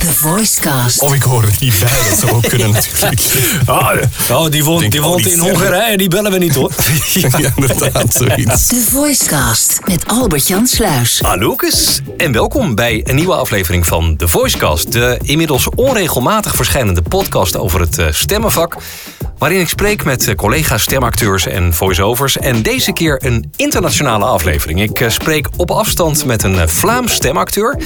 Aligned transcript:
The 0.00 0.12
Voicecast. 0.12 1.00
Of 1.00 1.14
ik 1.14 1.22
hoor 1.22 1.42
er 1.42 1.52
niet 1.60 1.78
bij, 1.80 2.08
dat 2.08 2.18
zou 2.18 2.32
ook 2.32 2.42
kunnen 2.42 2.70
natuurlijk. 3.00 3.20
Ah, 3.66 3.96
oh, 4.30 4.50
die 4.50 4.64
woont, 4.64 4.90
die 4.90 5.02
woont 5.02 5.26
in. 5.26 5.38
Hongarije, 5.38 5.96
die 5.96 6.08
bellen 6.08 6.32
we 6.32 6.38
niet 6.38 6.54
hoor. 6.54 6.70
ja, 7.14 7.52
inderdaad, 7.56 8.12
zoiets. 8.12 8.66
The 8.66 8.86
Voicecast 8.90 9.80
met 9.86 10.04
Albert-Jan 10.06 10.66
Sluis. 10.66 11.20
En 12.16 12.32
welkom 12.32 12.74
bij 12.74 13.00
een 13.04 13.14
nieuwe 13.14 13.34
aflevering 13.34 13.86
van 13.86 14.16
The 14.16 14.28
Voicecast. 14.28 14.92
De 14.92 15.18
inmiddels 15.22 15.68
onregelmatig 15.74 16.54
verschijnende 16.54 17.02
podcast 17.02 17.56
over 17.56 17.80
het 17.80 17.98
eh, 17.98 18.06
stemmenvak. 18.10 18.76
Waarin 19.40 19.60
ik 19.60 19.68
spreek 19.68 20.04
met 20.04 20.28
eh, 20.28 20.34
collega's 20.34 20.82
stemacteurs 20.82 21.46
en 21.46 21.74
voiceovers. 21.74 22.38
En 22.38 22.62
deze 22.62 22.92
keer 22.92 23.20
een 23.24 23.52
internationale 23.56 24.24
aflevering. 24.24 24.82
Ik 24.82 25.00
eh, 25.00 25.08
spreek 25.08 25.48
op 25.56 25.70
afstand 25.70 26.24
met 26.24 26.42
een 26.42 26.58
eh, 26.58 26.66
Vlaams 26.66 27.12
stemacteur. 27.12 27.78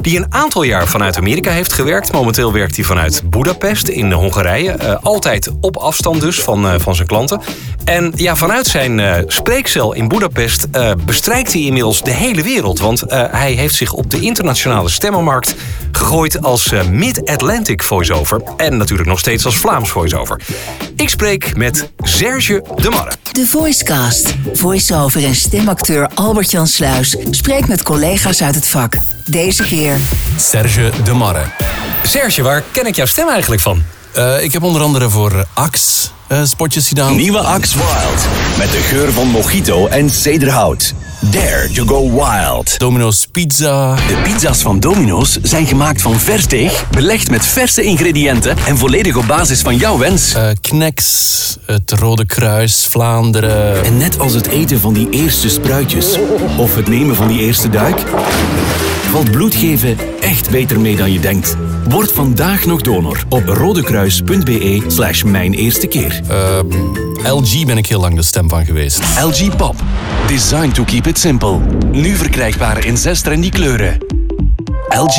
Die 0.00 0.16
een 0.18 0.26
aantal 0.28 0.62
jaar 0.62 0.88
vanuit 0.88 1.16
Amerika 1.16 1.50
heeft 1.50 1.72
gewerkt. 1.72 2.12
Momenteel 2.12 2.52
werkt 2.52 2.76
hij 2.76 2.84
vanuit 2.84 3.22
Budapest 3.30 3.88
in 3.88 4.12
Hongarije. 4.12 5.00
Altijd 5.00 5.50
op 5.60 5.76
afstand 5.76 6.20
dus 6.20 6.40
van, 6.40 6.80
van 6.80 6.94
zijn 6.94 7.08
klanten. 7.08 7.40
En 7.84 8.12
ja, 8.16 8.36
vanuit 8.36 8.66
zijn 8.66 9.24
spreekcel 9.26 9.92
in 9.92 10.08
Budapest 10.08 10.66
bestrijkt 11.04 11.52
hij 11.52 11.62
inmiddels 11.62 12.02
de 12.02 12.10
hele 12.10 12.42
wereld. 12.42 12.78
Want 12.78 13.04
hij 13.30 13.52
heeft 13.52 13.74
zich 13.74 13.92
op 13.92 14.10
de 14.10 14.20
internationale 14.20 14.88
stemmenmarkt 14.88 15.54
gegooid 15.92 16.42
als 16.42 16.72
Mid-Atlantic 16.90 17.82
voiceover. 17.82 18.42
En 18.56 18.76
natuurlijk 18.76 19.08
nog 19.08 19.18
steeds 19.18 19.44
als 19.44 19.56
Vlaams 19.56 19.90
voiceover. 19.90 20.40
Ik 21.00 21.08
spreek 21.08 21.56
met 21.56 21.90
Serge 22.02 22.64
de 22.76 22.90
Marre. 22.90 23.10
The 23.32 23.46
Voicecast. 23.46 24.34
Voiceover 24.52 25.24
en 25.24 25.34
stemacteur 25.34 26.10
Albert-Jan 26.14 26.66
Sluis 26.66 27.16
spreekt 27.30 27.68
met 27.68 27.82
collega's 27.82 28.42
uit 28.42 28.54
het 28.54 28.68
vak. 28.68 28.94
Deze 29.26 29.62
keer 29.62 29.98
Serge 30.36 30.90
de 31.04 31.12
Marre. 31.12 31.42
Serge, 32.02 32.42
waar 32.42 32.62
ken 32.72 32.86
ik 32.86 32.96
jouw 32.96 33.06
stem 33.06 33.28
eigenlijk 33.28 33.62
van? 33.62 33.82
Eh, 34.12 34.42
ik 34.42 34.52
heb 34.52 34.62
onder 34.62 34.82
andere 34.82 35.10
voor 35.10 35.46
Axe 35.54 36.08
eh, 36.26 36.44
spotjes 36.44 36.88
gedaan. 36.88 37.16
Nieuwe 37.16 37.38
Axe 37.38 37.76
Wild. 37.76 38.26
Met 38.58 38.70
de 38.70 38.80
geur 38.80 39.12
van 39.12 39.26
mojito 39.26 39.86
en 39.86 40.10
cederhout. 40.10 40.94
Dare 41.20 41.68
to 41.74 41.84
go 41.84 42.10
wild. 42.10 42.78
Domino's 42.78 43.26
Pizza. 43.32 43.94
De 43.94 44.16
pizza's 44.22 44.62
van 44.62 44.80
Domino's 44.80 45.38
zijn 45.42 45.66
gemaakt 45.66 46.02
van 46.02 46.20
vers 46.20 46.46
deeg, 46.46 46.88
belegd 46.90 47.30
met 47.30 47.46
verse 47.46 47.82
ingrediënten 47.82 48.56
en 48.66 48.78
volledig 48.78 49.16
op 49.16 49.26
basis 49.26 49.60
van 49.60 49.76
jouw 49.76 49.98
wens. 49.98 50.34
eh 50.34 50.48
Knex. 50.60 51.04
Het 51.66 51.90
Rode 51.90 52.26
Kruis. 52.26 52.86
Vlaanderen. 52.90 53.84
En 53.84 53.96
net 53.96 54.18
als 54.18 54.32
het 54.32 54.46
eten 54.46 54.80
van 54.80 54.92
die 54.94 55.10
eerste 55.10 55.48
spruitjes, 55.48 56.18
of 56.56 56.74
het 56.74 56.88
nemen 56.88 57.16
van 57.16 57.28
die 57.28 57.40
eerste 57.40 57.68
duik, 57.68 58.02
valt 59.10 59.30
bloed 59.30 59.54
geven 59.54 59.96
echt 60.20 60.50
beter 60.50 60.80
mee 60.80 60.96
dan 60.96 61.12
je 61.12 61.20
denkt. 61.20 61.56
Word 61.88 62.12
vandaag 62.12 62.66
nog 62.66 62.80
donor 62.80 63.24
op 63.28 63.46
rodekruis.be 63.46 64.84
slash 64.86 65.22
mijn 65.22 65.54
eerste 65.54 65.86
keer. 65.86 66.20
LG 67.24 67.66
ben 67.66 67.78
ik 67.78 67.86
heel 67.86 68.00
lang 68.00 68.16
de 68.16 68.22
stem 68.22 68.48
van 68.48 68.64
geweest. 68.64 69.00
LG 69.22 69.56
Pop. 69.56 69.74
Designed 70.26 70.74
to 70.74 70.84
keep 70.84 71.06
it 71.06 71.18
simple. 71.18 71.58
Nu 71.92 72.16
verkrijgbaar 72.16 72.84
in 72.84 72.96
zes 72.96 73.20
trendy 73.20 73.48
kleuren. 73.48 73.98
LG. 74.88 75.18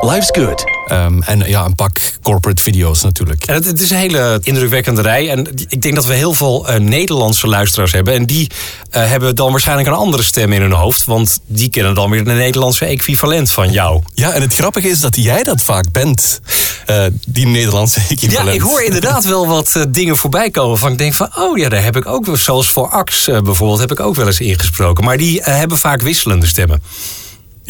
Life's 0.00 0.28
good. 0.32 0.64
Ehm, 0.86 1.22
en 1.22 1.38
ja, 1.46 1.64
een 1.64 1.74
pak 1.74 1.98
corporate 2.22 2.62
video's 2.62 3.02
natuurlijk. 3.02 3.44
En 3.44 3.54
het, 3.54 3.64
het 3.64 3.80
is 3.80 3.90
een 3.90 3.96
hele 3.96 4.38
indrukwekkende 4.42 5.02
rij. 5.02 5.30
En 5.30 5.46
ik 5.68 5.82
denk 5.82 5.94
dat 5.94 6.06
we 6.06 6.14
heel 6.14 6.34
veel 6.34 6.68
eh, 6.68 6.80
Nederlandse 6.80 7.46
luisteraars 7.46 7.92
hebben. 7.92 8.14
En 8.14 8.26
die 8.26 8.50
eh, 8.90 9.06
hebben 9.08 9.36
dan 9.36 9.50
waarschijnlijk 9.50 9.88
een 9.88 9.94
andere 9.94 10.22
stem 10.22 10.52
in 10.52 10.60
hun 10.60 10.72
hoofd. 10.72 11.04
Want 11.04 11.38
die 11.46 11.70
kennen 11.70 11.94
dan 11.94 12.10
weer 12.10 12.24
de 12.24 12.32
Nederlandse 12.32 12.84
equivalent 12.84 13.50
van 13.50 13.72
jou. 13.72 14.02
Ja, 14.14 14.32
en 14.32 14.40
het 14.42 14.54
grappige 14.54 14.88
is 14.88 15.00
dat 15.00 15.16
jij 15.16 15.42
dat 15.42 15.62
vaak 15.62 15.92
bent. 15.92 16.40
eh, 16.86 17.04
die 17.26 17.46
Nederlandse 17.46 18.00
Ja, 18.08 18.08
equivalent. 18.08 18.54
ik 18.54 18.60
hoor 18.60 18.82
inderdaad 18.82 19.24
wel 19.24 19.46
wat 19.46 19.86
dingen 19.88 20.16
voorbij 20.16 20.50
komen. 20.50 20.78
Van 20.78 20.92
ik 20.92 20.98
denk 20.98 21.14
van, 21.14 21.28
oh 21.36 21.58
ja, 21.58 21.68
daar 21.68 21.84
heb 21.84 21.96
ik 21.96 22.06
ook 22.06 22.26
wel. 22.26 22.36
Zoals 22.36 22.70
voor 22.70 22.88
Ax 22.88 23.24
bijvoorbeeld, 23.24 23.80
heb 23.80 23.90
ik 23.90 24.00
ook 24.00 24.14
wel 24.14 24.26
eens 24.26 24.40
ingesproken. 24.40 25.04
Maar 25.04 25.16
die 25.16 25.40
hebben 25.42 25.78
vaak 25.78 26.02
wisselende 26.02 26.46
stemmen. 26.46 26.82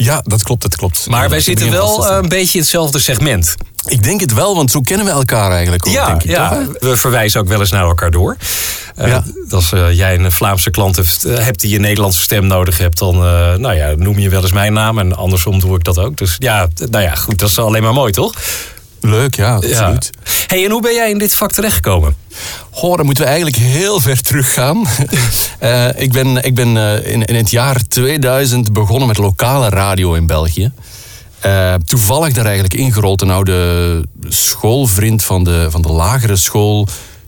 Ja, 0.03 0.21
dat 0.23 0.43
klopt, 0.43 0.61
dat 0.61 0.75
klopt. 0.75 1.07
Maar 1.09 1.23
Ja, 1.23 1.29
wij 1.29 1.39
zitten 1.39 1.71
wel 1.71 2.07
eh, 2.09 2.17
een 2.21 2.29
beetje 2.29 2.53
in 2.53 2.59
hetzelfde 2.59 2.99
segment. 2.99 3.55
Ik 3.85 4.03
denk 4.03 4.19
het 4.19 4.33
wel, 4.33 4.55
want 4.55 4.71
zo 4.71 4.81
kennen 4.81 5.05
we 5.05 5.11
elkaar 5.11 5.51
eigenlijk 5.51 5.87
ook, 5.87 5.93
Ja, 5.93 6.07
denk 6.07 6.23
ik. 6.23 6.29
ja, 6.29 6.65
we 6.79 6.97
verwijzen 6.97 7.39
ook 7.41 7.47
wel 7.47 7.59
eens 7.59 7.71
naar 7.71 7.83
elkaar 7.83 8.11
door. 8.11 8.35
Eh, 8.95 9.07
Ja. 9.07 9.23
Als 9.49 9.71
eh, 9.71 9.91
jij 9.91 10.19
een 10.19 10.31
Vlaamse 10.31 10.71
klant 10.71 10.95
hebt, 10.95 11.23
hebt 11.23 11.59
die 11.59 11.75
een 11.75 11.81
Nederlandse 11.81 12.21
stem 12.21 12.47
nodig 12.47 12.77
hebt, 12.77 12.97
dan 12.97 13.17
nou 13.61 13.73
ja, 13.73 13.93
noem 13.97 14.19
je 14.19 14.29
wel 14.29 14.41
eens 14.41 14.51
mijn 14.51 14.73
naam. 14.73 14.99
En 14.99 15.15
andersom 15.15 15.59
doe 15.59 15.75
ik 15.75 15.83
dat 15.83 15.97
ook. 15.97 16.17
Dus 16.17 16.35
ja, 16.37 16.67
nou 16.89 17.03
ja, 17.03 17.15
goed, 17.15 17.39
dat 17.39 17.49
is 17.49 17.59
alleen 17.59 17.83
maar 17.83 17.93
mooi, 17.93 18.11
toch? 18.11 18.33
Leuk, 19.01 19.35
ja, 19.35 19.55
absoluut. 19.55 20.09
Hey, 20.47 20.65
en 20.65 20.71
hoe 20.71 20.81
ben 20.81 20.93
jij 20.93 21.09
in 21.09 21.17
dit 21.17 21.33
vak 21.33 21.51
terechtgekomen? 21.51 22.15
Goh, 22.69 22.97
dan 22.97 23.05
moeten 23.05 23.23
we 23.23 23.29
eigenlijk 23.29 23.59
heel 23.59 23.99
ver 23.99 24.21
teruggaan. 24.21 24.85
Eh, 25.59 25.87
ik 25.95 26.11
ben, 26.11 26.43
ik 26.43 26.55
ben 26.55 26.77
eh, 26.77 27.11
in, 27.11 27.25
in 27.25 27.35
het 27.35 27.49
jaar 27.49 27.81
2000 27.87 28.73
begonnen 28.73 29.07
met 29.07 29.17
lokale 29.17 29.69
radio 29.69 30.13
in 30.13 30.27
België. 30.27 30.71
Eh, 31.39 31.73
toevallig 31.73 32.33
daar 32.33 32.45
eigenlijk 32.45 32.73
ingerold. 32.73 33.21
Een 33.21 33.29
oude 33.29 34.05
schoolvriend 34.27 35.23
van 35.23 35.43
de, 35.43 35.67
van 35.69 35.81
de 35.81 35.91
lagere 35.91 36.35
school 36.35 36.87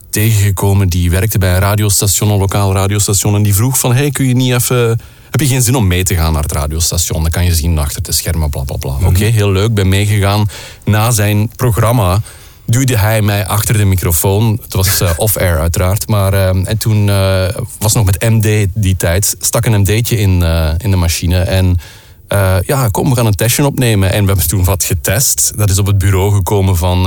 tegengekomen. 0.09 0.87
Die 0.87 1.11
werkte 1.11 1.37
bij 1.37 1.53
een 1.53 1.59
radiostation, 1.59 2.29
een 2.29 2.37
lokaal 2.37 2.73
radiostation. 2.73 3.35
En 3.35 3.43
die 3.43 3.55
vroeg 3.55 3.79
van, 3.79 3.93
hey, 3.93 4.11
kun 4.11 4.27
je 4.27 4.35
niet 4.35 4.53
even... 4.53 4.99
Heb 5.31 5.39
je 5.39 5.47
geen 5.47 5.61
zin 5.61 5.75
om 5.75 5.87
mee 5.87 6.03
te 6.03 6.15
gaan 6.15 6.33
naar 6.33 6.41
het 6.41 6.51
radiostation? 6.51 7.21
Dan 7.21 7.31
kan 7.31 7.45
je 7.45 7.55
zien 7.55 7.77
achter 7.77 8.01
de 8.01 8.11
schermen, 8.11 8.49
bla 8.49 8.63
bla 8.63 8.75
bla. 8.75 9.07
Oké, 9.07 9.25
heel 9.25 9.51
leuk, 9.51 9.73
ben 9.73 9.89
meegegaan. 9.89 10.49
Na 10.85 11.11
zijn 11.11 11.51
programma 11.55 12.21
duwde 12.65 12.97
hij 12.97 13.21
mij 13.21 13.45
achter 13.47 13.77
de 13.77 13.85
microfoon. 13.85 14.59
Het 14.61 14.73
was 14.73 15.01
eh, 15.01 15.11
off-air 15.25 15.59
uiteraard. 15.59 16.07
Maar, 16.07 16.33
eh, 16.33 16.47
en 16.47 16.77
toen 16.77 17.09
eh, 17.09 17.45
was 17.79 17.93
nog 17.93 18.05
met 18.05 18.29
MD 18.29 18.65
die 18.73 18.95
tijd. 18.95 19.35
Stak 19.39 19.65
een 19.65 19.79
MD'tje 19.79 20.17
in, 20.17 20.43
in 20.77 20.91
de 20.91 20.97
machine. 20.97 21.39
En 21.39 21.77
ja, 22.65 22.87
kom, 22.91 23.09
we 23.09 23.15
gaan 23.15 23.25
een 23.25 23.35
testje 23.35 23.65
opnemen. 23.65 24.11
En 24.11 24.21
we 24.21 24.27
hebben 24.27 24.47
toen 24.47 24.63
wat 24.63 24.83
getest. 24.83 25.53
Dat 25.55 25.69
is 25.69 25.79
op 25.79 25.85
het 25.85 25.97
bureau 25.97 26.33
gekomen 26.33 26.77
van 26.77 27.05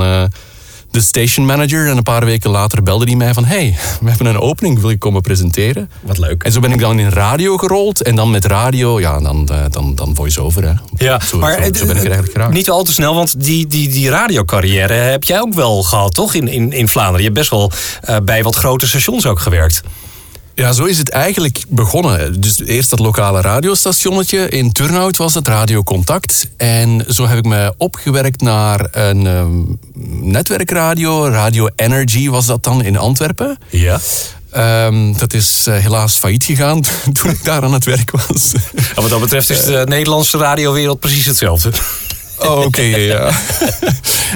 de 0.95 1.01
station 1.01 1.45
manager. 1.45 1.87
En 1.87 1.97
een 1.97 2.03
paar 2.03 2.25
weken 2.25 2.49
later 2.49 2.83
belde 2.83 3.05
hij 3.05 3.15
mij 3.15 3.33
van... 3.33 3.45
hey, 3.45 3.77
we 4.01 4.09
hebben 4.09 4.27
een 4.27 4.39
opening, 4.39 4.79
wil 4.79 4.89
je 4.89 4.97
komen 4.97 5.21
presenteren? 5.21 5.89
Wat 6.01 6.17
leuk. 6.17 6.43
En 6.43 6.51
zo 6.51 6.59
ben 6.59 6.71
ik 6.71 6.79
dan 6.79 6.99
in 6.99 7.09
radio 7.09 7.57
gerold. 7.57 8.01
En 8.01 8.15
dan 8.15 8.31
met 8.31 8.45
radio, 8.45 8.99
ja, 8.99 9.19
dan, 9.19 9.49
eh, 9.49 9.63
dan, 9.69 9.95
dan 9.95 10.15
voice-over. 10.15 10.63
Hè. 10.63 10.73
Ja, 10.97 11.19
zo, 11.19 11.37
maar 11.37 11.51
zo, 11.51 11.57
zo 11.57 11.69
ben 11.71 11.81
ik 11.81 11.87
er 11.87 11.95
eigenlijk 11.95 12.31
geraakt. 12.31 12.53
niet 12.53 12.69
al 12.69 12.83
te 12.83 12.93
snel, 12.93 13.15
want 13.15 13.43
die, 13.43 13.67
die, 13.67 13.89
die 13.89 14.09
radiocarrière 14.09 14.93
heb 14.93 15.23
jij 15.23 15.41
ook 15.41 15.53
wel 15.53 15.83
gehad, 15.83 16.13
toch? 16.13 16.33
In, 16.33 16.47
in, 16.47 16.71
in 16.71 16.87
Vlaanderen. 16.87 17.19
Je 17.19 17.25
hebt 17.25 17.37
best 17.39 17.49
wel 17.49 17.71
eh, 18.01 18.17
bij 18.23 18.43
wat 18.43 18.55
grote 18.55 18.87
stations 18.87 19.25
ook 19.25 19.39
gewerkt. 19.39 19.81
Ja, 20.55 20.71
zo 20.73 20.83
is 20.83 20.97
het 20.97 21.09
eigenlijk 21.09 21.63
begonnen. 21.67 22.41
Dus 22.41 22.59
eerst 22.65 22.89
dat 22.89 22.99
lokale 22.99 23.41
radiostationnetje. 23.41 24.49
In 24.49 24.71
Turnhout 24.71 25.17
was 25.17 25.33
het 25.33 25.47
Radio 25.47 25.83
Contact. 25.83 26.49
En 26.57 27.05
zo 27.07 27.27
heb 27.27 27.37
ik 27.37 27.45
me 27.45 27.73
opgewerkt 27.77 28.41
naar 28.41 28.87
een 28.91 29.27
ehm, 29.27 29.61
netwerkradio. 30.31 31.27
Radio 31.27 31.69
Energy 31.75 32.29
was 32.29 32.45
dat 32.45 32.63
dan 32.63 32.83
in 32.83 32.97
Antwerpen. 32.97 33.57
Ja. 33.69 33.99
Ehm, 34.49 35.13
dat 35.17 35.33
is 35.33 35.67
eh, 35.67 35.77
helaas 35.77 36.17
failliet 36.17 36.43
gegaan 36.43 36.81
toen 37.21 37.31
ik 37.31 37.43
daar 37.43 37.63
aan 37.63 37.73
het 37.73 37.85
werk 37.85 38.11
was. 38.11 38.51
Wat 38.95 39.09
dat 39.09 39.19
betreft 39.19 39.49
is 39.49 39.63
de 39.63 39.83
Nederlandse 39.87 40.37
radiowereld 40.37 40.99
precies 40.99 41.25
hetzelfde. 41.25 41.71
Oh, 42.39 42.59
oké, 42.59 42.81
ja, 42.81 42.97
ja. 42.97 43.31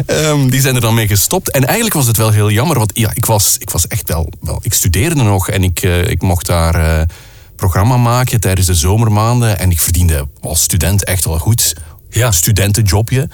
Ehm, 0.06 0.50
die 0.50 0.62
zijn 0.62 0.76
er 0.76 0.82
dan 0.82 0.94
mee 0.94 1.08
gestopt. 1.08 1.52
En 1.52 1.66
eigenlijk 1.66 1.96
was 1.96 2.08
het 2.08 2.18
wel 2.18 2.32
heel 2.32 2.52
jammer, 2.52 2.78
want 2.78 2.92
ja, 2.94 3.12
ik, 3.14 3.26
was, 3.26 3.56
ik 3.58 3.70
was 3.70 3.88
echt 3.88 4.08
wel, 4.08 4.30
wel... 4.42 4.60
Ik 4.62 4.74
studeerde 4.74 5.24
nog 5.24 5.50
en 5.50 5.64
ik, 5.64 5.82
eh, 5.82 6.08
ik 6.08 6.22
mocht 6.22 6.46
daar 6.46 6.76
eh, 6.76 7.06
programma 7.56 7.98
maken 7.98 8.40
tijdens 8.40 8.68
de 8.68 8.74
zomermaanden. 8.74 9.60
En 9.60 9.72
ik 9.72 9.80
verdiende 9.80 10.28
als 10.42 10.62
student 10.62 11.04
echt 11.04 11.26
wel 11.26 11.38
goed. 11.38 11.76
Ja. 12.10 12.32
Studentenjobje. 12.32 13.30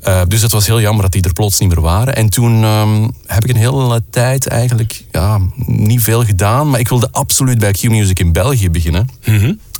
Eh, 0.00 0.22
dus 0.28 0.42
het 0.42 0.52
was 0.52 0.66
heel 0.66 0.80
jammer 0.80 1.02
dat 1.02 1.12
die 1.12 1.22
er 1.22 1.32
plots 1.32 1.58
niet 1.58 1.68
meer 1.68 1.80
waren. 1.80 2.16
En 2.16 2.28
toen 2.30 2.64
ehm, 2.64 3.08
heb 3.26 3.44
ik 3.44 3.50
een 3.50 3.56
hele 3.56 4.02
tijd 4.10 4.46
eigenlijk 4.46 5.04
ja, 5.10 5.38
niet 5.66 6.02
veel 6.02 6.24
gedaan. 6.24 6.70
Maar 6.70 6.80
ik 6.80 6.88
wilde 6.88 7.08
absoluut 7.12 7.58
bij 7.58 7.72
Q-Music 7.72 8.18
in 8.18 8.32
België 8.32 8.70
beginnen 8.70 9.08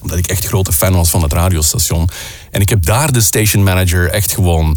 omdat 0.00 0.19
ik 0.19 0.27
echt 0.27 0.47
grote 0.47 0.73
fan 0.73 0.93
was 0.93 1.11
van 1.11 1.23
het 1.23 1.33
radiostation. 1.33 2.09
En 2.50 2.61
ik 2.61 2.69
heb 2.69 2.85
daar 2.85 3.12
de 3.12 3.21
station 3.21 3.62
manager 3.62 4.11
echt 4.11 4.33
gewoon... 4.33 4.77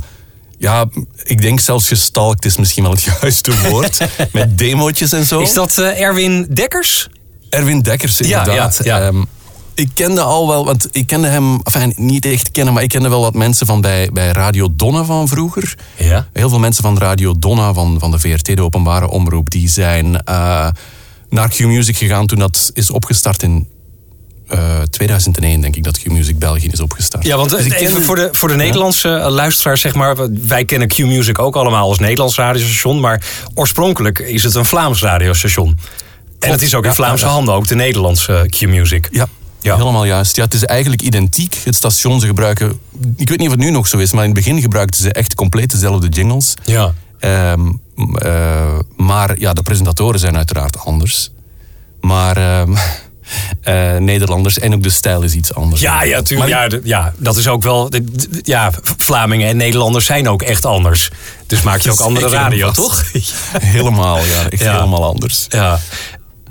Ja, 0.57 0.85
ik 1.23 1.41
denk 1.41 1.59
zelfs 1.59 1.87
gestalkt 1.87 2.45
is 2.45 2.57
misschien 2.57 2.83
wel 2.83 2.91
het 2.91 3.03
juiste 3.21 3.69
woord. 3.69 3.97
met 4.31 4.57
demootjes 4.57 5.11
en 5.11 5.25
zo. 5.25 5.39
Is 5.39 5.53
dat 5.53 5.77
eh, 5.77 6.01
Erwin 6.01 6.47
Dekkers? 6.53 7.09
Erwin 7.49 7.81
Dekkers, 7.81 8.19
inderdaad. 8.19 8.79
ja, 8.83 8.97
ja. 8.97 9.07
Ehm, 9.07 9.23
ik 9.73 9.89
kende 9.93 10.21
al 10.21 10.47
wel, 10.47 10.65
want 10.65 10.87
ik 10.91 11.07
kende 11.07 11.27
hem, 11.27 11.59
enfin, 11.63 11.93
niet 11.95 12.25
echt 12.25 12.51
kennen, 12.51 12.73
maar 12.73 12.83
ik 12.83 12.89
kende 12.89 13.09
wel 13.09 13.21
wat 13.21 13.33
mensen 13.33 13.67
van 13.67 13.81
bij, 13.81 14.09
bij 14.13 14.31
Radio 14.31 14.67
Donna 14.75 15.03
van 15.03 15.27
vroeger. 15.27 15.75
Ja. 15.97 16.27
Heel 16.33 16.49
veel 16.49 16.59
mensen 16.59 16.83
van 16.83 16.97
Radio 16.97 17.39
Donna, 17.39 17.73
van, 17.73 17.99
van 17.99 18.11
de 18.11 18.19
VRT, 18.19 18.45
de 18.45 18.63
openbare 18.63 19.09
omroep, 19.09 19.49
die 19.49 19.69
zijn 19.69 20.23
eh, 20.23 20.67
naar 21.29 21.49
Q-Music 21.49 21.97
gegaan 21.97 22.27
toen 22.27 22.39
dat 22.39 22.71
is 22.73 22.89
opgestart 22.89 23.43
in 23.43 23.67
eh, 24.51 24.81
2001 24.81 25.61
denk 25.61 25.75
ik 25.75 25.83
dat 25.83 25.99
Q-Music 25.99 26.39
België 26.39 26.67
is 26.67 26.79
opgestart. 26.79 27.25
Ja, 27.25 27.37
want 27.37 27.49
Dus 27.49 27.69
even 27.69 28.03
voor 28.03 28.15
de, 28.15 28.29
voor 28.31 28.47
de 28.47 28.55
Nederlandse 28.55 29.15
eh, 29.15 29.29
luisteraars, 29.29 29.81
zeg 29.81 29.93
maar. 29.93 30.15
Wij 30.47 30.65
kennen 30.65 30.87
Q-Music 30.87 31.39
ook 31.39 31.55
allemaal 31.55 31.87
als 31.87 31.99
Nederlands 31.99 32.35
radiostation. 32.35 32.99
Maar 32.99 33.23
oorspronkelijk 33.53 34.19
is 34.19 34.43
het 34.43 34.55
een 34.55 34.65
Vlaams 34.65 35.01
radiostation. 35.01 35.77
En 36.39 36.51
het 36.51 36.61
is 36.61 36.75
ook 36.75 36.83
in 36.83 36.89
Ja, 36.89 36.95
Vlaamse 36.95 37.25
ja, 37.25 37.31
handen, 37.31 37.53
ook 37.53 37.67
de 37.67 37.75
Nederlandse 37.75 38.45
Q-Music. 38.49 39.07
Ja, 39.11 39.27
Ja. 39.61 39.75
helemaal 39.77 40.05
juist. 40.05 40.35
Ja, 40.35 40.43
het 40.43 40.53
is 40.53 40.65
eigenlijk 40.65 41.01
identiek. 41.01 41.61
Het 41.63 41.75
station, 41.75 42.19
ze 42.19 42.25
gebruiken... 42.25 42.79
Ik 43.15 43.29
weet 43.29 43.37
niet 43.37 43.47
of 43.47 43.53
het 43.53 43.63
nu 43.63 43.69
nog 43.71 43.87
zo 43.87 43.97
is, 43.97 44.11
maar 44.11 44.23
in 44.25 44.29
het 44.29 44.43
begin 44.43 44.61
gebruikten 44.61 45.01
ze 45.01 45.11
echt 45.13 45.35
compleet 45.35 45.71
dezelfde 45.71 46.07
jingles. 46.07 46.53
Ja. 46.63 46.93
Ehm, 47.19 47.71
eh, 48.15 48.79
maar 48.97 49.39
ja, 49.39 49.53
de 49.53 49.61
presentatoren 49.61 50.19
zijn 50.19 50.37
uiteraard 50.37 50.79
anders. 50.79 51.29
Maar 52.01 52.37
ehm, 52.37 52.75
eh, 53.61 53.95
Nederlanders 53.97 54.59
en 54.59 54.73
ook 54.73 54.83
de 54.83 54.89
stijl 54.89 55.21
is 55.21 55.33
iets 55.33 55.53
anders. 55.53 55.81
Ja, 55.81 56.03
ja, 56.03 56.21
tuurlijk. 56.21 56.51
Maar 56.51 56.79
Ja, 56.83 57.13
dat 57.17 57.37
is 57.37 57.47
ook 57.47 57.63
wel. 57.63 57.91
Ja, 58.41 58.71
Vlamingen 58.97 59.47
en 59.47 59.57
Nederlanders 59.57 60.05
zijn 60.05 60.29
ook 60.29 60.41
echt 60.41 60.65
anders. 60.65 61.09
Dus 61.47 61.61
maak 61.61 61.81
je 61.81 61.91
ook 61.91 61.99
andere 61.99 62.29
radio, 62.29 62.71
toch? 62.71 63.03
Helemaal, 63.61 64.17
ja. 64.17 64.49
Echt 64.49 64.61
Ja. 64.61 64.73
helemaal 64.73 65.05
anders. 65.05 65.45
Ja. 65.49 65.79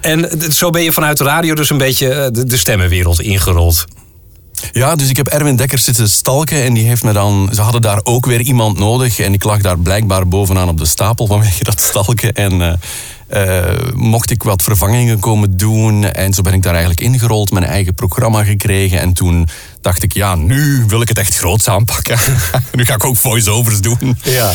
En 0.00 0.31
zo 0.53 0.71
ben 0.71 0.82
je 0.82 0.93
vanuit 0.93 1.17
de 1.19 1.25
radio 1.25 1.55
dus 1.55 1.71
een 1.71 1.79
beetje 1.79 2.09
eh, 2.09 2.31
de, 2.32 2.44
de 2.44 2.56
stemmenwereld 2.56 3.21
ingerold. 3.21 3.85
Ja, 4.73 4.94
dus 4.97 5.09
ik 5.09 5.17
heb 5.17 5.27
Erwin 5.27 5.56
Dekkers 5.56 5.85
zitten 5.85 6.09
stalken 6.09 6.62
en 6.62 6.75
die 6.75 6.87
heeft 6.87 7.03
me 7.03 7.12
dan... 7.12 7.50
Ze 7.55 7.61
hadden 7.61 7.82
daar 7.82 8.00
ook 8.03 8.27
weer 8.27 8.41
iemand 8.41 8.79
nodig 8.79 9.19
en 9.19 9.32
ik 9.32 9.44
lag 9.44 9.61
daar 9.61 9.79
blijkbaar 9.79 10.29
bovenaan 10.29 10.69
op 10.69 10.79
de 10.79 10.87
stapel 10.87 11.27
vanwege 11.32 11.65
dat 11.65 11.81
stalken. 11.81 12.32
En 12.32 12.62
eh, 12.62 12.73
mocht 13.94 14.31
ik 14.31 14.43
wat 14.43 14.62
vervangingen 14.62 15.19
komen 15.19 15.56
doen 15.56 16.05
en 16.05 16.32
zo 16.32 16.43
ben 16.43 16.53
ik 16.53 16.62
daar 16.62 16.75
eigenlijk 16.75 17.03
ingerold, 17.03 17.50
mijn 17.50 17.65
eigen 17.65 17.94
programma 17.94 18.44
gekregen. 18.44 19.00
En 19.00 19.12
toen 19.12 19.49
dacht 19.81 20.03
ik, 20.03 20.12
ja, 20.12 20.35
nu 20.35 20.85
wil 20.87 21.00
ik 21.00 21.09
het 21.09 21.19
echt 21.19 21.37
groots 21.37 21.69
aanpakken. 21.69 22.19
nu 22.73 22.87
ga 22.87 22.94
ik 22.94 23.05
ook 23.05 23.17
voice-overs 23.17 23.81
doen. 23.81 24.19
Ja. 24.23 24.53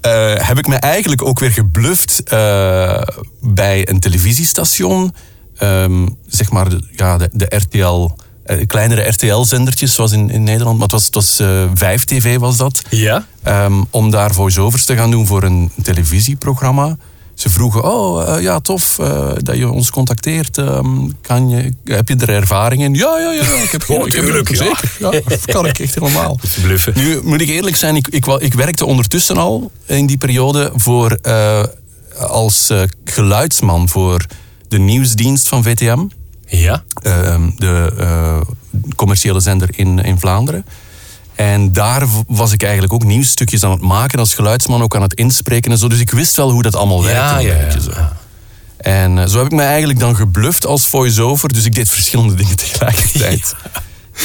Eh, 0.00 0.46
heb 0.46 0.58
ik 0.58 0.66
me 0.66 0.76
eigenlijk 0.76 1.22
ook 1.22 1.38
weer 1.38 1.50
gebluft 1.50 2.22
eh, 2.22 3.02
bij 3.40 3.88
een 3.88 4.00
televisiestation. 4.00 5.14
Ehm, 5.56 6.06
zeg 6.26 6.50
maar 6.50 6.68
de, 6.68 6.88
ja, 6.96 7.18
de, 7.18 7.28
de 7.32 7.46
RTL, 7.48 8.10
eh, 8.44 8.66
kleinere 8.66 9.08
RTL-zendertjes 9.08 9.94
zoals 9.94 10.12
in, 10.12 10.30
in 10.30 10.42
Nederland. 10.42 10.78
Maar 10.78 10.88
het 10.88 10.92
was, 10.92 11.04
het 11.04 11.14
was 11.14 11.38
eh, 11.38 11.64
5TV 11.74 12.36
was 12.36 12.56
dat. 12.56 12.82
Ja? 12.90 13.26
Ehm, 13.42 13.82
om 13.90 14.10
daar 14.10 14.32
voice-overs 14.32 14.84
te 14.84 14.96
gaan 14.96 15.10
doen 15.10 15.26
voor 15.26 15.42
een 15.42 15.70
televisieprogramma. 15.82 16.96
Ze 17.34 17.50
vroegen, 17.50 17.84
oh 17.84 18.36
eh, 18.36 18.42
ja, 18.42 18.60
tof 18.60 18.98
eh, 18.98 19.30
dat 19.36 19.56
je 19.56 19.70
ons 19.70 19.90
contacteert. 19.90 20.58
Ehm, 20.58 21.08
kan 21.20 21.48
je, 21.48 21.72
heb 21.84 22.08
je 22.08 22.16
er 22.16 22.28
ervaring 22.28 22.82
in? 22.82 22.94
Ja, 22.94 23.18
ja, 23.18 23.30
ja, 23.30 23.62
ik 23.62 23.70
heb 23.70 23.82
geen 23.86 24.00
Oh, 24.00 24.06
ik 24.06 24.12
heb 24.12 24.24
tuurlijk, 24.24 24.48
ja. 24.48 24.56
Zeker, 24.56 24.96
ja, 24.98 25.10
dat 25.10 25.44
kan 25.44 25.66
ik 25.66 25.78
echt 25.78 25.94
helemaal. 25.94 26.38
Bluffen. 26.62 26.92
Nu 26.96 27.20
moet 27.22 27.40
ik 27.40 27.48
eerlijk 27.48 27.76
zijn, 27.76 27.96
ik, 27.96 28.08
ik, 28.08 28.26
ik 28.26 28.54
werkte 28.54 28.84
ondertussen 28.84 29.36
al 29.36 29.70
in 29.86 30.06
die 30.06 30.18
periode 30.18 30.72
voor, 30.74 31.10
eh, 31.22 31.62
als 32.18 32.72
geluidsman 33.04 33.88
voor 33.88 34.26
de 34.68 34.78
nieuwsdienst 34.78 35.48
van 35.48 35.62
VTM. 35.62 36.06
Ja? 36.46 36.84
ehm, 37.02 37.50
de 37.56 37.92
commerciële 38.96 39.40
zender 39.40 39.68
in, 39.72 39.98
in 39.98 40.18
Vlaanderen. 40.18 40.64
En 41.34 41.72
daar 41.72 42.06
was 42.26 42.52
ik 42.52 42.62
eigenlijk 42.62 42.92
ook 42.92 43.04
nieuwsstukjes 43.04 43.64
aan 43.64 43.70
het 43.70 43.80
maken 43.80 44.18
als 44.18 44.34
geluidsman, 44.34 44.82
ook 44.82 44.96
aan 44.96 45.02
het 45.02 45.14
inspreken 45.14 45.70
en 45.70 45.78
zo. 45.78 45.88
Dus 45.88 46.00
ik 46.00 46.10
wist 46.10 46.36
wel 46.36 46.50
hoe 46.50 46.62
dat 46.62 46.76
allemaal 46.76 47.02
werkte. 47.02 47.22
Ja, 47.22 47.38
een 47.38 47.46
ja, 47.46 47.64
beetje 47.64 47.90
ja. 47.90 47.94
Zo. 47.94 48.00
En 48.76 49.18
eh, 49.18 49.26
zo 49.26 49.36
heb 49.36 49.46
ik 49.46 49.52
me 49.52 49.62
eigenlijk 49.62 49.98
dan 49.98 50.16
gebluft 50.16 50.66
als 50.66 50.86
voice-over. 50.86 51.52
Dus 51.52 51.64
ik 51.64 51.74
deed 51.74 51.88
verschillende 51.88 52.34
dingen 52.42 52.56
tegelijkertijd. 52.56 53.54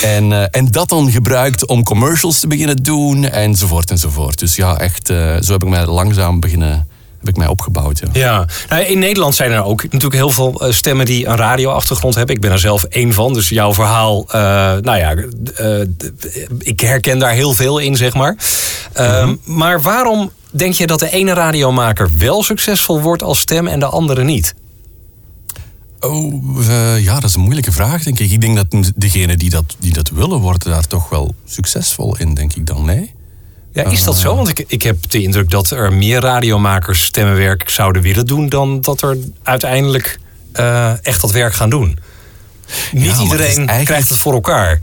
En, 0.02 0.32
eh, 0.32 0.46
en 0.52 0.68
dat 0.68 0.90
dan 0.90 1.12
gebruikt 1.12 1.68
om 1.68 1.84
commercials 1.84 2.40
te 2.40 2.48
beginnen 2.48 2.84
doen, 2.84 3.24
enzovoort 3.24 3.92
enzovoort. 3.92 4.40
Dus 4.40 4.56
ja, 4.56 4.78
echt, 4.78 5.10
eh, 5.10 5.36
zo 5.42 5.52
heb 5.52 5.64
ik 5.64 5.70
mij 5.70 5.86
langzaam 5.86 6.40
beginnen, 6.40 6.87
heb 7.28 7.36
ik 7.36 7.42
mij 7.42 7.52
opgebouwd. 7.52 8.00
Ja. 8.00 8.10
Ja, 8.14 8.46
nou, 8.70 8.84
in 8.84 9.00
Nederland 9.00 9.36
zijn 9.36 9.52
er 9.52 9.64
ook 9.64 9.84
natuurlijk 9.84 10.14
heel 10.14 10.30
veel 10.30 10.62
eh, 10.62 10.72
stemmen 10.72 11.06
die 11.06 11.28
een 11.28 11.36
radioachtergrond 11.36 12.16
hebben. 12.16 12.36
Ik 12.36 12.42
ben 12.42 12.52
er 12.52 12.60
zelf 12.60 12.84
één 12.84 13.14
van, 13.14 13.34
dus 13.34 13.50
jouw 13.50 13.74
verhaal, 13.74 14.26
eh, 14.28 14.40
nou 14.82 14.98
ja, 14.98 15.16
eh, 15.56 15.88
ik 16.60 16.80
herken 16.80 17.20
daar 17.20 17.32
heel 17.32 17.54
veel 17.54 17.78
in, 17.78 17.96
zeg 17.96 18.14
maar. 18.14 18.38
Ehm, 18.94 19.36
Maar 19.44 19.82
waarom 19.82 20.32
denk 20.52 20.74
je 20.74 20.88
dat 20.88 21.00
de 21.00 21.10
ene 21.10 21.34
radiomaker 21.34 22.10
wel 22.18 22.44
succesvol 22.44 23.02
wordt 23.02 23.24
als 23.24 23.40
stem 23.40 23.68
en 23.68 23.80
de 23.80 23.86
andere 23.86 24.24
niet? 24.24 24.56
Oh, 26.00 26.34
ja, 27.00 27.14
dat 27.14 27.30
is 27.30 27.36
een 27.36 27.42
moeilijke 27.42 27.72
vraag, 27.72 28.04
denk 28.04 28.20
ik. 28.20 28.32
Ik 28.32 28.42
denk 28.42 28.56
dat 28.56 28.92
degenen 28.96 29.38
die 29.38 29.50
dat, 29.50 29.76
die 29.80 29.94
dat 29.94 30.10
willen, 30.10 30.40
worden 30.40 30.72
daar 30.72 30.88
toch 30.88 31.10
wel 31.10 31.36
succesvol 31.46 32.18
in, 32.18 32.34
denk 32.34 32.54
ik 32.54 32.66
dan. 32.66 32.86
Nee? 32.86 33.14
Ja, 33.84 33.92
is 33.92 34.04
dat 34.04 34.18
zo? 34.18 34.36
Want 34.36 34.48
ik, 34.48 34.64
ik 34.68 34.82
heb 34.82 34.98
de 35.10 35.22
indruk 35.22 35.50
dat 35.50 35.70
er 35.70 35.94
meer 35.94 36.20
radiomakers 36.20 37.04
stemmenwerk 37.04 37.70
zouden 37.70 38.02
willen 38.02 38.26
doen 38.26 38.50
dan 38.50 38.82
dat 38.82 39.02
er 39.02 39.18
uiteindelijk 39.44 40.20
eh, 40.52 41.06
echt 41.06 41.22
dat 41.22 41.32
werk 41.32 41.54
gaan 41.54 41.70
doen. 41.70 42.00
Niet 42.92 43.12
het 43.12 43.22
iedereen 43.22 43.48
eigenlijk- 43.48 43.86
krijgt 43.86 44.10
het 44.10 44.18
voor 44.18 44.34
elkaar. 44.34 44.82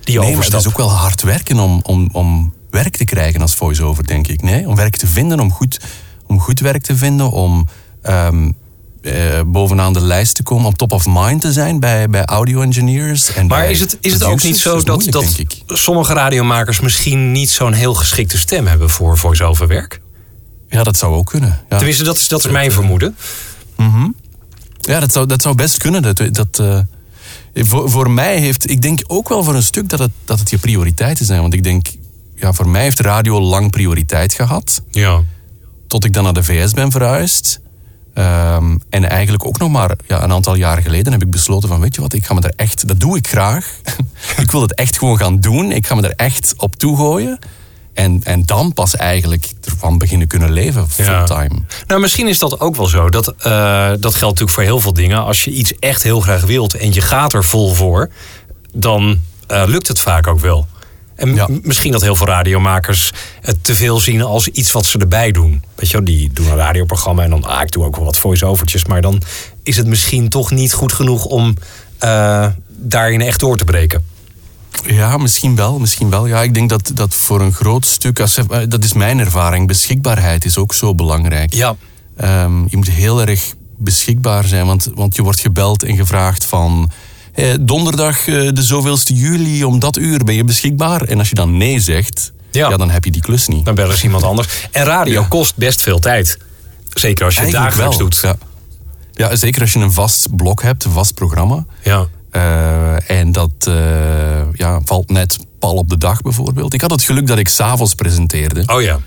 Die 0.00 0.18
Nee, 0.18 0.34
maar 0.36 0.44
het 0.44 0.54
is 0.54 0.66
ook 0.68 0.76
wel 0.76 0.90
hard 0.90 1.22
werken 1.22 1.58
om, 1.58 1.80
om, 1.82 2.08
om 2.12 2.54
werk 2.70 2.96
te 2.96 3.04
krijgen 3.04 3.40
als 3.40 3.54
voice-over, 3.54 4.06
denk 4.06 4.28
ik. 4.28 4.42
Nee? 4.42 4.68
Om 4.68 4.76
werk 4.76 4.96
te 4.96 5.06
vinden, 5.06 5.40
om 5.40 5.52
goed, 5.52 5.80
om 6.26 6.40
goed 6.40 6.60
werk 6.60 6.82
te 6.82 6.96
vinden, 6.96 7.30
om 7.30 7.68
ehm, 8.02 8.50
eh, 9.08 9.40
bovenaan 9.46 9.92
de 9.92 10.00
lijst 10.00 10.34
te 10.34 10.42
komen, 10.42 10.66
om 10.66 10.76
top 10.76 10.92
of 10.92 11.06
mind 11.08 11.40
te 11.40 11.52
zijn 11.52 11.80
bij, 11.80 12.08
bij 12.08 12.24
audio-engineers. 12.24 13.34
en 13.34 13.46
Maar 13.46 13.70
is 13.70 13.80
het, 13.80 13.98
is 14.00 14.12
het 14.12 14.22
ook 14.22 14.42
niet 14.42 14.58
zo 14.58 14.82
dat, 14.82 15.04
moeilijk, 15.04 15.54
dat 15.66 15.78
sommige 15.78 16.12
radiomakers 16.12 16.80
misschien 16.80 17.32
niet 17.32 17.50
zo'n 17.50 17.72
heel 17.72 17.94
geschikte 17.94 18.38
stem 18.38 18.66
hebben 18.66 18.90
voor 18.90 19.18
voice-over 19.18 19.66
werk? 19.66 20.00
Ja, 20.68 20.82
dat 20.82 20.96
zou 20.96 21.14
ook 21.14 21.26
kunnen. 21.26 21.60
Ja. 21.68 21.76
Tenminste, 21.76 22.04
dat 22.04 22.18
is, 22.18 22.28
dat 22.28 22.44
is 22.44 22.50
mijn 22.50 22.72
vermoeden. 22.72 23.16
Ja, 24.80 25.00
dat 25.00 25.12
zou, 25.12 25.26
dat 25.26 25.42
zou 25.42 25.54
best 25.54 25.78
kunnen. 25.78 26.02
Dat, 26.02 26.22
dat, 26.30 26.58
eh, 26.58 26.78
voor, 27.54 27.90
voor 27.90 28.10
mij 28.10 28.38
heeft, 28.38 28.70
ik 28.70 28.82
denk 28.82 29.00
ook 29.06 29.28
wel 29.28 29.44
voor 29.44 29.54
een 29.54 29.62
stuk 29.62 29.88
dat 29.88 29.98
het, 29.98 30.10
dat 30.24 30.38
het 30.38 30.50
je 30.50 30.58
prioriteiten 30.58 31.26
zijn. 31.26 31.40
Want 31.40 31.54
ik 31.54 31.62
denk, 31.62 31.86
ja, 32.34 32.52
voor 32.52 32.68
mij 32.68 32.82
heeft 32.82 33.00
radio 33.00 33.40
lang 33.40 33.70
prioriteit 33.70 34.32
gehad. 34.32 34.82
Ja. 34.90 35.22
Tot 35.86 36.04
ik 36.04 36.12
dan 36.12 36.24
naar 36.24 36.32
de 36.32 36.44
VS 36.44 36.72
ben 36.72 36.90
verhuisd. 36.90 37.60
Ehm, 38.18 38.76
en 38.90 39.08
eigenlijk 39.08 39.46
ook 39.46 39.58
nog 39.58 39.70
maar 39.70 39.96
ja, 40.06 40.22
een 40.22 40.32
aantal 40.32 40.54
jaren 40.54 40.82
geleden 40.82 41.12
heb 41.12 41.22
ik 41.22 41.30
besloten 41.30 41.68
van, 41.68 41.80
weet 41.80 41.94
je 41.94 42.00
wat, 42.00 42.12
ik 42.12 42.26
ga 42.26 42.34
me 42.34 42.40
er 42.40 42.52
echt, 42.56 42.88
dat 42.88 43.00
doe 43.00 43.16
ik 43.16 43.28
graag. 43.28 43.70
ik 44.42 44.50
wil 44.50 44.60
het 44.60 44.74
echt 44.74 44.98
gewoon 44.98 45.18
gaan 45.18 45.40
doen. 45.40 45.72
Ik 45.72 45.86
ga 45.86 45.94
me 45.94 46.02
er 46.02 46.14
echt 46.16 46.54
op 46.56 46.76
toegooien. 46.76 47.38
En, 47.94 48.20
en 48.24 48.42
dan 48.46 48.72
pas 48.72 48.96
eigenlijk 48.96 49.52
ervan 49.64 49.98
beginnen 49.98 50.26
kunnen 50.26 50.52
leven, 50.52 50.86
Ja. 50.96 51.04
fulltime. 51.04 51.60
Nou, 51.86 52.00
misschien 52.00 52.28
is 52.28 52.38
dat 52.38 52.60
ook 52.60 52.76
wel 52.76 52.86
zo. 52.86 53.08
Dat, 53.08 53.28
eh, 53.28 53.88
dat 53.88 54.14
geldt 54.14 54.20
natuurlijk 54.20 54.50
voor 54.50 54.62
heel 54.62 54.80
veel 54.80 54.92
dingen. 54.92 55.24
Als 55.24 55.44
je 55.44 55.50
iets 55.50 55.78
echt 55.78 56.02
heel 56.02 56.20
graag 56.20 56.42
wilt 56.44 56.74
en 56.74 56.92
je 56.92 57.00
gaat 57.00 57.32
er 57.32 57.44
vol 57.44 57.74
voor, 57.74 58.10
dan 58.72 59.20
eh, 59.46 59.62
lukt 59.66 59.88
het 59.88 60.00
vaak 60.00 60.26
ook 60.26 60.40
wel. 60.40 60.66
En 61.18 61.34
Ja. 61.34 61.48
misschien 61.62 61.92
dat 61.92 62.02
heel 62.02 62.16
veel 62.16 62.26
radiomakers 62.26 63.12
het 63.40 63.64
te 63.64 63.74
veel 63.74 64.00
zien 64.00 64.22
als 64.22 64.48
iets 64.48 64.72
wat 64.72 64.86
ze 64.86 64.98
erbij 64.98 65.32
doen. 65.32 65.62
Weet 65.74 65.90
je 65.90 65.96
wel, 65.96 66.04
die 66.06 66.32
doen 66.32 66.46
een 66.46 66.56
radioprogramma 66.56 67.22
en 67.22 67.30
dan, 67.30 67.44
ah, 67.44 67.62
ik 67.62 67.70
doe 67.70 67.84
ook 67.84 67.96
wel 67.96 68.04
wat 68.04 68.18
voice-overtjes. 68.18 68.84
Maar 68.84 69.00
dan 69.00 69.22
is 69.62 69.76
het 69.76 69.86
misschien 69.86 70.28
toch 70.28 70.50
niet 70.50 70.72
goed 70.72 70.92
genoeg 70.92 71.24
om 71.24 71.56
eh, 71.98 72.46
daarin 72.68 73.20
echt 73.20 73.40
door 73.40 73.56
te 73.56 73.64
breken. 73.64 74.04
Ja, 74.86 75.16
misschien 75.16 75.56
wel. 75.56 75.78
Misschien 75.78 76.10
wel. 76.10 76.26
Ja, 76.26 76.42
ik 76.42 76.54
denk 76.54 76.68
dat, 76.68 76.90
dat 76.94 77.14
voor 77.14 77.40
een 77.40 77.52
groot 77.52 77.86
stuk, 77.86 78.20
als, 78.20 78.36
eh, 78.36 78.58
dat 78.68 78.84
is 78.84 78.92
mijn 78.92 79.18
ervaring, 79.18 79.66
beschikbaarheid 79.66 80.44
is 80.44 80.56
ook 80.58 80.74
zo 80.74 80.94
belangrijk. 80.94 81.54
Ja. 81.54 81.76
Ehm, 82.16 82.62
je 82.68 82.76
moet 82.76 82.90
heel 82.90 83.20
erg 83.20 83.54
beschikbaar 83.76 84.44
zijn, 84.44 84.66
want, 84.66 84.90
want 84.94 85.16
je 85.16 85.22
wordt 85.22 85.40
gebeld 85.40 85.82
en 85.82 85.96
gevraagd 85.96 86.44
van... 86.44 86.90
eh, 87.38 87.54
donderdag 87.60 88.28
eh, 88.28 88.48
de 88.52 88.62
zoveelste 88.62 89.14
juli 89.14 89.64
om 89.64 89.78
dat 89.78 89.96
uur 89.96 90.24
ben 90.24 90.34
je 90.34 90.44
beschikbaar. 90.44 91.02
En 91.02 91.18
als 91.18 91.28
je 91.28 91.34
dan 91.34 91.56
nee 91.56 91.80
zegt, 91.80 92.32
Ja. 92.50 92.68
ja. 92.68 92.76
dan 92.76 92.90
heb 92.90 93.04
je 93.04 93.10
die 93.10 93.22
klus 93.22 93.46
niet. 93.48 93.64
Dan 93.64 93.74
bellen 93.74 93.96
ze 93.96 94.04
iemand 94.04 94.22
anders. 94.22 94.68
En 94.72 94.84
radio 94.84 95.20
Ja. 95.20 95.26
kost 95.28 95.56
best 95.56 95.80
veel 95.82 95.98
tijd. 95.98 96.38
Zeker 96.92 97.24
als 97.24 97.34
je 97.34 97.40
het 97.40 97.50
dagelijks 97.50 97.96
wel, 97.96 98.08
doet. 98.08 98.18
Ja. 98.22 98.36
ja, 99.12 99.36
zeker 99.36 99.60
als 99.60 99.72
je 99.72 99.78
een 99.78 99.92
vast 99.92 100.36
blok 100.36 100.62
hebt, 100.62 100.84
een 100.84 100.90
vast 100.90 101.14
programma. 101.14 101.64
Ja. 101.82 102.06
Eh, 102.30 103.10
en 103.10 103.32
dat 103.32 103.50
eh, 103.58 103.74
ja, 104.52 104.80
valt 104.84 105.10
net 105.10 105.38
pal 105.58 105.74
op 105.74 105.88
de 105.88 105.98
dag 105.98 106.20
bijvoorbeeld. 106.22 106.74
Ik 106.74 106.80
had 106.80 106.90
het 106.90 107.02
geluk 107.02 107.26
dat 107.26 107.38
ik 107.38 107.48
s'avonds 107.48 107.94
presenteerde. 107.94 108.62
Oh 108.66 108.82
ja. 108.82 108.98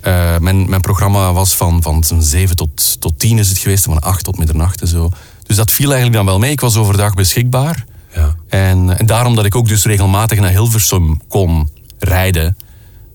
Eh, 0.00 0.38
mijn, 0.38 0.68
mijn 0.68 0.80
programma 0.80 1.32
was 1.32 1.54
van, 1.56 1.82
van 1.82 2.04
zo'n 2.04 2.22
7 2.22 2.56
tot, 2.56 3.00
tot 3.00 3.18
10 3.18 3.38
is 3.38 3.48
het 3.48 3.58
geweest, 3.58 3.84
van 3.84 3.98
8 4.00 4.24
tot 4.24 4.38
middernacht 4.38 4.80
en 4.80 4.86
zo. 4.88 5.10
Dus 5.46 5.56
dat 5.56 5.70
viel 5.70 5.86
eigenlijk 5.86 6.16
dan 6.16 6.26
wel 6.26 6.38
mee. 6.38 6.50
Ik 6.50 6.60
was 6.60 6.76
overdag 6.76 7.14
beschikbaar. 7.14 7.84
Ja. 8.14 8.34
En, 8.48 8.98
en 8.98 9.06
daarom 9.06 9.34
dat 9.34 9.44
ik 9.44 9.54
ook 9.54 9.68
dus 9.68 9.84
regelmatig 9.84 10.38
naar 10.38 10.50
Hilversum 10.50 11.20
kon 11.28 11.70
rijden, 11.98 12.56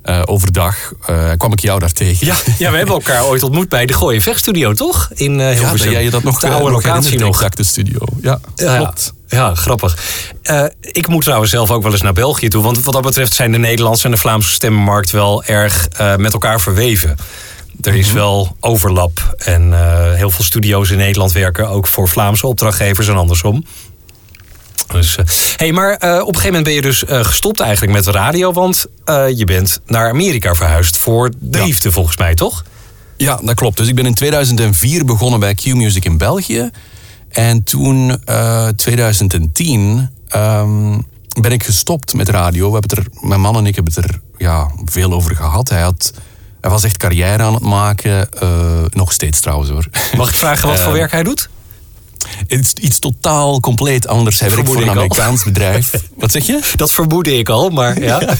eh, 0.04 0.22
overdag 0.26 0.76
eh, 1.06 1.32
kwam 1.38 1.52
ik 1.52 1.60
jou 1.60 1.80
daar 1.80 1.92
tegen. 1.92 2.28
Ja, 2.28 2.36
ja, 2.58 2.72
we 2.72 2.78
hebben 2.78 2.96
elkaar 2.96 3.26
ooit 3.26 3.44
ontmoet 3.44 3.70
bij 3.70 3.86
de 3.86 3.94
Gooi 3.94 4.22
Vechtstudio, 4.22 4.74
toch? 4.74 5.10
In 5.14 5.32
uh, 5.32 5.38
ja, 5.40 5.46
Hilversum. 5.46 5.78
dat 5.78 5.92
jij 5.96 6.04
je 6.04 6.10
dat 6.10 6.24
nog 6.24 6.40
de 6.40 6.48
oude 6.48 6.66
eh, 6.66 6.72
locatie 6.72 7.20
nog. 7.20 7.36
exact 7.36 7.58
de 7.58 7.64
studio. 7.64 8.00
Ja, 8.22 8.40
Ja, 8.56 8.78
klopt. 8.78 9.14
Ja, 9.32 9.56
grappig. 9.56 9.98
Eh, 10.42 10.66
ik 10.82 11.08
moet 11.08 11.24
trouwens 11.24 11.52
zelf 11.52 11.72
ook 11.72 11.84
wel 11.84 11.92
eens 11.92 12.02
naar 12.02 12.14
België 12.14 12.48
toe. 12.48 12.64
Want 12.64 12.84
wat 12.84 12.94
dat 12.94 13.04
betreft 13.04 13.34
zijn 13.34 13.52
de 13.52 13.58
Nederlandse 13.58 14.06
en 14.06 14.12
de 14.12 14.18
Vlaamse 14.18 14.52
stemmenmarkt 14.52 15.12
wel 15.12 15.44
erg 15.44 15.88
eh, 15.88 16.16
met 16.16 16.34
elkaar 16.34 16.62
verweven. 16.62 17.16
Er 17.82 17.96
is 17.96 18.12
wel 18.12 18.56
overlap. 18.60 19.36
En 19.38 19.74
eh, 19.74 20.14
heel 20.14 20.30
veel 20.30 20.44
studio's 20.44 20.90
in 20.90 20.98
Nederland 20.98 21.32
werken 21.32 21.70
ook 21.70 21.88
voor 21.88 22.08
Vlaamse 22.10 22.48
opdrachtgevers 22.48 23.08
en 23.08 23.16
andersom. 23.16 23.66
Dus, 24.88 25.16
eh, 25.16 25.26
hey, 25.56 25.72
maar 25.72 25.94
eh, 25.94 26.12
op 26.12 26.18
een 26.20 26.26
gegeven 26.26 26.46
moment 26.46 26.64
ben 26.64 26.74
je 26.74 26.82
dus 26.82 27.04
gestopt 27.08 27.60
eigenlijk 27.60 27.94
met 27.94 28.04
de 28.04 28.12
radio. 28.12 28.52
Want 28.54 28.86
je 29.36 29.46
bent 29.46 29.82
naar 29.86 30.10
Amerika 30.10 30.56
verhuisd 30.56 30.98
voor 30.98 31.32
de 31.40 31.58
Ja. 31.58 31.64
liefde, 31.66 31.92
volgens 31.92 32.18
mij, 32.18 32.36
toch? 32.36 32.64
Ja, 33.18 33.40
dat 33.44 33.56
klopt. 33.56 33.78
Dus 33.78 33.88
ik 33.88 33.96
ben 33.96 34.06
in 34.06 34.14
2004 34.14 35.06
begonnen 35.06 35.40
bij 35.40 35.54
Q-Music 35.54 36.06
in 36.06 36.18
België. 36.18 36.70
En 37.30 37.64
toen, 37.64 38.22
eh 38.26 38.68
2010, 38.68 40.10
ehm, 40.28 41.00
ben 41.42 41.52
ik 41.52 41.64
gestopt 41.64 42.14
met 42.14 42.30
radio. 42.30 42.66
We 42.72 42.78
hebben 42.80 42.98
het 42.98 43.00
er, 43.08 43.28
mijn 43.28 43.42
man 43.42 43.58
en 43.58 43.66
ik 43.66 43.76
hebben 43.76 43.94
het 43.94 44.06
er 44.06 44.22
ja, 44.38 44.72
veel 44.86 45.12
over 45.12 45.36
gehad. 45.36 45.70
Hij, 45.70 45.82
had, 45.82 46.14
hij 46.62 46.70
was 46.72 46.84
echt 46.84 46.98
carrière 46.98 47.44
aan 47.44 47.54
het 47.54 47.64
maken. 47.64 48.30
eh, 48.32 48.50
nog 48.90 49.12
steeds 49.12 49.40
trouwens 49.40 49.70
hoor. 49.70 49.86
Mag 50.18 50.30
ik 50.30 50.36
vragen 50.36 50.68
wat 50.68 50.80
voor 50.80 50.92
Eh, 50.94 50.98
werk 50.98 51.12
hij 51.12 51.24
doet? 51.24 51.50
iets, 52.48 52.74
iets 52.74 53.00
totaal 53.00 53.60
compleet 53.60 54.08
anders. 54.08 54.40
Hij 54.40 54.50
werkt 54.50 54.68
voor 54.68 54.78
een 54.78 54.84
al. 54.84 54.90
Amerikaans 54.90 55.44
bedrijf. 55.44 55.92
Wat 56.18 56.32
zeg 56.32 56.46
je? 56.46 56.60
Dat 56.76 56.92
vermoedde 56.92 57.38
ik 57.38 57.50
al, 57.50 57.70
maar 57.70 58.02
ja. 58.02 58.22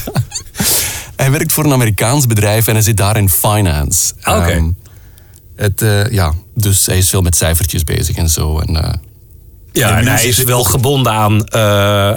Hij 1.16 1.30
werkt 1.30 1.52
voor 1.52 1.64
een 1.64 1.72
Amerikaans 1.72 2.26
bedrijf 2.26 2.66
en 2.66 2.72
hij 2.74 2.82
zit 2.82 2.96
daar 2.96 3.16
in 3.16 3.28
finance. 3.28 4.12
Oké. 4.18 4.30
Ehm, 4.30 4.70
het, 5.56 5.82
eh, 5.82 6.10
ja, 6.10 6.32
dus 6.54 6.86
hij 6.86 6.98
is 6.98 7.08
veel 7.08 7.22
met 7.22 7.36
cijfertjes 7.36 7.84
bezig 7.84 8.16
en 8.16 8.28
zo. 8.28 8.58
En, 8.58 8.84
eh, 8.84 8.92
Ja, 9.72 9.98
En 9.98 10.06
hij 10.06 10.26
is 10.26 10.38
wel 10.38 10.58
ook- 10.58 10.68
gebonden 10.68 11.12
aan, 11.12 11.52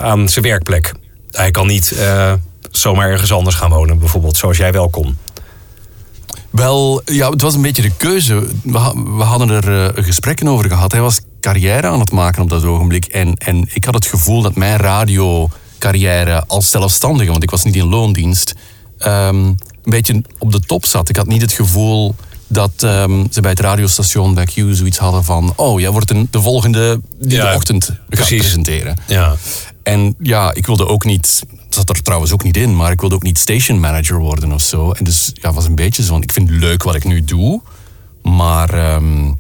aan 0.02 0.30
zijn 0.30 0.46
werkplek. 0.46 0.94
Hij 1.32 1.52
kan 1.52 1.68
niet 1.68 1.96
zomaar 2.72 3.10
ergens 3.10 3.32
anders 3.32 3.56
gaan 3.56 3.70
wonen, 3.70 4.00
bijvoorbeeld, 4.00 4.38
zoals 4.38 4.58
jij 4.58 4.72
wel 4.72 4.90
kon. 4.90 5.18
Wel, 6.56 7.02
ja, 7.06 7.30
het 7.30 7.42
was 7.42 7.54
een 7.56 7.62
beetje 7.62 7.82
de 7.82 7.92
keuze. 7.98 8.48
We, 8.64 9.04
we 9.18 9.24
hadden 9.24 9.50
er 9.50 9.96
eh, 9.96 10.04
gesprekken 10.06 10.48
over 10.48 10.70
gehad. 10.70 10.92
Hij 10.92 11.02
was 11.02 11.20
carrière 11.40 11.88
aan 11.88 12.00
het 12.00 12.12
maken 12.12 12.42
op 12.42 12.50
dat 12.50 12.64
ogenblik. 12.64 13.06
En, 13.06 13.34
en 13.34 13.70
ik 13.74 13.86
had 13.86 13.94
het 13.94 14.06
gevoel 14.06 14.42
dat 14.42 14.56
mijn 14.56 14.78
radiocarrière 14.78 16.44
als 16.48 16.70
zelfstandige, 16.70 17.32
want 17.32 17.44
ik 17.44 17.50
was 17.50 17.64
niet 17.64 17.76
in 17.76 17.88
loondienst, 17.88 18.56
ehm, 18.98 19.36
een 19.36 19.58
beetje 19.84 20.22
op 20.40 20.52
de 20.52 20.60
top 20.60 20.86
zat. 20.86 21.10
Ik 21.10 21.16
had 21.16 21.28
niet 21.28 21.42
het 21.42 21.54
gevoel 21.54 22.16
dat 22.48 22.72
ehm, 22.78 23.26
ze 23.32 23.42
bij 23.42 23.52
het 23.52 23.60
radiostation 23.60 24.34
bij 24.34 24.46
Q 24.46 24.52
zoiets 24.52 24.98
hadden 24.98 25.24
van... 25.24 25.54
oh, 25.56 25.80
jij 25.80 25.90
wordt 25.92 26.10
een, 26.10 26.28
de 26.32 26.42
volgende 26.42 27.02
die 27.20 27.38
Ja, 27.38 27.50
de 27.50 27.56
ochtend 27.56 27.86
gaat 27.86 28.06
precies. 28.10 28.38
presenteren. 28.40 28.98
Ja. 29.08 29.36
En 29.84 30.16
ja, 30.20 30.54
ik 30.54 30.66
wilde 30.66 30.88
ook 30.88 31.06
niet, 31.06 31.44
zat 31.76 31.90
er 31.90 32.02
trouwens 32.02 32.32
ook 32.32 32.44
niet 32.44 32.58
in, 32.58 32.76
maar 32.76 32.92
ik 32.92 33.00
wilde 33.00 33.16
ook 33.16 33.24
niet 33.24 33.40
station 33.40 33.80
manager 33.80 34.18
worden 34.18 34.52
of 34.52 34.62
zo. 34.62 34.92
En 34.92 35.04
dus 35.04 35.32
ja, 35.34 35.54
was 35.54 35.66
een 35.66 35.76
beetje 35.76 36.04
zo 36.04 36.14
van, 36.14 36.22
ik 36.22 36.32
vind 36.32 36.50
het 36.50 36.60
leuk 36.60 36.84
wat 36.84 36.96
ik 36.96 37.04
nu 37.04 37.24
doe, 37.24 37.62
maar, 38.22 38.70
ehm, 38.70 39.34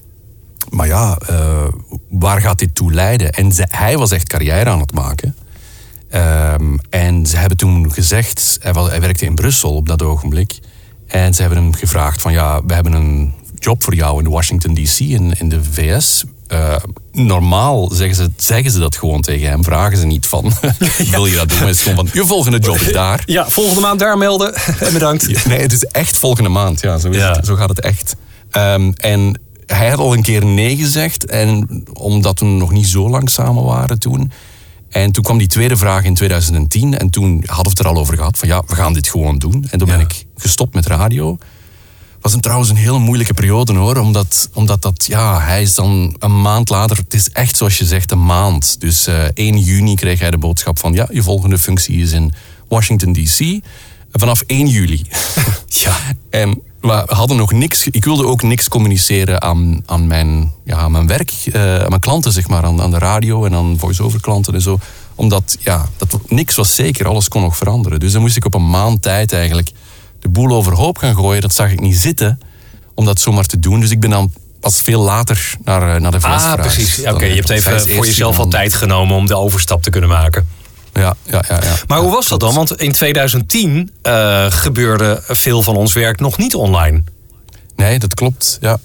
maar 0.70 0.88
ja, 0.88 1.18
eh, 1.27 1.68
waar 2.10 2.42
gaat 2.42 2.60
dit 2.60 2.75
toe 2.75 2.94
leiden? 2.94 3.32
En 3.32 3.51
hij 3.56 3.98
was 3.98 4.12
echt 4.12 4.27
carrière 4.27 4.70
aan 4.70 4.80
het 4.80 4.94
maken. 4.94 5.36
Ehm, 6.10 6.77
en 6.89 7.25
ze 7.25 7.38
hebben 7.38 7.58
toen 7.58 7.92
gezegd, 7.92 8.58
hij, 8.62 8.74
hij 8.74 9.01
werkte 9.01 9.25
in 9.25 9.36
Brussel 9.36 9.75
op 9.75 9.88
dat 9.88 10.01
ogenblik. 10.01 10.60
En 11.08 11.34
ze 11.34 11.42
hebben 11.42 11.60
hem 11.60 11.74
gevraagd 11.74 12.22
van 12.22 12.34
ja, 12.34 12.65
we 12.65 12.74
hebben 12.74 12.94
een 12.94 13.34
job 13.56 13.84
voor 13.84 13.96
jou 13.96 14.24
in 14.24 14.30
Washington 14.30 14.74
DC 14.74 15.00
in, 15.00 15.34
in 15.39 15.50
de 15.50 15.63
VS. 15.63 16.24
Eh, 16.47 16.75
normaal 17.11 17.89
zeggen 17.93 18.15
ze, 18.15 18.31
zeggen 18.37 18.71
ze 18.71 18.79
dat 18.79 18.95
gewoon 18.95 19.21
tegen 19.21 19.49
hem. 19.49 19.63
Vragen 19.63 19.97
ze 19.97 20.05
niet 20.05 20.25
van, 20.25 20.51
wil 21.11 21.25
je 21.25 21.35
dat 21.35 21.49
doen? 21.49 21.57
Maar 21.57 21.67
Het 21.67 21.75
is 21.75 21.81
gewoon 21.81 22.07
van, 22.07 22.09
je 22.13 22.25
volgende 22.25 22.59
job 22.59 22.75
is 22.75 22.91
daar. 22.93 23.23
ja, 23.25 23.49
volgende 23.49 23.81
maand 23.81 23.99
daar 23.99 24.17
melden. 24.17 24.53
En 24.79 24.93
bedankt. 24.93 25.45
Nee, 25.45 25.59
het 25.59 25.71
is 25.71 25.83
echt 25.83 26.17
volgende 26.17 26.49
maand. 26.49 26.81
Ja, 26.81 26.97
zo, 26.97 27.09
is 27.09 27.17
Ja. 27.17 27.31
Het, 27.31 27.45
zo 27.45 27.55
gaat 27.55 27.69
het 27.69 27.79
echt. 27.79 28.15
Ehm, 28.51 28.91
en 28.97 29.39
hij 29.65 29.89
had 29.89 29.99
al 29.99 30.13
een 30.13 30.21
keer 30.21 30.45
nee 30.45 30.77
gezegd. 30.77 31.25
En 31.25 31.83
omdat 31.93 32.39
we 32.39 32.45
nog 32.45 32.71
niet 32.71 32.87
zo 32.87 33.09
lang 33.09 33.29
samen 33.29 33.63
waren 33.63 33.99
toen. 33.99 34.31
En 34.89 35.11
toen 35.11 35.23
kwam 35.23 35.37
die 35.37 35.47
tweede 35.47 35.77
vraag 35.77 36.03
in 36.03 36.13
2010. 36.13 36.97
En 36.97 37.09
toen 37.09 37.43
hadden 37.45 37.63
we 37.63 37.69
het 37.69 37.79
er 37.79 37.87
al 37.87 37.97
over 37.97 38.15
gehad. 38.15 38.37
Van 38.37 38.47
ja, 38.47 38.63
we 38.67 38.75
gaan 38.75 38.93
dit 38.93 39.07
gewoon 39.07 39.37
doen. 39.37 39.67
En 39.69 39.79
toen 39.79 39.87
ben 39.87 39.99
ik 39.99 40.25
gestopt 40.37 40.73
met 40.73 40.85
radio. 40.85 41.37
Was 42.25 42.34
een, 42.34 42.41
trouwens 42.41 42.70
een 42.70 42.75
hele 42.75 43.00
moeilijke 43.00 43.34
periode 43.34 43.74
hoor. 43.74 43.98
Omdat, 43.98 44.50
omdat 44.53 44.82
dat, 44.82 45.05
ja, 45.05 45.41
hij 45.41 45.62
is 45.62 45.74
dan 45.74 46.15
een 46.20 46.41
maand 46.41 46.70
later. 46.70 46.98
Het 46.98 47.13
is 47.13 47.29
echt 47.29 47.58
zoals 47.58 47.77
je 47.77 47.86
zegt, 47.86 48.12
een 48.12 48.25
maand. 48.25 48.75
Dus 48.79 49.08
eh 49.08 49.24
1 49.34 49.60
juni 49.60 49.96
kreeg 49.96 50.20
hij 50.20 50.32
de 50.32 50.38
boodschap 50.38 50.79
van 50.79 50.94
ja, 50.94 51.08
je 51.12 51.24
volgende 51.24 51.58
functie 51.58 52.01
is 52.01 52.12
in 52.12 52.34
Washington 52.67 53.13
DC. 53.13 53.60
Vanaf 54.12 54.44
1 54.48 54.67
juli. 54.67 55.05
Ja. 55.67 55.98
En 56.29 56.62
we 56.82 57.03
hadden 57.05 57.38
nog 57.38 57.51
niks. 57.51 57.88
Ik 57.88 58.05
wilde 58.05 58.25
ook 58.25 58.41
niks 58.41 58.67
communiceren 58.67 59.41
aan, 59.41 59.84
aan, 59.86 60.08
mijn, 60.08 60.51
ja, 60.63 60.77
aan 60.77 60.91
mijn 60.91 61.08
werk, 61.08 61.32
eh, 61.51 61.79
aan 61.79 61.89
mijn 61.89 62.00
klanten, 62.01 62.32
zeg 62.32 62.48
maar, 62.48 62.63
aan, 62.63 62.82
aan 62.82 62.91
de 62.91 62.98
radio 62.98 63.46
en 63.46 63.53
aan 63.53 63.79
voice-over 63.79 64.22
klanten 64.22 64.53
en 64.53 64.62
zo. 64.62 64.77
Omdat 65.15 65.58
ja, 65.60 65.89
dat, 65.98 66.20
niks 66.27 66.55
was 66.55 66.75
zeker, 66.75 67.08
alles 67.08 67.27
kon 67.27 67.41
nog 67.41 67.58
veranderen. 67.58 68.00
Dus 68.00 68.12
dan 68.12 68.22
moest 68.22 68.38
ik 68.38 68.46
op 68.46 68.53
een 68.53 68.70
maand 68.70 69.01
tijd 69.01 69.34
eigenlijk 69.34 69.72
de 70.25 70.32
boel 70.32 70.55
overhoop 70.55 70.98
gaan 70.98 71.15
gooien. 71.15 71.41
Dat 71.41 71.53
zag 71.53 71.72
ik 71.72 71.79
niet 71.79 71.98
zitten 71.98 72.39
om 72.94 73.05
dat 73.05 73.20
zomaar 73.20 73.46
te 73.46 73.60
doen. 73.60 73.79
Dus 73.79 73.91
ik 73.91 74.00
ben 74.00 74.10
dan 74.10 74.34
pas 74.60 74.82
veel 74.82 75.01
later 75.01 75.55
naar, 75.63 75.96
eh, 75.96 76.01
naar 76.01 76.12
de 76.12 76.20
VS 76.20 76.25
Ah, 76.25 76.53
precies. 76.53 77.00
Oké, 77.05 77.25
je 77.25 77.36
hebt 77.36 77.50
even 77.50 77.82
voor 77.82 78.05
jezelf 78.05 78.39
al 78.39 78.48
tijd 78.48 78.74
genomen 78.74 79.15
om 79.15 79.27
de 79.27 79.36
overstap 79.38 79.84
te 79.84 79.89
kunnen 79.89 80.10
maken. 80.10 80.48
Ja, 80.94 81.15
ja, 81.24 81.44
ja, 81.48 81.55
ja. 81.63 81.75
Maar 81.88 82.00
hoe 82.00 82.12
was 82.12 82.27
dat 82.27 82.39
dan? 82.39 82.53
Want 82.53 82.82
in 82.82 82.91
2010 82.91 83.91
eh, 84.01 84.46
gebeurde 84.50 85.22
veel 85.27 85.63
van 85.63 85.75
ons 85.75 85.94
werk 85.94 86.20
nog 86.20 86.38
niet 86.38 86.55
online. 86.55 87.03
Nee, 87.75 88.00
dat 88.00 88.13
klopt. 88.13 88.58
Ja, 88.62 88.77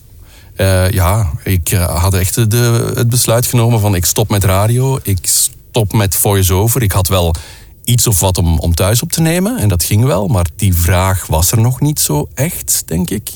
Eh, 0.56 0.90
ja 0.90 1.30
ik 1.44 1.70
had 1.72 2.14
echt 2.14 2.50
de, 2.50 2.92
het 2.94 3.08
besluit 3.08 3.46
genomen 3.46 3.80
van 3.80 3.94
ik 3.94 4.04
stop 4.04 4.30
met 4.30 4.44
radio, 4.44 4.98
ik 5.02 5.18
stop 5.22 5.92
met 5.92 6.16
voice-over. 6.16 6.82
Ik 6.82 6.92
had 6.92 7.08
wel 7.08 7.34
iets 7.84 8.06
of 8.06 8.20
wat 8.20 8.38
om, 8.38 8.58
om 8.58 8.74
thuis 8.74 9.02
op 9.02 9.12
te 9.12 9.20
nemen 9.20 9.58
en 9.58 9.68
dat 9.68 9.84
ging 9.84 10.04
wel, 10.04 10.26
maar 10.28 10.46
die 10.56 10.74
vraag 10.74 11.26
was 11.26 11.52
er 11.52 11.60
nog 11.60 11.80
niet 11.80 12.00
zo 12.00 12.28
echt, 12.34 12.82
denk 12.86 13.10
ik. 13.10 13.30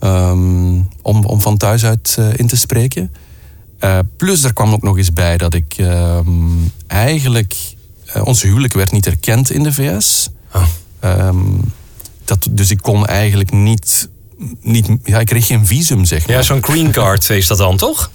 Ehm, 0.00 0.74
om, 1.02 1.24
om 1.24 1.40
van 1.40 1.56
thuis 1.56 1.84
uit 1.84 2.16
eh, 2.18 2.36
in 2.36 2.46
te 2.46 2.56
spreken. 2.56 3.12
Eh, 3.78 3.98
plus 4.16 4.44
er 4.44 4.52
kwam 4.52 4.72
ook 4.72 4.82
nog 4.82 4.96
eens 4.96 5.12
bij 5.12 5.36
dat 5.36 5.54
ik 5.54 5.74
ehm, 5.76 6.28
eigenlijk... 6.86 7.54
eh, 8.06 8.26
ons 8.26 8.42
huwelijk 8.42 8.72
werd 8.72 8.92
niet 8.92 9.06
erkend 9.06 9.50
in 9.50 9.62
de 9.62 9.72
VS. 9.72 10.30
Oh. 10.54 10.62
Ehm, 11.00 11.38
dat, 12.24 12.48
dus 12.50 12.70
ik 12.70 12.78
kon 12.82 13.06
eigenlijk 13.06 13.52
niet, 13.52 14.08
niet... 14.60 14.88
Ja, 15.04 15.18
ik 15.20 15.26
kreeg 15.26 15.46
geen 15.46 15.66
visum, 15.66 16.04
zeg 16.04 16.26
maar. 16.26 16.36
Ja, 16.36 16.42
zo'n 16.42 16.64
green 16.64 16.90
card 16.90 17.30
is 17.30 17.46
dat 17.46 17.58
dan, 17.58 17.76
toch? 17.76 18.10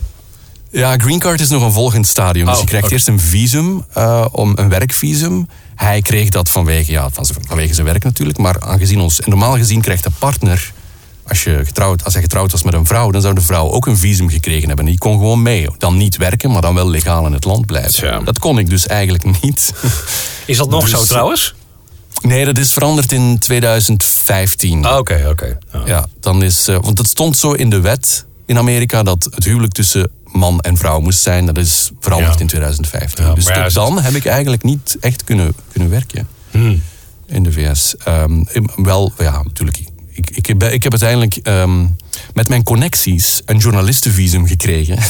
Ja, 0.71 0.97
green 0.97 1.19
card 1.19 1.39
is 1.41 1.49
nog 1.49 1.61
een 1.63 1.71
volgend 1.71 2.07
stadium. 2.07 2.45
Dus 2.45 2.55
Oh, 2.55 2.61
je 2.61 2.67
krijgt 2.67 2.91
eerst 2.91 3.07
een 3.07 3.19
visum, 3.19 3.85
eh, 3.93 4.25
om 4.31 4.51
een 4.55 4.69
werkvisum. 4.69 5.47
Hij 5.75 6.01
kreeg 6.01 6.29
dat 6.29 6.49
vanwege, 6.49 6.91
ja, 6.91 7.09
vanwege 7.47 7.73
zijn 7.73 7.85
werk 7.85 8.03
natuurlijk. 8.03 8.37
Maar 8.37 8.59
aangezien 8.59 8.99
ons, 8.99 9.21
en 9.21 9.29
normaal 9.29 9.57
gezien 9.57 9.81
krijgt 9.81 10.03
de 10.03 10.11
partner, 10.19 10.71
als, 11.27 11.43
je 11.43 11.61
getrouwd, 11.65 12.03
als 12.03 12.13
hij 12.13 12.21
getrouwd 12.21 12.51
was 12.51 12.63
met 12.63 12.73
een 12.73 12.85
vrouw, 12.85 13.11
dan 13.11 13.21
zou 13.21 13.33
de 13.33 13.41
vrouw 13.41 13.71
ook 13.71 13.85
een 13.87 13.97
visum 13.97 14.29
gekregen 14.29 14.67
hebben. 14.67 14.85
Die 14.85 14.97
kon 14.97 15.17
gewoon 15.17 15.41
mee. 15.41 15.67
Dan 15.77 15.97
niet 15.97 16.17
werken, 16.17 16.51
maar 16.51 16.61
dan 16.61 16.73
wel 16.75 16.89
legaal 16.89 17.25
in 17.25 17.33
het 17.33 17.43
land 17.45 17.65
blijven. 17.65 17.91
Tja. 17.91 18.19
Dat 18.19 18.39
kon 18.39 18.59
ik 18.59 18.69
dus 18.69 18.87
eigenlijk 18.87 19.41
niet. 19.41 19.73
Is 20.45 20.57
dat 20.57 20.69
nog 20.69 20.81
Dus- 20.81 20.91
zo 20.91 21.03
trouwens? 21.05 21.55
Nee, 22.21 22.45
dat 22.45 22.57
is 22.57 22.73
veranderd 22.73 23.11
in 23.11 23.39
2015. 23.39 24.85
Ah, 24.85 24.97
Oké, 24.97 25.25
oké. 25.29 25.57
Ja. 25.73 25.81
Ja, 25.85 26.05
dan 26.19 26.43
is, 26.43 26.67
eh, 26.67 26.77
want 26.81 26.97
het 26.97 27.07
stond 27.07 27.37
zo 27.37 27.51
in 27.51 27.69
de 27.69 27.79
wet 27.79 28.25
in 28.45 28.57
Amerika 28.57 29.03
dat 29.03 29.27
het 29.35 29.43
huwelijk 29.43 29.73
tussen 29.73 30.11
man 30.31 30.59
en 30.59 30.77
vrouw 30.77 30.99
moest 30.99 31.21
zijn. 31.21 31.45
Dat 31.45 31.57
is 31.57 31.91
veranderd 31.99 32.33
Ja. 32.33 32.39
in 32.39 32.47
2015. 32.47 33.25
Ja, 33.25 33.33
dus 33.33 33.45
tot 33.45 33.55
het- 33.55 33.73
dan 33.73 33.99
heb 34.01 34.13
ik 34.13 34.25
eigenlijk 34.25 34.63
niet 34.63 34.97
echt 35.01 35.23
kunnen, 35.23 35.53
kunnen 35.71 35.89
werken 35.89 36.27
Hmm. 36.51 36.81
in 37.25 37.43
de 37.43 37.51
VS. 37.51 37.95
Ehm, 37.97 38.43
wel, 38.75 39.13
ja, 39.17 39.43
natuurlijk. 39.43 39.79
Ik, 40.11 40.29
ik, 40.29 40.45
heb, 40.45 40.63
ik 40.63 40.83
heb 40.83 40.91
uiteindelijk 40.91 41.35
ehm, 41.35 41.85
met 42.33 42.47
mijn 42.49 42.63
connecties 42.63 43.41
een 43.45 43.57
journalistenvisum 43.57 44.47
gekregen. 44.47 44.97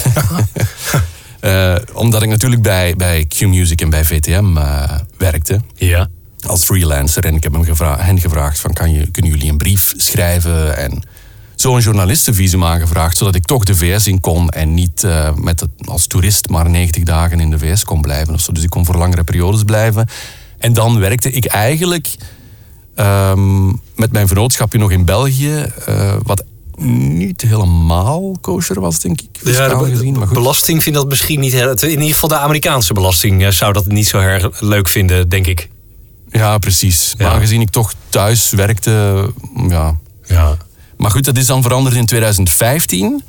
Eh, 1.40 1.76
omdat 1.94 2.24
ik 2.24 2.30
natuurlijk 2.30 2.62
bij, 2.62 2.94
bij 2.96 3.26
Q-Music 3.26 3.82
en 3.82 3.90
bij 3.90 4.06
VTM 4.06 4.58
eh, 4.58 4.92
werkte 5.18 5.60
Ja. 5.76 6.08
als 6.48 6.64
freelancer. 6.64 7.26
En 7.26 7.36
ik 7.36 7.44
heb 7.44 7.54
hem 7.54 7.64
gevra- 7.64 7.98
hen 8.00 8.20
gevraagd 8.20 8.60
van, 8.60 8.74
kan 8.74 8.92
je, 8.92 9.12
kunnen 9.12 9.32
jullie 9.32 9.50
een 9.52 9.58
brief 9.58 9.94
schrijven? 9.98 10.78
En 10.78 11.02
zo 11.62 11.76
een 11.76 11.82
journalistenvisum 11.82 12.64
aangevraagd, 12.64 13.18
zodat 13.18 13.36
ik 13.36 13.46
toch 13.46 13.64
de 13.64 13.76
VS 13.76 14.08
in 14.08 14.20
kon 14.20 14.50
en 14.50 14.74
niet 14.74 15.04
eh, 15.04 15.34
met 15.36 15.60
het, 15.60 15.70
als 15.86 16.08
toerist 16.08 16.50
maar 16.50 16.70
90 16.70 17.04
dagen 17.04 17.40
in 17.40 17.50
de 17.50 17.60
VS 17.60 17.84
kon 17.84 18.02
blijven. 18.02 18.34
Of 18.34 18.42
zo. 18.42 18.52
Dus 18.52 18.64
ik 18.64 18.70
kon 18.70 18.86
voor 18.86 18.96
langere 18.96 19.24
periodes 19.24 19.64
blijven. 19.64 20.08
En 20.58 20.74
dan 20.74 21.00
werkte 21.00 21.32
ik 21.32 21.46
eigenlijk 21.46 22.16
ehm, 22.96 23.68
met 23.96 24.12
mijn 24.12 24.28
vernootschapje 24.28 24.80
nog 24.80 24.92
in 24.92 25.06
België. 25.06 25.66
eh, 25.86 26.16
wat 26.24 26.44
niet 26.86 27.42
helemaal 27.42 28.38
kosher 28.42 28.80
was, 28.80 29.00
denk 29.00 29.22
ik. 29.22 29.44
de, 29.44 29.90
gezien, 29.92 30.18
maar 30.18 30.28
goed. 30.28 30.38
belasting 30.38 30.84
vindt 30.84 31.00
dat 31.00 31.08
misschien 31.08 31.40
niet... 31.40 31.54
In 31.54 31.90
ieder 31.90 32.14
geval 32.14 32.30
de 32.30 32.38
Amerikaanse 32.38 32.94
belasting 32.94 33.44
eh, 33.44 33.50
zou 33.50 33.74
dat 33.74 33.86
niet 33.86 34.08
zo 34.08 34.18
erg 34.18 34.62
leuk 34.62 34.88
vinden, 34.88 35.30
denk 35.30 35.48
ik. 35.48 35.70
Ja, 36.30 36.58
precies. 36.58 37.14
Ja. 37.18 37.26
Maar 37.26 37.34
aangezien 37.34 37.62
ik 37.62 37.70
toch 37.70 37.94
thuis 38.10 38.50
werkte, 38.50 39.26
ja. 39.68 39.98
Ja. 40.26 40.58
Maar 41.00 41.12
goed, 41.12 41.26
dat 41.26 41.38
is 41.38 41.46
dan 41.46 41.62
veranderd 41.62 41.96
in 41.96 42.06
2015. 42.06 43.24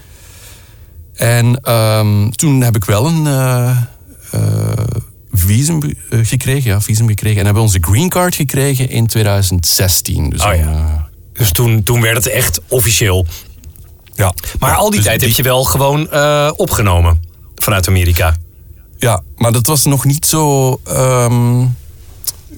En 1.15 1.61
ehm, 1.63 2.31
toen 2.31 2.61
heb 2.61 2.77
ik 2.77 2.85
wel 2.85 3.07
een 3.07 3.27
eh, 3.27 3.77
eh, 4.31 4.41
visum 5.33 5.83
eh, 5.83 6.19
gekregen. 6.23 6.71
Ja, 6.71 6.81
visum 6.81 7.09
gekregen. 7.09 7.39
En 7.39 7.45
hebben 7.45 7.63
we 7.63 7.69
onze 7.69 7.79
green 7.81 8.09
card 8.09 8.35
gekregen 8.35 8.89
in 8.91 9.07
2016. 9.07 10.31
Dus 10.31 10.45
Oh 10.45 10.55
ja. 10.55 11.09
Dus 11.33 11.53
toen, 11.53 11.83
toen 11.83 12.01
werd 12.01 12.17
het 12.17 12.29
echt 12.29 12.61
officieel. 12.69 13.27
ja. 14.15 14.35
Maar 14.59 14.71
Ja, 14.71 14.77
al 14.77 14.91
die 14.91 14.99
dus 14.99 15.09
tijd 15.09 15.21
heb 15.21 15.31
je 15.31 15.43
wel 15.43 15.65
gewoon 15.65 16.13
opgenomen 16.57 17.23
vanuit 17.55 17.89
Amerika. 17.89 18.37
Ja, 18.99 19.23
maar 19.37 19.53
dat 19.53 19.67
was 19.67 19.85
nog 19.85 20.05
niet 20.05 20.27
zo. 20.27 20.71
ehm, 20.85 21.67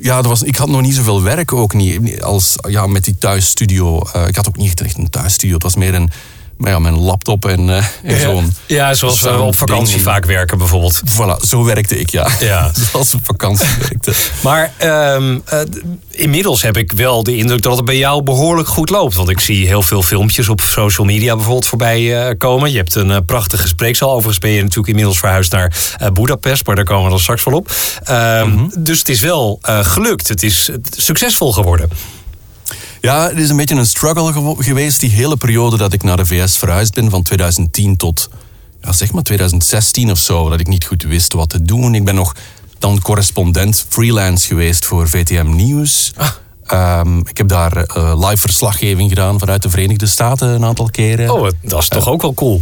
ja, 0.03 0.17
dat 0.17 0.27
was, 0.27 0.43
ik 0.43 0.57
had 0.57 0.69
nog 0.69 0.81
niet 0.81 0.95
zoveel 0.95 1.23
werk 1.23 1.53
ook 1.53 1.75
niet. 1.75 2.23
Als, 2.23 2.55
ja, 2.69 2.87
met 2.87 3.05
die 3.05 3.19
thuisstudio. 3.19 4.01
Eh, 4.13 4.27
ik 4.27 4.37
had 4.37 4.49
ook 4.49 4.57
niet 4.57 4.81
echt 4.81 4.99
een 4.99 5.11
thuisstudio. 5.11 5.55
Het 5.55 5.63
was 5.63 5.77
meer 5.77 5.95
een, 5.95 6.11
ja, 6.65 6.79
mijn 6.79 6.99
laptop 6.99 7.45
en, 7.45 7.71
eh, 7.71 7.85
en 8.03 8.21
zo'n. 8.21 8.55
Ja, 8.67 8.95
zoals 8.95 9.21
we 9.21 9.41
op 9.41 9.57
vakantie 9.57 9.95
ding. 9.95 10.07
vaak 10.07 10.25
werken 10.25 10.59
bijvoorbeeld. 10.59 11.03
Voilà, 11.11 11.47
zo 11.47 11.65
werkte 11.65 12.01
ik, 12.01 12.11
ja. 12.11 12.29
Ja. 12.41 12.71
Zoals 12.91 13.15
op 13.15 13.21
vakantie 13.25 13.69
werkte. 13.79 14.13
Maar 14.43 14.73
ehm, 14.77 15.39
eh, 15.45 15.61
inmiddels 16.11 16.63
heb 16.63 16.77
ik 16.77 16.93
wel 16.93 17.23
de 17.23 17.37
indruk 17.37 17.63
dat 17.63 17.77
het 17.77 17.85
bij 17.85 17.97
jou 17.97 18.23
behoorlijk 18.23 18.69
goed 18.69 18.91
loopt. 18.91 19.15
Want 19.15 19.29
ik 19.29 19.41
zie 19.41 19.67
heel 19.67 19.83
veel 19.83 20.03
filmpjes 20.03 20.49
op 20.49 20.61
social 20.61 21.07
media 21.07 21.35
bijvoorbeeld 21.35 21.67
voorbij 21.67 22.27
eh, 22.29 22.35
komen. 22.39 22.71
Je 22.71 22.77
hebt 22.77 22.95
een 22.95 23.25
prachtige 23.25 23.69
spreekzaal. 23.69 24.11
Overigens 24.11 24.39
ben 24.39 24.51
je 24.51 24.61
natuurlijk 24.61 24.89
inmiddels 24.89 25.19
verhuisd 25.19 25.53
naar 25.53 25.75
Budapest. 26.13 26.67
Maar 26.67 26.77
daar 26.77 26.85
komen 26.85 27.05
we 27.05 27.11
dan 27.11 27.21
straks 27.21 27.45
wel 27.45 27.55
op. 27.55 27.73
Ehm, 28.05 28.69
Dus 28.79 28.99
het 28.99 29.09
is 29.09 29.21
wel 29.21 29.59
gelukt. 29.63 30.29
Het 30.29 30.43
is 30.43 30.71
succesvol 30.97 31.53
geworden. 31.53 31.89
Ja, 33.03 33.29
het 33.29 33.39
is 33.39 33.51
een 33.51 33.57
beetje 33.57 33.75
een 33.75 33.87
struggle 33.87 34.55
geweest, 34.59 35.01
die 35.01 35.11
hele 35.11 35.37
periode 35.37 35.77
dat 35.77 35.93
ik 35.93 36.03
naar 36.03 36.17
de 36.17 36.27
VS 36.27 36.57
verhuisd 36.59 36.95
ben, 36.95 37.11
van 37.11 37.23
2010 37.23 37.97
tot, 37.97 38.29
ja, 38.81 38.93
zeg 38.93 39.13
maar 39.13 39.23
2016 39.23 40.11
of 40.11 40.19
zo, 40.19 40.49
dat 40.49 40.61
ik 40.61 40.67
niet 40.67 40.85
goed 40.85 41.03
wist 41.03 41.33
wat 41.33 41.49
te 41.49 41.63
doen. 41.63 41.95
Ik 41.95 42.05
ben 42.05 42.15
nog 42.15 42.35
dan 42.79 43.01
correspondent 43.01 43.85
freelance 43.89 44.47
geweest 44.47 44.85
voor 44.85 45.09
VTM 45.09 45.51
Nieuws. 45.55 46.13
Ehm, 46.67 47.19
ik 47.19 47.37
heb 47.37 47.49
daar 47.49 47.77
eh, 47.77 48.13
live 48.29 48.37
verslaggeving 48.41 49.09
gedaan 49.09 49.39
vanuit 49.39 49.63
de 49.63 49.71
Verenigde 49.71 50.07
Staten 50.07 50.49
een 50.49 50.65
aantal 50.65 50.89
keren. 50.91 51.31
Oh, 51.35 51.49
dat 51.63 51.83
is 51.83 51.89
toch 51.89 52.09
ook 52.09 52.23
wel 52.23 52.35
cool. 52.35 52.61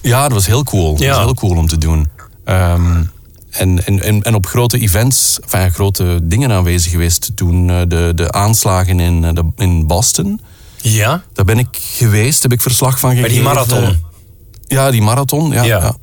Ja, 0.00 0.22
dat 0.22 0.32
was 0.32 0.46
heel 0.46 0.62
cool. 0.62 0.90
Dat 0.92 1.02
Ja. 1.02 1.08
was 1.14 1.18
heel 1.24 1.34
cool 1.34 1.56
om 1.56 1.66
te 1.68 1.78
doen. 1.78 2.08
Ehm, 2.44 3.02
en, 3.50 3.84
en, 3.86 4.22
en, 4.22 4.34
op 4.34 4.46
grote 4.46 4.78
events, 4.78 5.38
enfin, 5.40 5.70
grote 5.70 6.20
dingen 6.22 6.52
aanwezig 6.52 6.90
geweest 6.92 7.30
toen 7.34 7.70
eh, 7.70 7.80
de, 7.88 8.12
de 8.14 8.32
aanslagen 8.32 9.00
in, 9.00 9.24
eh, 9.24 9.32
de, 9.34 9.44
in 9.56 9.86
Boston. 9.86 10.40
Ja? 10.82 11.22
Daar 11.32 11.44
ben 11.44 11.58
ik 11.58 11.68
geweest, 11.70 12.42
heb 12.42 12.52
ik 12.52 12.60
verslag 12.62 12.98
van 12.98 13.08
Bij 13.10 13.18
gegeven. 13.18 13.34
die 13.44 13.48
marathon. 13.54 13.96
Ja, 14.66 14.90
die 14.90 15.02
marathon. 15.02 15.50
Ja, 15.50 15.62
Ja. 15.62 15.78
ja. 15.80 15.96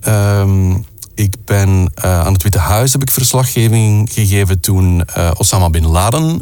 Ehm, 0.00 0.76
ik 1.14 1.34
ben 1.44 1.92
eh, 1.94 2.20
aan 2.20 2.32
het 2.32 2.42
Witte 2.42 2.58
Huis 2.58 2.92
heb 2.92 3.02
ik 3.02 3.10
verslaggeving 3.10 4.12
gegeven 4.12 4.60
toen 4.60 5.04
Osama 5.36 5.70
Bin 5.70 5.86
Laden 5.86 6.40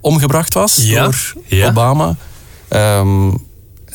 omgebracht 0.00 0.54
was 0.54 0.76
Ja, 0.76 1.02
door 1.04 1.34
ja. 1.46 1.68
Obama. 1.68 2.16
Ehm, 2.68 3.30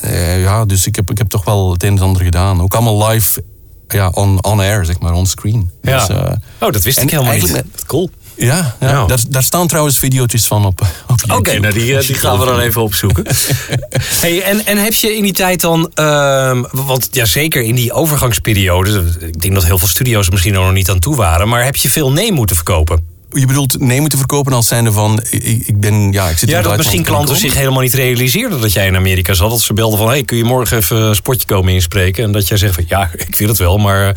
eh, 0.00 0.42
ja, 0.42 0.64
dus 0.64 0.86
ik 0.86 0.96
heb, 0.96 1.10
ik 1.10 1.18
heb 1.18 1.28
toch 1.28 1.44
wel 1.44 1.72
het 1.72 1.82
een 1.82 1.96
en 1.96 2.02
ander 2.02 2.22
gedaan. 2.22 2.60
Ook 2.60 2.74
allemaal 2.74 3.08
live, 3.08 3.42
ja, 3.92 4.08
on, 4.08 4.44
on 4.44 4.60
air, 4.60 4.84
zeg 4.84 4.98
maar, 4.98 5.12
on 5.12 5.26
screen. 5.26 5.70
Ja. 5.82 5.98
Dus, 5.98 6.08
eh, 6.08 6.32
oh, 6.58 6.72
dat 6.72 6.82
wist 6.82 6.98
ik 6.98 7.10
helemaal 7.10 7.34
niet. 7.34 7.62
Cool. 7.86 8.10
ja, 8.36 8.76
ja, 8.80 8.88
Ja. 8.88 9.06
Daar, 9.06 9.18
daar 9.28 9.42
staan 9.42 9.66
trouwens 9.66 9.98
video's 9.98 10.46
van 10.46 10.66
op, 10.66 10.80
op 11.06 11.36
Oké, 11.36 11.58
nou 11.58 11.74
die, 11.74 11.96
eh, 11.96 12.06
die 12.06 12.14
gaan 12.14 12.38
we 12.38 12.44
dan 12.44 12.60
even 12.60 12.82
opzoeken. 12.82 13.24
hey, 14.20 14.42
en, 14.42 14.66
en 14.66 14.78
heb 14.78 14.94
je 14.94 15.16
in 15.16 15.22
die 15.22 15.32
tijd 15.32 15.60
dan, 15.60 15.90
ehm, 15.94 16.62
want 16.70 17.08
ja, 17.10 17.24
zeker 17.24 17.62
in 17.62 17.74
die 17.74 17.92
overgangsperiode, 17.92 19.04
ik 19.20 19.40
denk 19.40 19.54
dat 19.54 19.64
heel 19.64 19.78
veel 19.78 19.88
studio's 19.88 20.30
misschien 20.30 20.54
er 20.54 20.60
nog 20.60 20.72
niet 20.72 20.90
aan 20.90 20.98
toe 20.98 21.16
waren, 21.16 21.48
maar 21.48 21.64
heb 21.64 21.76
je 21.76 21.90
veel 21.90 22.12
nee 22.12 22.32
moeten 22.32 22.56
verkopen? 22.56 23.17
Je 23.30 23.46
bedoelt 23.46 23.80
nee 23.80 24.00
moeten 24.00 24.18
verkopen 24.18 24.52
als 24.52 24.66
zijnde 24.66 24.92
van... 24.92 25.20
Ik, 25.30 25.66
ik 25.66 25.80
ben, 25.80 26.12
ja, 26.12 26.28
ik 26.28 26.38
zit 26.38 26.48
in 26.48 26.54
Ja, 26.54 26.62
dat 26.62 26.76
misschien 26.76 27.02
klanten 27.02 27.36
zich 27.36 27.54
helemaal 27.54 27.80
niet 27.82 27.94
realiseerden 27.94 28.60
dat 28.60 28.72
jij 28.72 28.86
in 28.86 28.96
Amerika 28.96 29.34
zat. 29.34 29.50
Dat 29.50 29.60
ze 29.60 29.72
belden 29.72 29.98
van, 29.98 30.08
hey, 30.08 30.22
kun 30.24 30.36
je 30.36 30.44
morgen 30.44 30.76
even 30.76 30.96
een 30.96 31.14
spotje 31.14 31.46
komen 31.46 31.72
inspreken? 31.72 32.24
En 32.24 32.32
dat 32.32 32.48
jij 32.48 32.56
zegt 32.56 32.74
van, 32.74 32.84
ja, 32.86 33.10
ik 33.26 33.36
wil 33.36 33.48
het 33.48 33.58
wel, 33.58 33.78
maar 33.78 34.16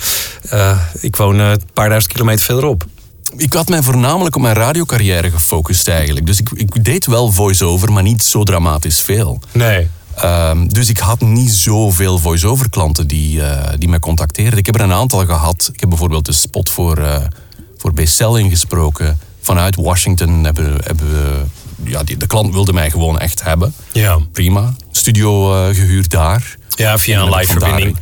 eh, 0.49 0.79
ik 0.99 1.15
woon 1.15 1.39
eh, 1.39 1.49
een 1.49 1.61
paar 1.73 1.89
duizend 1.89 2.13
kilometer 2.13 2.45
verderop. 2.45 2.85
Ik 3.37 3.53
had 3.53 3.69
mij 3.69 3.81
voornamelijk 3.81 4.35
op 4.35 4.41
mijn 4.41 4.55
radiocarrière 4.55 5.31
gefocust 5.31 5.87
eigenlijk. 5.87 6.25
Dus 6.25 6.39
ik, 6.39 6.49
ik 6.53 6.83
deed 6.83 7.05
wel 7.05 7.31
voice-over, 7.31 7.91
maar 7.91 8.03
niet 8.03 8.23
zo 8.23 8.43
dramatisch 8.43 9.01
veel. 9.01 9.41
Nee. 9.51 9.87
Ehm, 10.15 10.67
dus 10.67 10.89
ik 10.89 10.97
had 10.97 11.21
niet 11.21 11.51
zoveel 11.51 12.17
voice-over 12.17 12.69
klanten 12.69 13.07
die, 13.07 13.41
eh, 13.41 13.73
die 13.77 13.89
mij 13.89 13.99
contacteerden. 13.99 14.59
Ik 14.59 14.65
heb 14.65 14.75
er 14.75 14.81
een 14.81 14.91
aantal 14.91 15.25
gehad. 15.25 15.69
Ik 15.73 15.79
heb 15.79 15.89
bijvoorbeeld 15.89 16.25
de 16.25 16.31
spot 16.31 16.69
voor, 16.69 16.97
voor 17.81 17.93
BCL 17.93 18.35
ingesproken. 18.35 19.19
Vanuit 19.41 19.75
Washington 19.75 20.43
hebben, 20.43 20.77
hebben 20.83 21.11
we... 21.11 21.43
Ja, 21.83 22.03
die, 22.03 22.17
de 22.17 22.27
klant 22.27 22.53
wilde 22.53 22.73
mij 22.73 22.91
gewoon 22.91 23.19
echt 23.19 23.43
hebben. 23.43 23.73
Ja. 23.91 24.19
Prima. 24.31 24.73
Studio 24.91 25.53
eh, 25.53 25.75
gehuurd 25.75 26.09
daar. 26.09 26.55
Ja, 26.69 26.97
via 26.97 27.19
En 27.19 27.25
een 27.25 27.35
live 27.35 27.51
verbinding. 27.51 27.97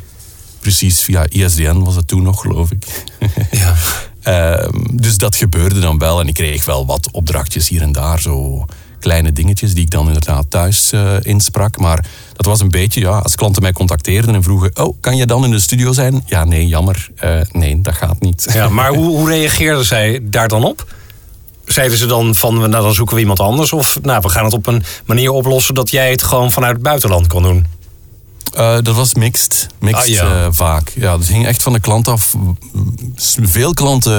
Precies, 0.60 1.00
via 1.00 1.26
ISDN 1.28 1.78
was 1.78 1.96
het 1.96 2.08
toen 2.08 2.22
nog, 2.22 2.40
geloof 2.40 2.70
ik. 2.70 2.86
Ja. 3.50 3.74
Ehm, 4.22 4.82
dus 4.92 5.16
dat 5.16 5.36
gebeurde 5.36 5.80
dan 5.80 5.98
wel. 5.98 6.20
En 6.20 6.28
ik 6.28 6.34
kreeg 6.34 6.64
wel 6.64 6.86
wat 6.86 7.10
opdrachtjes 7.10 7.68
hier 7.68 7.82
en 7.82 7.92
daar. 7.92 8.20
Zo 8.20 8.64
kleine 9.00 9.32
dingetjes 9.32 9.74
die 9.74 9.84
ik 9.84 9.90
dan 9.90 10.06
inderdaad 10.06 10.46
thuis 10.48 10.92
eh, 10.92 11.12
insprak. 11.22 11.78
Maar 11.78 12.04
dat 12.32 12.46
was 12.46 12.60
een 12.60 12.70
beetje, 12.70 13.00
ja, 13.00 13.18
als 13.18 13.34
klanten 13.34 13.62
mij 13.62 13.72
contacteerden 13.72 14.34
en 14.34 14.42
vroegen... 14.42 14.70
Oh, 14.74 14.96
kan 15.00 15.16
je 15.16 15.26
dan 15.26 15.44
in 15.44 15.50
de 15.50 15.60
studio 15.60 15.92
zijn? 15.92 16.22
Ja, 16.26 16.44
nee, 16.44 16.66
jammer. 16.66 17.08
Eh, 17.16 17.40
nee, 17.52 17.80
dat 17.80 17.94
gaat 17.94 18.20
niet. 18.20 18.50
Ja, 18.52 18.68
maar 18.68 18.94
hoe, 18.98 19.06
hoe 19.06 19.28
reageerden 19.28 19.84
zij 19.84 20.20
daar 20.22 20.48
dan 20.48 20.64
op? 20.64 20.94
Zeiden 21.64 21.98
ze 21.98 22.06
dan 22.06 22.34
van, 22.34 22.54
nou 22.54 22.70
dan 22.70 22.94
zoeken 22.94 23.14
we 23.14 23.20
iemand 23.20 23.40
anders? 23.40 23.72
Of 23.72 23.98
nou, 24.02 24.20
we 24.20 24.28
gaan 24.28 24.44
het 24.44 24.52
op 24.52 24.66
een 24.66 24.82
manier 25.04 25.30
oplossen 25.30 25.74
dat 25.74 25.90
jij 25.90 26.10
het 26.10 26.22
gewoon 26.22 26.52
vanuit 26.52 26.72
het 26.72 26.82
buitenland 26.82 27.26
kon 27.26 27.42
doen? 27.42 27.66
Eh, 28.54 28.76
dat 28.82 28.94
was 28.94 29.14
mixed. 29.14 29.66
Mixed 29.78 30.20
Ah, 30.20 30.28
ja. 30.28 30.52
vaak. 30.52 30.92
Ja, 30.94 31.16
dat 31.16 31.26
hing 31.26 31.46
echt 31.46 31.62
van 31.62 31.72
de 31.72 31.80
klant 31.80 32.08
af. 32.08 32.34
Veel 33.42 33.72
klanten 33.72 34.12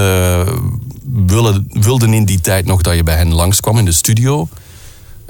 willen, 1.26 1.66
wilden 1.68 2.14
in 2.14 2.24
die 2.24 2.40
tijd 2.40 2.66
nog 2.66 2.82
dat 2.82 2.94
je 2.94 3.02
bij 3.02 3.16
hen 3.16 3.32
langskwam 3.32 3.78
in 3.78 3.84
de 3.84 3.92
studio. 3.92 4.48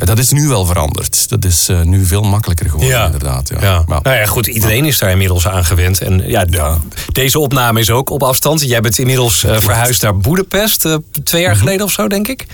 Eh, 0.03 0.09
Dat 0.09 0.19
is 0.19 0.31
nu 0.31 0.49
wel 0.49 0.65
veranderd. 0.67 1.29
Dat 1.29 1.45
is 1.45 1.69
eh, 1.69 1.81
nu 1.81 2.05
veel 2.07 2.23
makkelijker 2.23 2.71
geworden, 2.71 3.05
inderdaad. 3.05 3.49
Ja. 3.49 3.61
Ja. 3.61 3.85
Maar- 3.87 4.01
Nou 4.03 4.17
ja, 4.17 4.27
goed, 4.27 4.47
iedereen 4.47 4.85
is 4.85 4.99
daar 4.99 5.11
inmiddels 5.11 5.49
aan 5.49 5.65
gewend. 5.65 6.01
En 6.01 6.23
ja, 6.29 6.45
de- 6.45 6.77
deze 7.13 7.39
opname 7.39 7.81
is 7.81 7.91
ook 7.91 8.11
op 8.11 8.23
afstand. 8.23 8.61
Jij 8.63 8.81
bent 8.81 8.99
inmiddels 8.99 9.45
eh, 9.45 9.57
verhuisd 9.61 10.03
naar 10.03 10.17
Boedapest, 10.19 10.87
twee 11.25 11.43
jaar 11.43 11.57
geleden 11.57 11.87
of 11.87 11.93
zo, 11.93 12.09
denk 12.09 12.29
ik. 12.29 12.47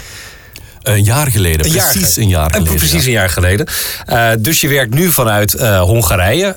Een 0.82 1.02
jaar 1.04 1.26
geleden, 1.26 1.66
Een 1.66 1.72
precies 1.92 2.16
een 2.16 2.28
jaar 2.28 2.50
geleden. 2.50 2.74
Precies 2.76 3.04
een 3.04 3.12
jaar 3.12 3.30
geleden. 3.30 3.66
Dus 4.38 4.60
je 4.60 4.68
werkt 4.68 4.94
nu 4.94 5.12
vanuit 5.12 5.52
Hongarije. 5.80 6.56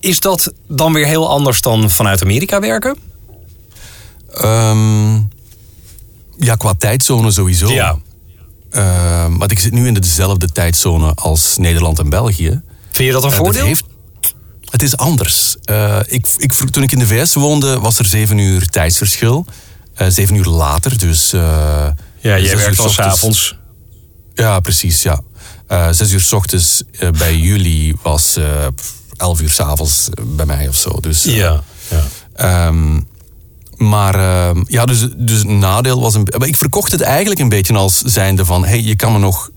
Is 0.00 0.20
dat 0.20 0.52
dan 0.68 0.92
weer 0.92 1.06
heel 1.06 1.28
anders 1.30 1.60
dan 1.60 1.90
vanuit 1.90 2.22
Amerika 2.22 2.60
werken? 2.60 2.96
Ehm, 4.34 5.14
ja, 6.38 6.54
qua 6.58 6.74
tijdzone 6.78 7.30
sowieso. 7.30 7.72
Ja. 7.72 7.98
Ehm, 8.70 9.36
want 9.36 9.50
ik 9.50 9.58
zit 9.58 9.72
nu 9.72 9.86
in 9.86 9.94
dezelfde 9.94 10.52
tijdzone 10.52 11.14
als 11.14 11.56
Nederland 11.56 11.98
en 11.98 12.08
België. 12.08 12.60
Vind 12.90 13.06
je 13.06 13.12
dat 13.12 13.24
een 13.24 13.30
Eh, 13.30 13.36
voordeel? 13.36 13.58
dat 13.60 13.66
heeft- 13.68 13.84
het 14.70 14.82
is 14.82 14.96
anders. 14.96 15.56
Eh, 15.64 15.98
ik, 16.06 16.26
ik, 16.36 16.52
toen 16.52 16.82
ik 16.82 16.92
in 16.92 16.98
de 16.98 17.06
VS 17.06 17.34
woonde, 17.34 17.78
was 17.80 17.98
er 17.98 18.04
zeven 18.04 18.38
uur 18.38 18.66
tijdsverschil. 18.66 19.46
Eh, 19.94 20.06
zeven 20.10 20.34
uur 20.36 20.44
later, 20.46 20.98
dus... 20.98 21.30
ja, 21.30 21.94
jij 22.20 22.56
werkt 22.56 22.78
al 22.78 22.88
s'avonds. 22.88 23.56
Ja, 24.34 24.60
precies, 24.60 25.02
ja. 25.02 25.20
Zes 25.92 26.12
uur 26.12 26.20
s 26.20 26.32
ochtends 26.32 26.82
bij 27.18 27.36
jullie 27.36 27.96
was 28.02 28.38
elf 29.16 29.40
uur 29.40 29.50
s'avonds 29.50 30.08
bij 30.26 30.46
mij 30.46 30.68
of 30.68 30.76
zo. 30.76 31.00
Dus, 31.00 31.22
Ja. 31.24 31.62
ja. 31.90 32.04
Ehm, 32.34 33.00
maar 33.88 34.14
ehm, 34.14 34.62
ja, 34.66 34.84
dus, 34.84 35.06
dus 35.16 35.38
het 35.38 35.46
nadeel 35.48 36.00
was 36.00 36.14
een. 36.14 36.26
maar 36.38 36.48
Ik 36.48 36.56
verkocht 36.56 36.92
het 36.92 37.00
eigenlijk 37.00 37.40
een 37.40 37.48
beetje 37.48 37.74
als 37.74 37.98
zijnde 37.98 38.44
van: 38.44 38.64
hey, 38.64 38.80
je 38.82 38.96
kan 38.96 39.12
me 39.12 39.18
nog 39.18 39.50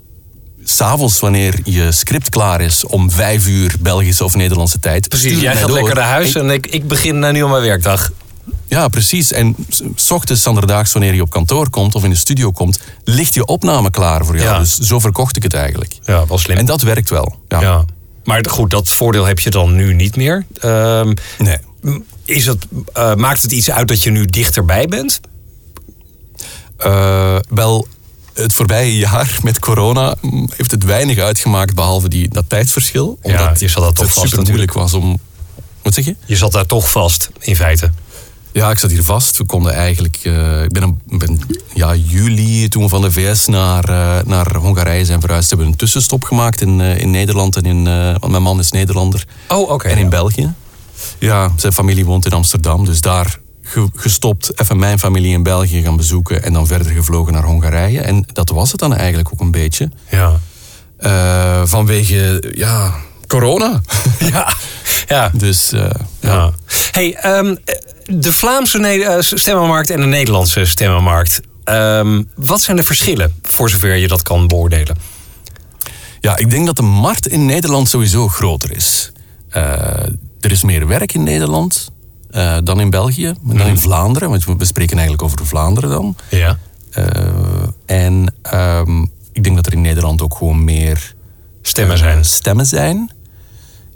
s'avonds, 0.63 1.19
wanneer 1.19 1.59
je 1.63 1.91
script 1.91 2.29
klaar 2.29 2.61
is, 2.61 2.85
om 2.85 3.11
vijf 3.11 3.47
uur 3.47 3.75
Belgische 3.79 4.23
of 4.23 4.35
Nederlandse 4.35 4.79
tijd. 4.79 5.09
Precies, 5.09 5.39
jij 5.39 5.55
gaat 5.55 5.67
door. 5.67 5.75
lekker 5.75 5.95
naar 5.95 6.07
huis 6.09 6.35
En- 6.35 6.41
en 6.41 6.49
ik, 6.49 6.67
ik 6.67 6.87
begin 6.87 7.19
nu 7.19 7.43
aan 7.43 7.49
mijn 7.49 7.61
werkdag. 7.63 8.11
Ja, 8.67 8.87
precies. 8.87 9.31
En 9.31 9.55
s- 9.95 10.11
ochtends, 10.11 10.47
anderdaags, 10.47 10.91
wanneer 10.91 11.13
je 11.13 11.21
op 11.21 11.29
kantoor 11.29 11.69
komt 11.69 11.95
of 11.95 12.03
in 12.03 12.09
de 12.09 12.15
studio 12.15 12.51
komt, 12.51 12.79
ligt 13.03 13.33
je 13.33 13.45
opname 13.45 13.89
klaar 13.89 14.25
voor 14.25 14.35
jou. 14.37 14.47
Ja. 14.47 14.59
Dus 14.59 14.77
zo 14.77 14.99
verkocht 14.99 15.35
ik 15.35 15.43
het 15.43 15.53
eigenlijk. 15.53 15.93
Ja, 16.05 16.25
wel 16.27 16.37
slim. 16.37 16.57
En 16.57 16.65
dat 16.65 16.81
werkt 16.81 17.09
wel. 17.09 17.35
Ja. 17.47 17.61
ja. 17.61 17.85
Maar 18.23 18.45
goed, 18.49 18.71
dat 18.71 18.89
voordeel 18.89 19.25
heb 19.25 19.39
je 19.39 19.49
dan 19.49 19.75
nu 19.75 19.93
niet 19.93 20.15
meer. 20.15 20.45
Ehm, 20.59 21.13
Nee. 21.37 21.57
Is 22.33 22.45
het, 22.45 22.65
eh, 22.93 23.15
maakt 23.15 23.41
het 23.41 23.51
iets 23.51 23.71
uit 23.71 23.87
dat 23.87 24.03
je 24.03 24.09
nu 24.09 24.25
dichterbij 24.25 24.87
bent? 24.87 25.19
Eh, 26.77 27.35
wel, 27.49 27.87
het 28.33 28.53
voorbije 28.53 28.97
jaar 28.97 29.37
met 29.43 29.59
corona 29.59 30.15
heeft 30.55 30.71
het 30.71 30.83
weinig 30.83 31.17
uitgemaakt, 31.17 31.75
behalve 31.75 32.09
die, 32.09 32.29
dat 32.29 32.45
tijdsverschil. 32.47 33.17
Ja, 33.21 33.39
Omdat 33.39 33.59
je 33.59 33.67
zat 33.67 33.83
dat 33.83 33.95
toch 33.95 34.05
het 34.05 34.13
vast 34.13 34.29
super 34.29 34.45
moeilijk 34.45 34.73
was 34.73 34.93
om... 34.93 35.19
Wat 35.81 35.93
zeg 35.93 36.05
je? 36.05 36.15
Je 36.25 36.35
zat 36.35 36.51
daar 36.51 36.65
toch 36.65 36.91
vast, 36.91 37.29
in 37.39 37.55
feite. 37.55 37.91
Ja, 38.51 38.69
ik 38.69 38.79
zat 38.79 38.91
hier 38.91 39.03
vast. 39.03 39.37
We 39.37 39.45
konden 39.45 39.73
eigenlijk... 39.73 40.19
eh, 40.23 40.63
ik 40.63 40.71
ben, 40.71 40.83
een, 40.83 40.99
ben 41.17 41.39
ja, 41.73 41.95
juli, 41.95 42.67
toen 42.67 42.83
we 42.83 42.89
van 42.89 43.01
de 43.01 43.11
VS 43.11 43.45
naar, 43.45 43.85
naar 44.25 44.55
Hongarije 44.55 45.05
zijn 45.05 45.19
verhuisd, 45.19 45.49
hebben 45.49 45.67
we 45.67 45.71
een 45.71 45.77
tussenstop 45.77 46.23
gemaakt 46.23 46.61
in, 46.61 46.81
in 46.81 47.11
Nederland. 47.11 47.55
En 47.55 47.63
in, 47.63 47.83
want 48.19 48.27
mijn 48.27 48.43
man 48.43 48.59
is 48.59 48.71
Nederlander. 48.71 49.25
Oh, 49.47 49.69
oké. 49.69 49.87
en 49.87 49.97
in 49.97 50.03
ja. 50.03 50.09
België. 50.09 50.53
Ja, 51.19 51.51
zijn 51.55 51.73
familie 51.73 52.05
woont 52.05 52.25
in 52.25 52.31
Amsterdam. 52.31 52.85
Dus 52.85 53.01
daar 53.01 53.37
ge- 53.61 53.89
gestopt, 53.95 54.59
even 54.61 54.77
mijn 54.79 54.99
familie 54.99 55.33
in 55.33 55.43
België 55.43 55.81
gaan 55.81 55.97
bezoeken. 55.97 56.43
En 56.43 56.53
dan 56.53 56.67
verder 56.67 56.91
gevlogen 56.91 57.33
naar 57.33 57.43
Hongarije. 57.43 58.01
En 58.01 58.25
dat 58.33 58.49
was 58.49 58.71
het 58.71 58.79
dan 58.79 58.95
eigenlijk 58.95 59.29
ook 59.33 59.39
een 59.39 59.51
beetje. 59.51 59.91
Ja. 60.09 60.39
Eh, 60.97 61.61
vanwege, 61.65 62.51
ja, 62.55 62.93
corona. 63.27 63.81
Ja. 64.19 64.53
ja. 65.07 65.31
dus 65.33 65.71
eh, 65.71 65.79
ja. 66.19 66.29
Ja. 66.31 66.51
Hey, 66.91 67.15
ehm, 67.15 67.55
de 68.05 68.33
Vlaamse 68.33 68.77
eh, 68.87 69.17
stemmenmarkt 69.19 69.89
en 69.89 69.99
de 69.99 70.05
Nederlandse 70.05 70.65
stemmenmarkt. 70.65 71.39
Ehm, 71.63 72.23
wat 72.35 72.61
zijn 72.61 72.77
de 72.77 72.83
verschillen, 72.83 73.35
voor 73.41 73.69
zover 73.69 73.95
je 73.95 74.07
dat 74.07 74.21
kan 74.21 74.47
beoordelen? 74.47 74.97
Ja, 76.19 76.37
ik 76.37 76.49
denk 76.49 76.65
dat 76.65 76.75
de 76.75 76.81
markt 76.81 77.27
in 77.27 77.45
Nederland 77.45 77.89
sowieso 77.89 78.27
groter 78.27 78.75
is. 78.75 79.11
Eh, 79.53 80.05
er 80.39 80.51
is 80.51 80.63
meer 80.63 80.87
werk 80.87 81.13
in 81.13 81.23
Nederland 81.23 81.91
eh, 82.31 82.57
dan 82.63 82.79
in 82.79 82.89
België, 82.89 83.33
dan 83.41 83.67
in 83.67 83.77
Vlaanderen. 83.77 84.29
Want 84.29 84.45
we 84.45 84.65
spreken 84.65 84.97
eigenlijk 84.97 85.23
over 85.23 85.45
Vlaanderen 85.45 85.89
dan. 85.89 86.15
Ja. 86.29 86.57
Eh, 86.91 87.05
en 87.85 88.33
ehm, 88.41 89.01
ik 89.31 89.43
denk 89.43 89.55
dat 89.55 89.65
er 89.65 89.73
in 89.73 89.81
Nederland 89.81 90.21
ook 90.21 90.35
gewoon 90.35 90.63
meer 90.63 91.15
Stemmen 91.61 91.97
zijn. 91.97 92.25
stemmen 92.25 92.65
zijn. 92.65 93.11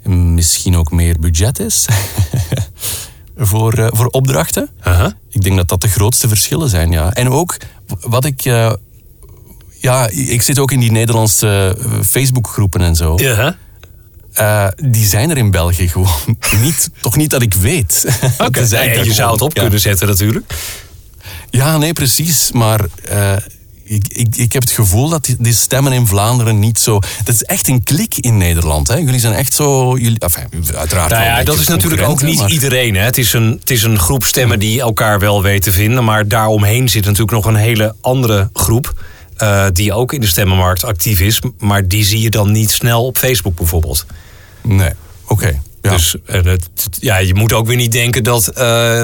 En 0.04 0.34
misschien 0.34 0.76
ook 0.76 0.92
meer 0.92 1.20
budget 1.20 1.60
is 1.60 1.86
voor, 3.38 3.90
voor 3.94 4.08
opdrachten. 4.08 4.70
Aha. 4.82 5.14
Ik 5.30 5.42
denk 5.42 5.56
dat 5.56 5.68
dat 5.68 5.82
de 5.82 5.88
grootste 5.88 6.28
verschillen 6.28 6.70
zijn, 6.70 6.92
ja. 6.92 7.14
En 7.14 7.30
ook 7.30 7.58
wat 8.02 8.26
ik. 8.26 8.42
ja, 9.80 10.10
ik 10.10 10.42
zit 10.42 10.60
ook 10.60 10.72
in 10.72 10.80
die 10.80 10.92
Nederlandse 10.92 11.78
Facebookgroepen 12.04 12.82
en 12.82 12.96
zo. 12.96 13.16
Ja. 13.18 13.58
Eh, 14.38 14.68
die 14.92 15.06
zijn 15.06 15.30
er 15.30 15.38
in 15.38 15.52
België 15.52 15.88
gewoon 15.88 16.38
niet. 16.62 16.90
Toch 17.02 17.16
niet 17.16 17.30
dat 17.30 17.42
ik 17.42 17.54
weet. 17.54 18.06
Je 19.04 19.14
zou 19.14 19.32
het 19.32 19.42
op 19.42 19.56
ja. 19.56 19.62
kunnen 19.62 19.80
zetten 19.80 20.08
natuurlijk. 20.08 20.54
Ja, 21.50 21.78
nee, 21.78 21.94
precies. 21.94 22.52
Maar 22.52 22.80
eh, 23.10 23.34
ik, 23.84 24.08
ik, 24.08 24.36
ik 24.36 24.54
heb 24.54 24.62
het 24.62 24.72
gevoel 24.72 25.10
dat 25.10 25.26
die, 25.26 25.36
die 25.40 25.54
stemmen 25.54 25.92
in 25.92 26.08
Vlaanderen 26.08 26.60
niet 26.60 26.80
zo... 26.80 27.00
Dat 27.24 27.36
is 27.36 27.44
echt 27.44 27.68
een 27.68 27.84
klik 27.84 28.16
in 28.18 28.38
Nederland. 28.38 28.88
Hè? 28.88 28.96
Jullie 28.96 29.20
zijn 29.20 29.34
echt 29.34 29.54
zo... 29.54 29.98
Jullie, 29.98 30.20
enfin, 30.20 30.44
uiteraard 30.76 31.10
Nou 31.10 31.24
ja, 31.24 31.44
dat 31.44 31.60
is 31.60 31.68
natuurlijk 31.68 32.02
ook 32.02 32.22
niet 32.22 32.40
maar- 32.40 32.52
iedereen. 32.52 32.96
Hè. 32.96 33.02
Het, 33.02 33.18
is 33.18 33.34
een, 33.34 33.58
het 33.60 33.70
is 33.70 33.84
een 33.84 34.00
groep 34.00 34.26
stemmen 34.26 34.60
die 34.60 34.82
elkaar 34.82 35.20
wel 35.20 35.42
weet 35.42 35.62
te 35.62 35.72
vinden. 35.72 36.04
Maar 36.04 36.28
daaromheen 36.28 36.90
zit 36.90 37.04
natuurlijk 37.06 37.32
nog 37.32 37.46
een 37.46 37.56
hele 37.56 37.96
andere 38.02 38.50
groep. 38.54 38.94
eh, 39.38 39.66
die 39.74 39.94
ook 39.94 40.14
in 40.14 40.22
de 40.22 40.28
stemmenmarkt 40.28 40.84
actief 40.84 41.20
is. 41.20 41.40
Maar 41.58 41.88
die 41.88 42.06
zie 42.06 42.22
je 42.22 42.30
dan 42.30 42.52
niet 42.52 42.72
snel 42.72 43.06
op 43.06 43.18
Facebook 43.18 43.56
bijvoorbeeld. 43.56 44.06
Nee, 44.68 44.92
oké. 45.28 45.62
Ja. 45.82 45.94
Dus 45.94 46.16
het, 46.26 46.70
ja, 47.00 47.18
je 47.18 47.34
moet 47.34 47.54
ook 47.54 47.68
weer 47.68 47.76
niet 47.76 47.92
denken 47.92 48.24
dat 48.24 48.48
eh, 48.48 49.04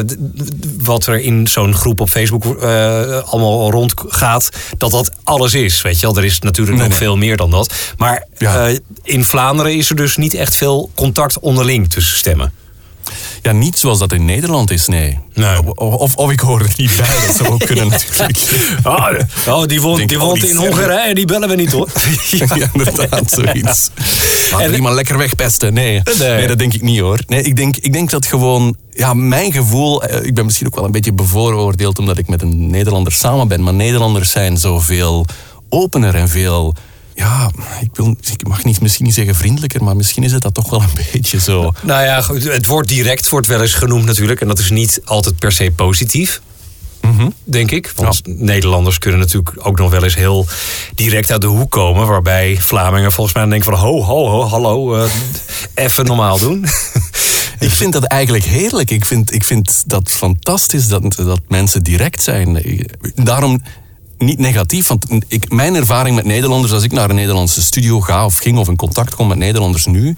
wat 0.78 1.06
er 1.06 1.20
in 1.20 1.48
zo'n 1.48 1.74
groep 1.76 2.00
op 2.00 2.10
Facebook 2.10 2.46
eh, 2.62 3.18
allemaal 3.24 3.72
rondgaat, 3.72 4.50
dat 4.78 4.92
dat 4.92 5.12
alles 5.24 5.54
is. 5.54 5.82
Weet 5.82 6.00
je 6.00 6.06
wel, 6.08 6.18
er 6.18 6.26
is 6.26 6.40
natuurlijk 6.40 6.78
Nee, 6.78 6.88
nog 6.88 6.98
nee. 7.00 7.08
veel 7.08 7.18
meer 7.18 7.38
dan 7.38 7.50
dat. 7.52 7.74
Maar 7.98 8.28
Ja. 8.38 8.72
in 9.04 9.26
Vlaanderen 9.26 9.76
is 9.78 9.90
er 9.90 9.96
dus 9.96 10.18
niet 10.18 10.34
echt 10.34 10.56
veel 10.56 10.92
contact 10.96 11.40
onderling 11.40 11.90
tussen 11.90 12.18
stemmen. 12.18 12.54
Ja, 13.44 13.52
niet 13.52 13.78
zoals 13.80 14.00
dat 14.00 14.14
in 14.14 14.26
Nederland 14.26 14.72
is, 14.72 14.88
nee. 14.88 15.20
Nee. 15.34 15.58
Of, 15.76 15.94
of, 15.96 16.16
of 16.16 16.32
ik 16.32 16.40
hoor 16.40 16.60
er 16.60 16.74
niet 16.78 16.92
bij, 16.98 17.26
dat 17.26 17.36
zou 17.36 17.50
ook 17.50 17.66
kunnen 17.70 17.88
natuurlijk. 17.88 18.38
Oh 19.48 19.64
die 19.66 19.82
woont, 19.82 19.98
Denk, 19.98 20.10
die 20.10 20.20
woont 20.20 20.42
die 20.42 20.50
in. 20.50 20.56
Hongarije, 20.56 21.16
die 21.16 21.26
bellen 21.26 21.50
we 21.50 21.56
niet 21.56 21.72
hoor. 21.72 21.88
Ja, 22.56 22.70
inderdaad, 22.74 23.32
zoiets. 23.32 23.90
Laat 24.52 24.62
En- 24.62 24.74
iemand 24.74 24.96
lekker 24.96 25.18
wegpesten. 25.18 25.74
Nee. 25.74 26.02
Nee. 26.18 26.30
nee, 26.30 26.48
dat 26.48 26.58
denk 26.58 26.74
ik 26.74 26.82
niet 26.82 27.00
hoor. 27.00 27.20
Nee, 27.28 27.42
ik 27.44 27.56
denk, 27.56 27.78
ik 27.78 27.94
denk 27.94 28.10
dat 28.10 28.26
gewoon... 28.26 28.76
Ja, 28.92 29.14
mijn 29.14 29.52
gevoel... 29.52 30.04
eh, 30.04 30.26
Ik 30.26 30.34
ben 30.34 30.46
misschien 30.46 30.68
ook 30.68 30.76
wel 30.76 30.86
een 30.86 30.92
beetje 30.92 31.14
bevooroordeeld 31.14 32.00
omdat 32.00 32.18
ik 32.18 32.28
met 32.28 32.42
een 32.42 32.70
Nederlander 32.70 33.14
samen 33.14 33.48
ben. 33.48 33.64
Maar 33.64 33.74
Nederlanders 33.74 34.32
zijn 34.32 34.58
zoveel 34.58 35.26
opener 35.70 36.16
en 36.16 36.30
veel... 36.30 36.76
Ja, 37.16 37.52
ik, 37.82 37.90
wil, 37.94 38.16
ik 38.32 38.48
mag 38.48 38.64
niet, 38.64 38.82
misschien 38.82 39.06
niet 39.06 39.14
zeggen 39.14 39.36
vriendelijker, 39.36 39.84
maar 39.84 39.96
misschien 39.96 40.24
is 40.24 40.32
het 40.32 40.42
dat 40.42 40.54
toch 40.54 40.70
wel 40.70 40.82
een 40.82 41.04
beetje 41.14 41.40
zo. 41.40 41.72
Nou 41.82 42.04
ja, 42.04 42.24
het 42.52 42.66
woord 42.66 42.88
direct 42.88 43.30
wordt 43.30 43.48
wel 43.48 43.62
eens 43.62 43.74
genoemd 43.74 44.06
natuurlijk. 44.06 44.42
En 44.42 44.48
dat 44.48 44.60
is 44.60 44.70
niet 44.70 45.02
altijd 45.06 45.40
per 45.40 45.52
se 45.52 45.72
positief. 45.76 46.42
Denk 47.44 47.72
ik. 47.72 47.92
Want 47.96 48.22
Nederlanders 48.26 48.98
kunnen 48.98 49.20
natuurlijk 49.20 49.68
ook 49.68 49.78
nog 49.78 49.92
wel 49.92 50.04
eens 50.04 50.16
heel 50.16 50.48
direct 50.96 51.32
uit 51.32 51.42
de 51.42 51.48
hoek 51.48 51.72
komen. 51.72 52.08
Waarbij 52.08 52.58
Vlamingen 52.60 53.12
volgens 53.12 53.36
mij 53.36 53.46
denken 53.46 53.72
van... 53.72 53.80
Ho, 53.80 54.04
ho, 54.04 54.30
ho, 54.30 54.44
hallo, 54.44 54.96
eh, 54.96 55.12
even 55.76 56.06
normaal 56.06 56.40
doen. 56.40 56.66
Ik 57.60 57.70
vind 57.70 57.94
dat 57.94 58.04
eigenlijk 58.04 58.44
heerlijk. 58.44 58.90
Ik 58.90 59.06
vind, 59.06 59.34
ik 59.34 59.44
vind 59.44 59.84
dat 59.86 60.12
fantastisch 60.12 60.88
dat, 60.88 61.16
dat 61.16 61.40
mensen 61.48 61.84
direct 61.84 62.24
zijn. 62.24 62.62
Daarom 63.16 63.62
niet 64.18 64.40
negatief, 64.40 64.88
want 64.88 65.06
ik, 65.28 65.52
mijn 65.52 65.76
ervaring 65.76 66.16
met 66.16 66.26
Nederlanders, 66.26 66.74
als 66.74 66.84
ik 66.84 66.92
naar 66.92 67.10
een 67.10 67.16
Nederlandse 67.16 67.62
studio 67.62 68.02
ga 68.02 68.26
of 68.26 68.38
ging 68.38 68.58
of 68.58 68.68
in 68.68 68.76
contact 68.76 69.16
kom 69.16 69.28
met 69.28 69.38
Nederlanders 69.38 69.86
nu, 69.86 70.16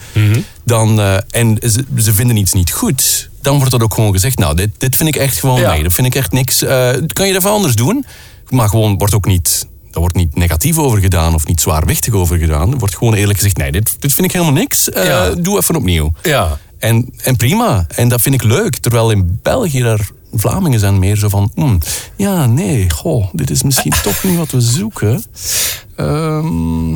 dan, 0.64 1.00
eh, 1.00 1.18
en 1.30 1.58
ze, 1.62 1.86
ze 1.98 2.14
vinden 2.14 2.38
iets 2.38 2.54
niet 2.54 2.72
goed, 2.72 3.30
dan 3.42 3.58
wordt 3.58 3.74
er 3.74 3.84
ook 3.84 3.94
gewoon 3.94 4.12
gezegd, 4.12 4.38
nou, 4.40 4.56
dit, 4.56 4.70
dit 4.78 4.96
vind 4.96 5.10
ik 5.10 5.16
echt 5.16 5.40
gewoon, 5.40 5.60
Ja. 5.60 5.72
nee, 5.72 5.84
dat 5.84 5.94
vind 5.94 6.08
ik 6.08 6.16
echt 6.16 6.32
niks. 6.32 6.64
Eh, 6.64 6.90
kan 7.14 7.28
je 7.28 7.34
dat 7.34 7.46
anders 7.46 7.76
doen? 7.76 8.06
Maar 8.50 8.70
gewoon 8.70 8.98
wordt 8.98 9.14
ook 9.14 9.26
niet, 9.26 9.68
daar 9.92 10.02
wordt 10.02 10.16
niet 10.16 10.36
negatief 10.36 10.78
over 10.78 11.00
gedaan 11.00 11.34
of 11.34 11.48
niet 11.48 11.62
zwaarwichtig 11.62 12.14
over 12.14 12.38
gedaan. 12.38 12.72
Er 12.72 12.78
wordt 12.78 12.96
gewoon 12.98 13.14
eerlijk 13.14 13.38
gezegd, 13.38 13.58
nee, 13.58 13.72
dit, 13.72 13.96
dit 14.00 14.14
vind 14.14 14.26
ik 14.26 14.32
helemaal 14.32 14.54
niks. 14.54 14.90
Eh, 14.90 15.06
Ja. 15.06 15.30
Doe 15.30 15.58
even 15.58 15.76
opnieuw. 15.76 16.14
Ja. 16.24 16.58
En, 16.80 17.14
en 17.18 17.36
prima. 17.36 17.86
En 17.96 18.08
dat 18.08 18.22
vind 18.22 18.36
ik 18.36 18.44
leuk. 18.44 18.78
Terwijl 18.78 19.12
in 19.12 19.40
België 19.42 19.82
daar 19.82 20.10
Vlamingen 20.36 20.80
zijn 20.80 21.00
meer 21.00 21.16
zo 21.16 21.30
van... 21.30 21.52
"Hmm, 21.56 21.80
ja, 22.16 22.46
nee, 22.46 22.90
goh, 22.90 23.28
dit 23.32 23.50
is 23.50 23.64
misschien 23.64 23.94
toch 24.04 24.24
niet 24.24 24.38
wat 24.38 24.52
we 24.52 24.62
zoeken. 24.62 25.24
Ehm, 25.96 26.96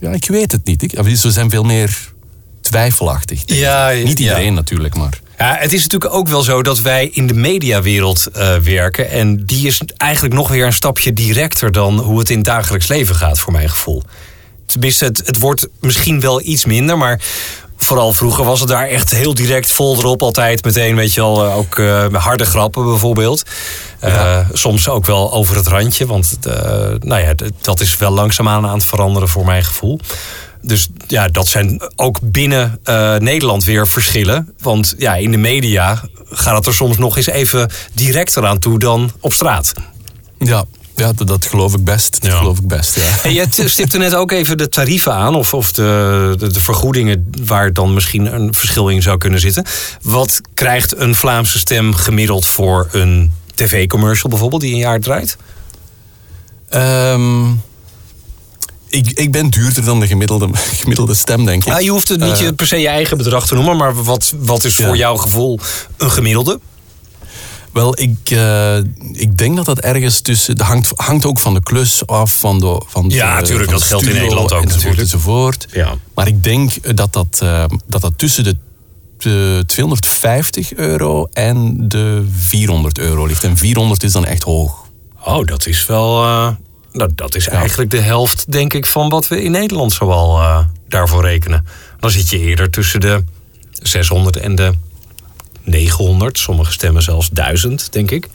ja, 0.00 0.10
ik 0.10 0.26
weet 0.26 0.52
het 0.52 0.64
niet. 0.64 0.82
Ik, 0.82 1.16
ze 1.16 1.30
zijn 1.30 1.50
veel 1.50 1.64
meer 1.64 2.12
twijfelachtig. 2.60 3.42
Ja, 3.46 3.90
niet 3.90 4.18
ja. 4.18 4.24
iedereen 4.24 4.54
natuurlijk, 4.54 4.94
maar... 4.94 5.22
Ja, 5.38 5.56
het 5.58 5.72
is 5.72 5.82
natuurlijk 5.82 6.14
ook 6.14 6.28
wel 6.28 6.42
zo 6.42 6.62
dat 6.62 6.80
wij 6.80 7.08
in 7.12 7.26
de 7.26 7.34
mediawereld 7.34 8.26
eh, 8.26 8.56
werken. 8.56 9.10
En 9.10 9.44
die 9.44 9.66
is 9.66 9.80
eigenlijk 9.96 10.34
nog 10.34 10.48
weer 10.48 10.66
een 10.66 10.72
stapje 10.72 11.12
directer 11.12 11.72
dan 11.72 11.98
hoe 11.98 12.18
het 12.18 12.30
in 12.30 12.36
het 12.36 12.46
dagelijks 12.46 12.88
leven 12.88 13.14
gaat, 13.14 13.38
voor 13.38 13.52
mijn 13.52 13.70
gevoel. 13.70 14.02
Tenminste, 14.66 15.04
het, 15.04 15.22
het 15.26 15.38
wordt 15.38 15.68
misschien 15.80 16.20
wel 16.20 16.40
iets 16.42 16.64
minder, 16.64 16.98
maar 16.98 17.20
vooral 17.76 18.12
vroeger 18.12 18.44
was 18.44 18.60
het 18.60 18.68
daar 18.68 18.88
echt 18.88 19.10
heel 19.10 19.34
direct 19.34 19.72
vol 19.72 19.96
erop. 19.96 20.22
Altijd 20.22 20.64
meteen, 20.64 20.96
weet 20.96 21.14
je 21.14 21.20
wel, 21.20 21.44
eh, 21.44 21.56
ook 21.56 21.78
eh, 21.78 22.06
harde 22.12 22.44
grappen 22.44 22.84
bijvoorbeeld. 22.84 23.42
Eh, 23.98 24.38
soms 24.52 24.88
ook 24.88 25.06
wel 25.06 25.32
over 25.32 25.56
het 25.56 25.66
randje, 25.66 26.06
want 26.06 26.38
nou 27.00 27.20
ja, 27.20 27.34
dat 27.60 27.80
is 27.80 27.96
wel 27.96 28.10
langzaamaan 28.10 28.66
aan 28.66 28.74
het 28.74 28.84
veranderen 28.84 29.28
voor 29.28 29.44
mijn 29.44 29.64
gevoel. 29.64 30.00
Dus 30.62 30.88
ja, 31.06 31.28
dat 31.28 31.46
zijn 31.46 31.82
ook 31.96 32.18
binnen 32.22 32.80
Nederland 33.18 33.64
weer 33.64 33.86
verschillen. 33.86 34.54
Want 34.58 34.94
ja, 34.98 35.14
in 35.14 35.30
de 35.30 35.36
media 35.36 36.02
gaat 36.30 36.56
het 36.56 36.66
er 36.66 36.74
soms 36.74 36.98
nog 36.98 37.16
eens 37.16 37.26
even 37.26 37.70
directer 37.92 38.46
aan 38.46 38.58
toe 38.58 38.78
dan 38.78 39.12
op 39.20 39.32
straat. 39.32 39.72
Ja, 40.38 40.64
ja 40.96 41.12
dat, 41.12 41.26
dat 41.28 41.46
geloof 41.46 41.74
ik 41.74 41.84
best. 41.84 42.20
Dat 42.20 42.30
Ja. 42.30 42.38
geloof 42.38 42.58
ik 42.58 42.66
best, 42.66 42.96
ja. 42.96 43.18
En 43.22 43.32
je 43.32 43.46
stipte 43.68 43.98
net 43.98 44.14
ook 44.14 44.30
even 44.32 44.56
de 44.58 44.68
tarieven 44.68 45.12
aan, 45.14 45.34
of, 45.34 45.54
of 45.54 45.72
de, 45.72 46.34
de, 46.38 46.52
de 46.52 46.60
vergoedingen 46.60 47.30
waar 47.44 47.72
dan 47.72 47.94
misschien 47.94 48.34
een 48.34 48.54
verschil 48.54 48.88
in 48.88 49.02
zou 49.02 49.18
kunnen 49.18 49.40
zitten. 49.40 49.64
Wat 50.02 50.40
krijgt 50.54 50.96
een 50.96 51.14
Vlaamse 51.14 51.58
stem 51.58 51.94
gemiddeld 51.94 52.46
voor 52.46 52.88
een 52.92 53.32
tv-commercial 53.54 54.30
bijvoorbeeld, 54.30 54.60
die 54.62 54.72
een 54.72 54.78
jaar 54.78 55.00
draait? 55.00 55.36
Ehm, 56.68 57.50
ik, 58.88 59.10
ik 59.14 59.32
ben 59.32 59.50
duurder 59.50 59.84
dan 59.84 60.00
de 60.00 60.06
gemiddelde, 60.06 60.48
gemiddelde 60.82 61.14
stem, 61.14 61.44
denk 61.44 61.62
ik. 61.64 61.68
Ja, 61.68 61.78
je 61.78 61.90
hoeft 61.90 62.08
het 62.08 62.20
niet 62.20 62.32
Eh, 62.32 62.40
je 62.40 62.52
per 62.52 62.66
se 62.66 62.76
je 62.76 62.88
eigen 62.88 63.16
bedrag 63.16 63.46
te 63.46 63.54
noemen, 63.54 63.76
maar 63.76 64.02
wat, 64.04 64.32
wat 64.38 64.64
is 64.64 64.76
voor 64.76 64.86
Ja. 64.86 64.94
jouw 64.94 65.16
gevoel 65.16 65.58
een 65.96 66.10
gemiddelde? 66.10 66.60
Wel, 67.74 68.00
ik, 68.00 68.30
uh, 68.30 68.76
ik 69.12 69.36
denk 69.36 69.56
dat 69.56 69.64
dat 69.64 69.78
ergens 69.78 70.20
tussen. 70.20 70.56
Dat 70.56 70.66
hangt, 70.66 70.92
hangt 70.96 71.24
ook 71.24 71.38
van 71.38 71.54
de 71.54 71.62
klus 71.62 72.06
af, 72.06 72.38
van 72.38 72.58
de. 72.58 72.82
Van 72.86 73.08
de 73.08 73.14
ja, 73.14 73.34
natuurlijk, 73.34 73.70
dat 73.70 73.82
geldt 73.82 74.06
in 74.06 74.14
Nederland 74.14 74.52
ook 74.52 74.62
enzovoort. 74.62 74.98
Enzovoort. 74.98 75.66
Ja. 75.72 75.94
Maar 76.14 76.26
ik 76.26 76.42
denk 76.42 76.96
dat 76.96 77.12
dat, 77.12 77.40
uh, 77.42 77.64
dat, 77.86 78.00
dat 78.00 78.12
tussen 78.16 78.44
de, 78.44 78.56
de 79.18 79.62
250 79.66 80.74
euro 80.74 81.28
en 81.32 81.88
de 81.88 82.24
400 82.36 82.98
euro 82.98 83.26
ligt. 83.26 83.44
En 83.44 83.56
400 83.56 84.02
is 84.02 84.12
dan 84.12 84.24
echt 84.24 84.42
hoog. 84.42 84.86
Oh, 85.24 85.44
dat 85.44 85.66
is 85.66 85.86
wel. 85.86 86.24
Uh, 86.24 86.48
dat, 86.92 87.16
dat 87.16 87.34
is 87.34 87.44
ja. 87.44 87.52
eigenlijk 87.52 87.90
de 87.90 88.00
helft, 88.00 88.52
denk 88.52 88.74
ik, 88.74 88.86
van 88.86 89.08
wat 89.08 89.28
we 89.28 89.42
in 89.42 89.50
Nederland 89.50 89.92
zoal 89.92 90.40
uh, 90.40 90.58
daarvoor 90.88 91.22
rekenen. 91.22 91.66
Dan 92.00 92.10
zit 92.10 92.28
je 92.30 92.38
eerder 92.38 92.70
tussen 92.70 93.00
de 93.00 93.24
600 93.72 94.36
en 94.36 94.54
de 94.54 94.72
900. 95.64 96.38
Sommige 96.38 96.72
stemmen 96.72 97.02
zelfs 97.02 97.28
1000, 97.32 97.92
denk 97.92 98.10
ik. 98.10 98.28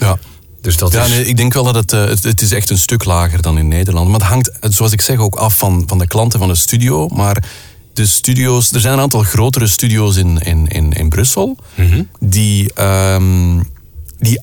Ja. 0.00 0.18
Dus 0.60 0.76
dat 0.76 0.92
ja, 0.92 1.04
is... 1.04 1.10
nee, 1.10 1.26
ik 1.26 1.36
denk 1.36 1.54
wel 1.54 1.64
dat 1.64 1.74
het, 1.74 1.92
uh, 1.92 2.04
het, 2.04 2.24
het, 2.24 2.42
is 2.42 2.52
echt 2.52 2.70
een 2.70 2.78
stuk 2.78 3.04
lager 3.04 3.42
dan 3.42 3.58
in 3.58 3.68
Nederland. 3.68 4.08
Maar 4.08 4.20
het 4.20 4.28
hangt, 4.28 4.50
zoals 4.60 4.92
ik 4.92 5.00
zeg, 5.00 5.18
ook 5.18 5.34
af 5.34 5.58
van, 5.58 5.84
van 5.86 5.98
de 5.98 6.06
klanten 6.06 6.38
van 6.38 6.48
de 6.48 6.54
studio. 6.54 7.08
Maar 7.08 7.44
de 7.92 8.06
studio's, 8.06 8.72
er 8.72 8.80
zijn 8.80 8.94
een 8.94 9.00
aantal 9.00 9.22
grotere 9.22 9.66
studio's 9.66 10.16
in, 10.16 10.38
in, 10.38 10.66
in, 10.66 10.92
in 10.92 11.08
Brussel. 11.08 11.56
Mm 11.74 11.90
-hmm. 11.90 12.08
die, 12.20 12.82
um, 12.82 13.70
die 14.18 14.40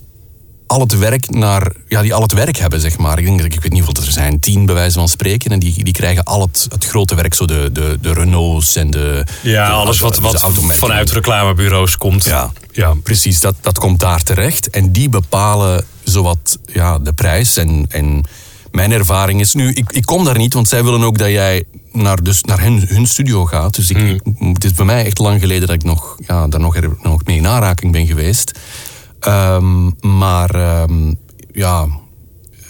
al 0.74 0.80
het 0.80 0.98
werk 0.98 1.30
naar, 1.30 1.72
ja, 1.88 2.02
die 2.02 2.14
al 2.14 2.22
het 2.22 2.34
werk 2.34 2.58
hebben, 2.58 2.82
zeg 2.82 2.98
maar. 2.98 3.20
Ik 3.20 3.26
denk 3.26 3.38
dat 3.38 3.54
ik 3.54 3.62
weet 3.62 3.72
niet 3.72 3.84
hoeveel 3.84 4.04
er 4.04 4.12
zijn, 4.12 4.40
tien 4.40 4.66
bij 4.66 4.76
wijze 4.76 4.98
van 5.00 5.08
spreken. 5.08 5.52
En 5.52 5.60
die, 5.60 5.84
die 5.84 5.94
krijgen 5.94 6.24
al 6.24 6.42
het, 6.42 6.68
het 6.70 6.86
grote 6.86 7.16
werk, 7.16 7.34
zo 7.34 7.46
de, 7.46 7.70
de, 7.72 7.98
de 8.02 8.14
Renaults 8.14 8.76
en 8.76 8.92
de. 8.92 9.26
Ja, 9.42 9.68
de, 9.68 9.74
alles 9.74 10.00
wat, 10.00 10.18
wat 10.18 10.46
vanuit 10.68 11.12
reclamebureaus 11.12 11.98
komt. 11.98 12.24
Ja, 12.24 12.52
ja 12.72 12.94
precies. 13.04 13.40
Dat, 13.40 13.56
dat 13.62 13.80
komt 13.80 14.00
daar 14.00 14.24
terecht. 14.24 14.70
En 14.70 14.92
die 14.92 15.10
bepalen 15.10 15.86
zowat 16.04 16.58
ja, 16.66 17.00
de 17.00 17.14
prijs. 17.14 17.58
En, 17.58 17.86
en 17.90 18.24
mijn 18.72 18.92
ervaring 18.92 19.40
is 19.40 19.54
nu, 19.54 19.74
ik, 19.74 19.92
ik 19.92 20.06
kom 20.06 20.24
daar 20.24 20.38
niet, 20.38 20.54
want 20.54 20.68
zij 20.68 20.84
willen 20.84 21.04
ook 21.04 21.18
dat 21.18 21.30
jij 21.30 21.64
naar, 21.92 22.24
dus 22.24 22.44
naar 22.44 22.62
hun, 22.62 22.86
hun 22.88 23.08
studio 23.08 23.46
gaat. 23.46 23.76
Dus 23.76 23.90
ik, 23.90 23.98
Hmm. 23.98 24.54
het 24.54 24.64
is 24.64 24.74
bij 24.74 24.86
mij 24.86 25.06
echt 25.06 25.20
lang 25.20 25.40
geleden 25.40 25.68
dat 25.68 25.76
ik 25.76 25.84
nog, 25.84 26.16
ja, 26.28 26.48
daar 26.48 26.60
nog, 26.60 26.76
er, 26.76 26.96
nog 27.02 27.24
mee 27.26 27.38
in 27.38 27.48
aanraking 27.48 27.92
ben 27.92 28.08
geweest. 28.08 28.52
Um, 29.28 29.96
maar 30.02 30.82
um, 30.82 31.16
ja, 31.52 31.88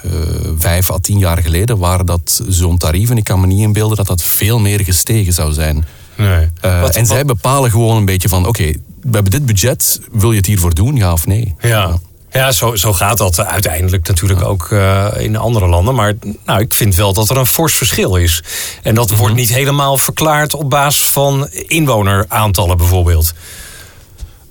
uh, 0.06 0.12
vijf 0.58 0.92
à 0.92 0.98
tien 1.02 1.18
jaar 1.18 1.38
geleden 1.38 1.78
waren 1.78 2.06
dat 2.06 2.42
zo'n 2.48 2.78
tarief. 2.78 3.10
En 3.10 3.18
ik 3.18 3.24
kan 3.24 3.39
me 3.39 3.48
niet 3.48 3.60
inbeelden 3.60 3.98
dat 3.98 4.08
dat 4.08 4.22
veel 4.22 4.60
meer 4.60 4.80
gestegen 4.80 5.34
zou 5.34 5.54
zijn. 5.54 5.86
Nee. 6.16 6.50
Uh, 6.66 6.82
wat, 6.82 6.96
en 6.96 7.02
wat? 7.02 7.08
zij 7.08 7.26
bepalen 7.26 7.72
gewoon 7.72 7.98
een 7.98 8.06
beetje 8.06 8.30
van: 8.30 8.39
oké, 8.39 8.50
okay, 8.50 8.80
we 9.02 9.12
hebben 9.12 9.32
dit 9.32 9.46
budget, 9.46 10.00
wil 10.12 10.32
je 10.32 10.38
het 10.38 10.46
hiervoor 10.46 10.74
doen, 10.74 10.96
ja 10.96 11.12
of 11.12 11.26
nee? 11.26 11.56
Ja. 11.60 11.70
ja. 11.70 12.00
Ja, 12.34 12.52
zo, 12.52 12.76
zo 12.76 12.94
gaat 12.94 13.18
dat 13.18 13.39
uiteindelijk 13.39 14.08
natuurlijk 14.08 14.39
ja. 14.39 14.46
ook 14.46 14.70
uh, 14.72 15.08
in 15.18 15.38
andere 15.38 15.68
landen. 15.68 15.96
Maar 15.96 16.13
nou, 16.46 16.60
ik 16.60 16.74
vind 16.74 16.96
wel 16.96 17.13
dat 17.13 17.30
er 17.30 17.38
een 17.38 17.48
fors 17.48 17.76
verschil 17.76 18.16
is. 18.16 18.44
En 18.84 18.96
dat 18.96 19.06
mm 19.06 19.10
-hmm. 19.10 19.20
wordt 19.20 19.36
niet 19.36 19.54
helemaal 19.54 19.98
verklaard 19.98 20.54
op 20.54 20.70
basis 20.70 21.10
van 21.10 21.48
inwoneraantallen 21.68 22.78
bijvoorbeeld. 22.78 23.34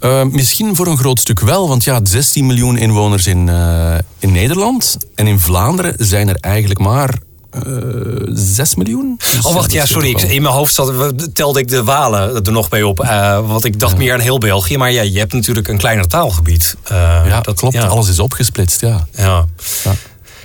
Uh, 0.05 0.23
misschien 0.23 0.77
voor 0.77 0.87
een 0.87 0.99
groot 0.99 1.21
stuk 1.21 1.41
wel, 1.41 1.69
want 1.69 1.85
ja, 1.85 2.01
16 2.03 2.47
miljoen 2.47 2.77
inwoners 2.77 3.27
in, 3.27 3.47
uh, 3.47 3.95
in 4.19 4.33
Nederland. 4.33 4.97
En 5.15 5.27
in 5.27 5.41
Vlaanderen 5.41 5.95
zijn 5.99 6.29
er 6.29 6.37
eigenlijk 6.41 6.81
maar 6.81 7.19
uh, 7.67 8.23
6 8.27 8.75
miljoen. 8.75 9.21
Dus 9.33 9.45
oh, 9.45 9.55
wacht, 9.55 9.73
ja, 9.73 9.87
sorry. 9.87 10.09
Ik, 10.09 10.23
in 10.23 10.43
mijn 10.43 10.55
hoofd 10.55 10.75
zat, 10.75 11.13
telde 11.35 11.61
ik 11.61 11.69
de 11.69 11.85
Walen 11.85 12.45
er 12.45 12.53
nog 12.53 12.69
bij 12.69 12.83
op. 12.83 13.03
Uh, 13.03 13.49
want 13.49 13.65
ik 13.65 13.81
dacht 13.81 13.93
ja. 13.93 13.99
meer 13.99 14.13
aan 14.13 14.21
heel 14.21 14.39
België. 14.39 14.77
Maar 14.77 14.93
ja, 14.93 15.03
je 15.03 15.19
hebt 15.19 15.33
natuurlijk 15.33 15.69
een 15.69 15.79
kleiner 15.79 16.09
taalgebied. 16.09 16.77
Uh, 16.85 16.99
ja, 17.27 17.41
dat 17.41 17.55
klopt. 17.55 17.75
Ja. 17.75 17.87
Alles 17.87 18.09
is 18.09 18.19
opgesplitst, 18.19 18.81
ja. 18.81 19.07
Ja. 19.17 19.47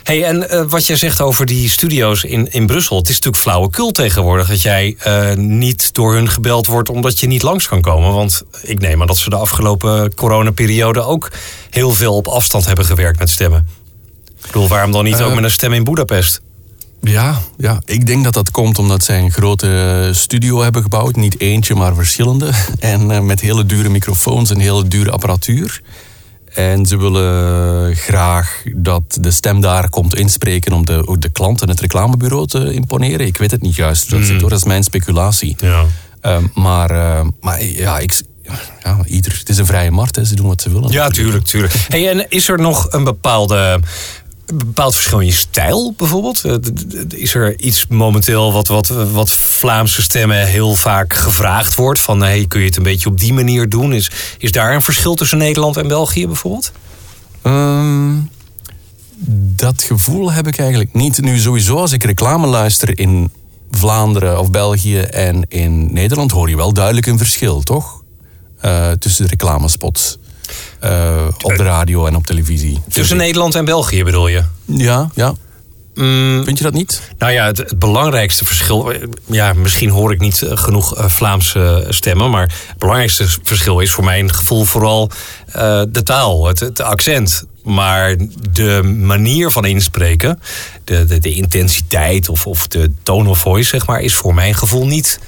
Hey, 0.07 0.23
en 0.23 0.47
uh, 0.51 0.63
wat 0.67 0.85
jij 0.85 0.95
zegt 0.95 1.21
over 1.21 1.45
die 1.45 1.69
studio's 1.69 2.23
in, 2.23 2.51
in 2.51 2.65
Brussel. 2.65 2.97
Het 2.97 3.09
is 3.09 3.15
natuurlijk 3.15 3.43
flauwekul 3.43 3.91
tegenwoordig 3.91 4.47
dat 4.47 4.61
jij 4.61 4.97
uh, 5.07 5.33
niet 5.33 5.93
door 5.93 6.13
hun 6.13 6.29
gebeld 6.29 6.67
wordt 6.67 6.89
omdat 6.89 7.19
je 7.19 7.27
niet 7.27 7.41
langs 7.41 7.67
kan 7.67 7.81
komen. 7.81 8.13
Want 8.13 8.43
ik 8.61 8.79
neem 8.79 9.01
aan 9.01 9.07
dat 9.07 9.17
ze 9.17 9.29
de 9.29 9.35
afgelopen 9.35 10.13
coronaperiode 10.15 11.01
ook 11.01 11.31
heel 11.69 11.93
veel 11.93 12.15
op 12.15 12.27
afstand 12.27 12.65
hebben 12.65 12.85
gewerkt 12.85 13.19
met 13.19 13.29
stemmen. 13.29 13.67
Ik 14.37 14.45
bedoel, 14.45 14.67
waarom 14.67 14.91
dan 14.91 15.03
niet 15.03 15.21
ook 15.21 15.35
met 15.35 15.43
een 15.43 15.51
stem 15.51 15.73
in 15.73 15.83
Budapest? 15.83 16.41
Ja, 17.01 17.41
ja, 17.57 17.81
ik 17.85 18.05
denk 18.05 18.23
dat 18.23 18.33
dat 18.33 18.51
komt 18.51 18.79
omdat 18.79 19.03
zij 19.03 19.19
een 19.19 19.31
grote 19.31 20.09
studio 20.13 20.61
hebben 20.61 20.81
gebouwd. 20.81 21.15
Niet 21.15 21.39
eentje, 21.39 21.75
maar 21.75 21.95
verschillende. 21.95 22.51
En 22.79 23.25
met 23.25 23.41
hele 23.41 23.65
dure 23.65 23.89
microfoons 23.89 24.49
en 24.49 24.59
hele 24.59 24.87
dure 24.87 25.11
apparatuur. 25.11 25.81
En 26.57 26.85
ze 26.85 26.97
willen 26.97 27.95
graag 27.95 28.63
dat 28.75 29.17
de 29.21 29.31
stem 29.31 29.61
daar 29.61 29.89
komt 29.89 30.15
inspreken 30.15 30.73
om 30.73 30.85
de, 30.85 31.15
de 31.19 31.29
klant 31.29 31.61
en 31.61 31.69
het 31.69 31.79
reclamebureau 31.79 32.47
te 32.47 32.73
imponeren. 32.73 33.25
Ik 33.25 33.37
weet 33.37 33.51
het 33.51 33.61
niet 33.61 33.75
juist, 33.75 34.09
dat, 34.09 34.19
mm. 34.19 34.39
dat 34.39 34.51
is 34.51 34.63
mijn 34.63 34.83
speculatie. 34.83 35.55
Ja. 35.59 35.85
Uh, 36.21 36.37
maar, 36.53 36.91
uh, 36.91 37.21
maar 37.41 37.63
ja, 37.63 37.99
ik, 37.99 38.21
ja, 38.83 38.97
ieder, 39.05 39.35
het 39.39 39.49
is 39.49 39.57
een 39.57 39.65
vrije 39.65 39.91
markt, 39.91 40.15
hè. 40.15 40.25
ze 40.25 40.35
doen 40.35 40.47
wat 40.47 40.61
ze 40.61 40.69
willen. 40.71 40.91
Ja, 40.91 41.09
tuurlijk, 41.09 41.45
tuurlijk. 41.45 41.73
Hey, 41.87 42.09
en 42.09 42.29
is 42.29 42.49
er 42.49 42.59
nog 42.59 42.91
een 42.91 43.03
bepaalde 43.03 43.79
bepaald 44.53 44.95
verschil 44.95 45.19
in 45.19 45.25
je 45.25 45.31
stijl 45.31 45.93
bijvoorbeeld? 45.97 46.43
Is 47.07 47.33
er 47.33 47.59
iets 47.59 47.85
momenteel 47.89 48.53
wat, 48.53 48.67
wat, 48.67 48.87
wat 48.87 49.31
Vlaamse 49.31 50.01
stemmen 50.01 50.45
heel 50.45 50.75
vaak 50.75 51.13
gevraagd 51.13 51.73
wordt? 51.73 51.99
Van 51.99 52.21
hey, 52.21 52.45
kun 52.47 52.59
je 52.59 52.65
het 52.65 52.77
een 52.77 52.83
beetje 52.83 53.09
op 53.09 53.19
die 53.19 53.33
manier 53.33 53.69
doen? 53.69 53.93
Is, 53.93 54.11
is 54.37 54.51
daar 54.51 54.75
een 54.75 54.81
verschil 54.81 55.15
tussen 55.15 55.37
Nederland 55.37 55.77
en 55.77 55.87
België 55.87 56.27
bijvoorbeeld? 56.27 56.71
Um, 57.43 58.29
dat 59.35 59.83
gevoel 59.83 60.31
heb 60.31 60.47
ik 60.47 60.59
eigenlijk 60.59 60.93
niet. 60.93 61.21
Nu 61.21 61.37
sowieso 61.37 61.77
als 61.77 61.91
ik 61.91 62.03
reclame 62.03 62.47
luister 62.47 62.99
in 62.99 63.31
Vlaanderen 63.71 64.39
of 64.39 64.51
België 64.51 64.99
en 64.99 65.45
in 65.47 65.93
Nederland... 65.93 66.31
hoor 66.31 66.49
je 66.49 66.55
wel 66.55 66.73
duidelijk 66.73 67.05
een 67.05 67.17
verschil, 67.17 67.61
toch? 67.61 68.03
Uh, 68.65 68.91
tussen 68.91 69.23
de 69.23 69.29
reclamespots. 69.29 70.17
Uh, 70.83 71.27
op 71.41 71.55
de 71.55 71.63
radio 71.63 72.05
en 72.05 72.15
op 72.15 72.25
televisie. 72.25 72.81
Tussen 72.89 73.17
Nederland 73.17 73.55
en 73.55 73.65
België 73.65 74.03
bedoel 74.03 74.27
je? 74.27 74.43
Ja, 74.65 75.09
ja. 75.13 75.33
Mm, 75.97 76.43
Vind 76.45 76.57
je 76.57 76.63
dat 76.63 76.73
niet? 76.73 77.01
Nou 77.17 77.31
ja, 77.31 77.45
het, 77.45 77.57
het, 77.57 77.79
belangrijkste 77.79 78.45
verschil. 78.45 78.91
Ja, 79.25 79.53
misschien 79.53 79.89
hoor 79.89 80.11
ik 80.11 80.19
niet 80.19 80.43
genoeg 80.49 80.97
uh, 80.97 81.05
Vlaamse 81.07 81.85
stemmen. 81.89 82.29
Maar 82.29 82.41
het 82.67 82.77
belangrijkste 82.77 83.25
verschil 83.43 83.79
is 83.79 83.91
voor 83.91 84.03
mijn 84.03 84.33
gevoel 84.33 84.65
vooral 84.65 85.09
uh, 85.47 85.81
de 85.89 86.03
taal, 86.03 86.47
het, 86.47 86.59
het, 86.59 86.81
accent. 86.81 87.43
Maar 87.63 88.15
de 88.51 88.81
manier 88.83 89.51
van 89.51 89.65
inspreken, 89.65 90.39
de, 90.83 91.05
de, 91.05 91.19
de 91.19 91.33
intensiteit 91.33 92.29
of, 92.29 92.47
of 92.47 92.67
de 92.67 92.91
tone 93.03 93.29
of 93.29 93.39
voice, 93.39 93.69
zeg 93.69 93.87
maar, 93.87 94.01
is 94.01 94.15
voor 94.15 94.33
mijn 94.33 94.55
gevoel 94.55 94.85
niet 94.85 95.19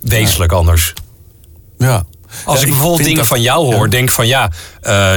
wezenlijk 0.00 0.50
ja. 0.50 0.56
anders. 0.56 0.94
Ja, 1.78 2.04
als 2.44 2.62
ik 2.62 2.68
bijvoorbeeld 2.68 3.04
dingen 3.04 3.26
van 3.26 3.42
jou 3.42 3.74
hoor, 3.74 3.90
denk 3.90 4.10
van 4.10 4.26
ja, 4.26 4.50
uh, 4.82 5.12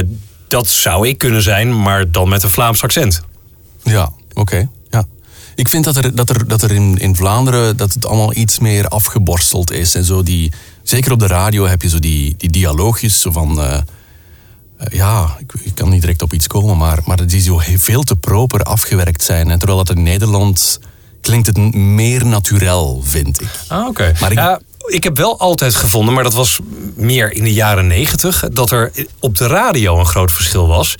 dat 0.48 0.68
zou 0.68 1.08
ik 1.08 1.18
kunnen 1.18 1.42
zijn, 1.42 1.82
maar 1.82 2.10
dan 2.10 2.28
met 2.28 2.42
een 2.42 2.50
Vlaams 2.50 2.82
accent. 2.82 3.22
Ja, 3.82 4.02
oké. 4.02 4.40
Okay. 4.40 4.68
Ja. 4.90 5.04
Ik 5.54 5.68
vind 5.68 5.84
dat 5.84 5.96
er, 5.96 6.14
dat 6.14 6.30
er, 6.30 6.48
dat 6.48 6.62
er 6.62 6.70
in, 6.70 6.98
in 6.98 7.16
Vlaanderen 7.16 7.76
dat 7.76 7.92
het 7.92 8.06
allemaal 8.06 8.34
iets 8.34 8.58
meer 8.58 8.88
afgeborsteld 8.88 9.70
is. 9.72 9.94
En 9.94 10.04
zo 10.04 10.22
die, 10.22 10.52
zeker 10.82 11.12
op 11.12 11.18
de 11.18 11.26
radio 11.26 11.66
heb 11.66 11.82
je 11.82 11.88
zo 11.88 11.98
die, 11.98 12.34
die 12.38 12.50
dialoogjes 12.50 13.20
zo 13.20 13.30
van. 13.30 13.58
Uh, 13.58 13.64
uh, 13.64 13.80
ja, 14.90 15.36
ik, 15.38 15.52
ik, 15.62 15.74
kan 15.74 15.88
niet 15.88 16.00
direct 16.00 16.22
op 16.22 16.32
iets 16.32 16.46
komen, 16.46 16.76
maar, 16.76 16.98
maar 17.04 17.26
die 17.26 17.40
zo 17.40 17.60
veel 17.76 18.02
te 18.02 18.16
proper 18.16 18.62
afgewerkt 18.62 19.22
zijn. 19.22 19.50
En 19.50 19.58
terwijl 19.58 19.84
dat 19.84 19.96
in 19.96 20.02
Nederland 20.02 20.80
klinkt 21.20 21.46
het 21.46 21.74
meer 21.74 22.26
natuurlijk, 22.26 23.04
vind 23.06 23.40
ik. 23.40 23.48
Ah, 23.68 23.78
oké. 23.78 23.88
Okay. 23.88 24.14
Maar 24.20 24.32
ik, 24.32 24.38
ja 24.38 24.60
ik 24.86 25.04
heb 25.04 25.16
wel 25.16 25.38
altijd 25.38 25.74
gevonden, 25.74 26.14
maar 26.14 26.22
dat 26.22 26.34
was 26.34 26.58
meer 26.94 27.32
in 27.32 27.44
de 27.44 27.52
jaren 27.52 27.86
negentig, 27.86 28.44
dat 28.52 28.70
er 28.70 28.92
op 29.20 29.38
de 29.38 29.46
radio 29.46 29.98
een 29.98 30.06
groot 30.06 30.32
verschil 30.32 30.66
was. 30.66 30.94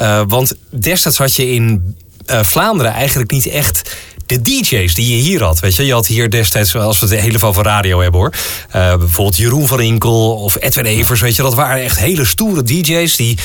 Uh, 0.00 0.22
want 0.28 0.54
destijds 0.70 1.18
had 1.18 1.34
je 1.34 1.50
in 1.50 1.96
uh, 2.30 2.42
Vlaanderen 2.42 2.92
eigenlijk 2.92 3.30
niet 3.30 3.46
echt 3.46 3.96
de 4.26 4.42
DJ's 4.42 4.94
die 4.94 5.16
je 5.16 5.22
hier 5.22 5.42
had. 5.42 5.60
Weet 5.60 5.74
je, 5.74 5.86
je 5.86 5.92
had 5.92 6.06
hier 6.06 6.30
destijds, 6.30 6.76
als 6.76 7.00
we 7.00 7.06
het 7.06 7.20
heel 7.20 7.38
veel 7.38 7.52
van 7.52 7.64
radio 7.64 8.00
hebben 8.00 8.20
hoor. 8.20 8.32
Uh, 8.76 8.96
bijvoorbeeld 8.96 9.36
Jeroen 9.36 9.66
van 9.66 9.80
Inkel 9.80 10.34
of 10.34 10.56
Edwin 10.60 10.84
Evers. 10.84 11.20
Weet 11.20 11.36
je, 11.36 11.42
dat 11.42 11.54
waren 11.54 11.82
echt 11.82 11.98
hele 11.98 12.24
stoere 12.24 12.62
DJ's 12.62 13.16
die 13.16 13.38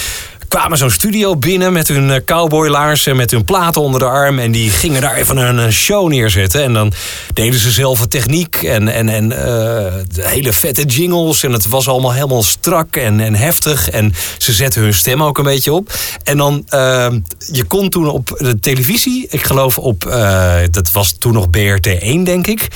kwamen 0.52 0.78
zo'n 0.78 0.90
studio 0.90 1.36
binnen 1.36 1.74
met 1.74 1.88
hun 1.88 2.24
cowboylaarzen, 2.26 3.16
met 3.16 3.32
hun 3.32 3.46
platen 3.46 3.82
onder 3.82 4.00
de 4.00 4.06
arm. 4.06 4.40
En 4.40 4.52
die 4.52 4.70
gingen 4.70 5.02
daar 5.02 5.16
even 5.16 5.38
een 5.38 5.72
show 5.72 6.10
neerzetten. 6.10 6.64
En 6.64 6.74
dan 6.74 6.94
deden 7.34 7.60
ze 7.60 7.72
zelf 7.72 8.00
een 8.00 8.08
techniek 8.08 8.56
en, 8.56 8.88
en, 8.88 9.10
en 9.10 9.32
uh, 9.32 10.26
hele 10.28 10.54
vette 10.54 10.86
jingles. 10.86 11.44
En 11.44 11.52
het 11.52 11.68
was 11.68 11.88
allemaal 11.88 12.14
helemaal 12.14 12.44
strak 12.44 12.96
en, 12.96 13.20
en 13.20 13.36
heftig. 13.36 13.90
En 13.90 14.14
ze 14.38 14.54
zetten 14.54 14.82
hun 14.82 14.94
stem 14.94 15.24
ook 15.24 15.38
een 15.38 15.44
beetje 15.44 15.74
op. 15.74 15.94
En 16.24 16.38
dan, 16.38 16.66
uh, 16.74 17.08
je 17.52 17.64
kon 17.64 17.90
toen 17.90 18.08
op 18.08 18.36
de 18.38 18.60
televisie, 18.60 19.28
ik 19.30 19.44
geloof 19.44 19.78
op, 19.78 20.06
uh, 20.06 20.54
dat 20.72 20.92
was 20.92 21.16
toen 21.20 21.34
nog 21.34 21.46
BRT1 21.46 22.24
denk 22.24 22.48
ik. 22.48 22.68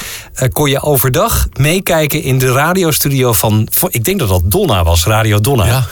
Kon 0.52 0.70
je 0.70 0.82
overdag 0.82 1.48
meekijken 1.60 2.22
in 2.22 2.38
de 2.38 2.52
radiostudio 2.52 3.34
van, 3.34 3.68
ik 3.90 4.04
denk 4.04 4.20
dat 4.20 4.30
dat 4.30 4.42
Donna 4.46 4.84
was, 4.84 5.06
Radio 5.06 5.40
Donna. 5.40 5.66
Ja, 5.66 5.86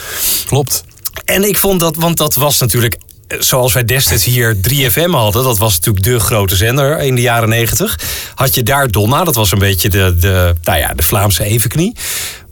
klopt. 0.46 0.84
En 1.26 1.48
ik 1.48 1.58
vond 1.58 1.80
dat, 1.80 1.96
want 1.96 2.18
dat 2.18 2.36
was 2.36 2.60
natuurlijk 2.60 2.98
eh, 3.28 3.38
zoals 3.42 3.74
wij 3.74 3.86
destijds 3.86 4.24
hier 4.24 4.56
3FM 4.56 5.10
hadden, 5.10 5.44
dat 5.44 5.58
was 5.58 5.76
natuurlijk 5.76 6.06
de 6.06 6.20
grote 6.20 6.56
zender 6.56 7.00
in 7.00 7.16
de 7.16 7.22
jaren 7.22 7.50
90. 7.50 8.00
Had 8.36 8.56
je 8.56 8.64
daar 8.64 8.88
Donna, 8.88 9.24
dat 9.24 9.36
was 9.36 9.52
een 9.52 9.60
beetje 9.60 9.90
de, 9.90 10.16
de, 10.20 10.56
nou 10.64 10.80
ja, 10.80 10.94
de 10.94 11.04
Vlaamse 11.04 11.44
evenknie. 11.44 11.96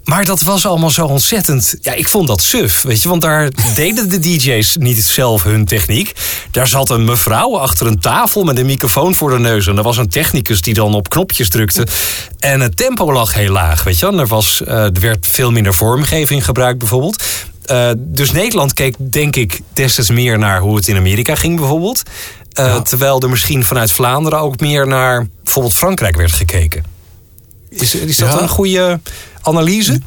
Maar 0.03 0.25
dat 0.25 0.41
was 0.41 0.65
allemaal 0.65 0.89
zo 0.89 1.05
ontzettend. 1.05 1.75
Ja, 1.81 1.93
ik 1.93 2.07
vond 2.07 2.27
dat 2.27 2.41
suf. 2.41 2.81
Weet 2.81 3.01
je, 3.01 3.09
want 3.09 3.21
daar 3.21 3.49
deden 3.75 4.09
de 4.09 4.19
DJ's 4.19 4.75
niet 4.79 5.03
zelf 5.03 5.43
hun 5.43 5.65
techniek. 5.65 6.13
Daar 6.51 6.67
zat 6.67 6.89
een 6.89 7.05
mevrouw 7.05 7.57
achter 7.57 7.87
een 7.87 7.99
tafel 7.99 8.43
met 8.43 8.57
een 8.57 8.65
microfoon 8.65 9.15
voor 9.15 9.29
de 9.29 9.39
neus. 9.39 9.67
En 9.67 9.77
er 9.77 9.83
was 9.83 9.97
een 9.97 10.09
technicus 10.09 10.61
die 10.61 10.73
dan 10.73 10.93
op 10.93 11.09
knopjes 11.09 11.49
drukte. 11.49 11.87
En 12.39 12.59
het 12.59 12.77
tempo 12.77 13.11
lag 13.11 13.33
heel 13.33 13.51
laag. 13.51 13.83
Weet 13.83 13.99
je, 13.99 14.07
en 14.07 14.19
er, 14.19 14.27
was, 14.27 14.61
uh, 14.67 14.83
er 14.83 14.99
werd 14.99 15.27
veel 15.27 15.51
minder 15.51 15.73
vormgeving 15.73 16.45
gebruikt, 16.45 16.79
bijvoorbeeld. 16.79 17.23
Uh, 17.71 17.91
dus 17.97 18.31
Nederland 18.31 18.73
keek, 18.73 18.95
denk 18.97 19.35
ik, 19.35 19.61
destijds 19.73 20.09
meer 20.09 20.37
naar 20.37 20.59
hoe 20.59 20.75
het 20.75 20.87
in 20.87 20.95
Amerika 20.95 21.35
ging, 21.35 21.59
bijvoorbeeld. 21.59 22.03
Ja. 22.49 22.81
Terwijl 22.81 23.21
er 23.21 23.29
misschien 23.29 23.65
vanuit 23.65 23.91
Vlaanderen 23.91 24.39
ook 24.39 24.59
meer 24.59 24.87
naar 24.87 25.27
bijvoorbeeld 25.43 25.73
Frankrijk 25.73 26.15
werd 26.15 26.31
gekeken. 26.31 26.83
Is, 27.69 27.95
is 27.95 28.17
dat 28.17 28.31
ja. 28.31 28.41
een 28.41 28.49
goede 28.49 28.99
analyse? 29.41 30.01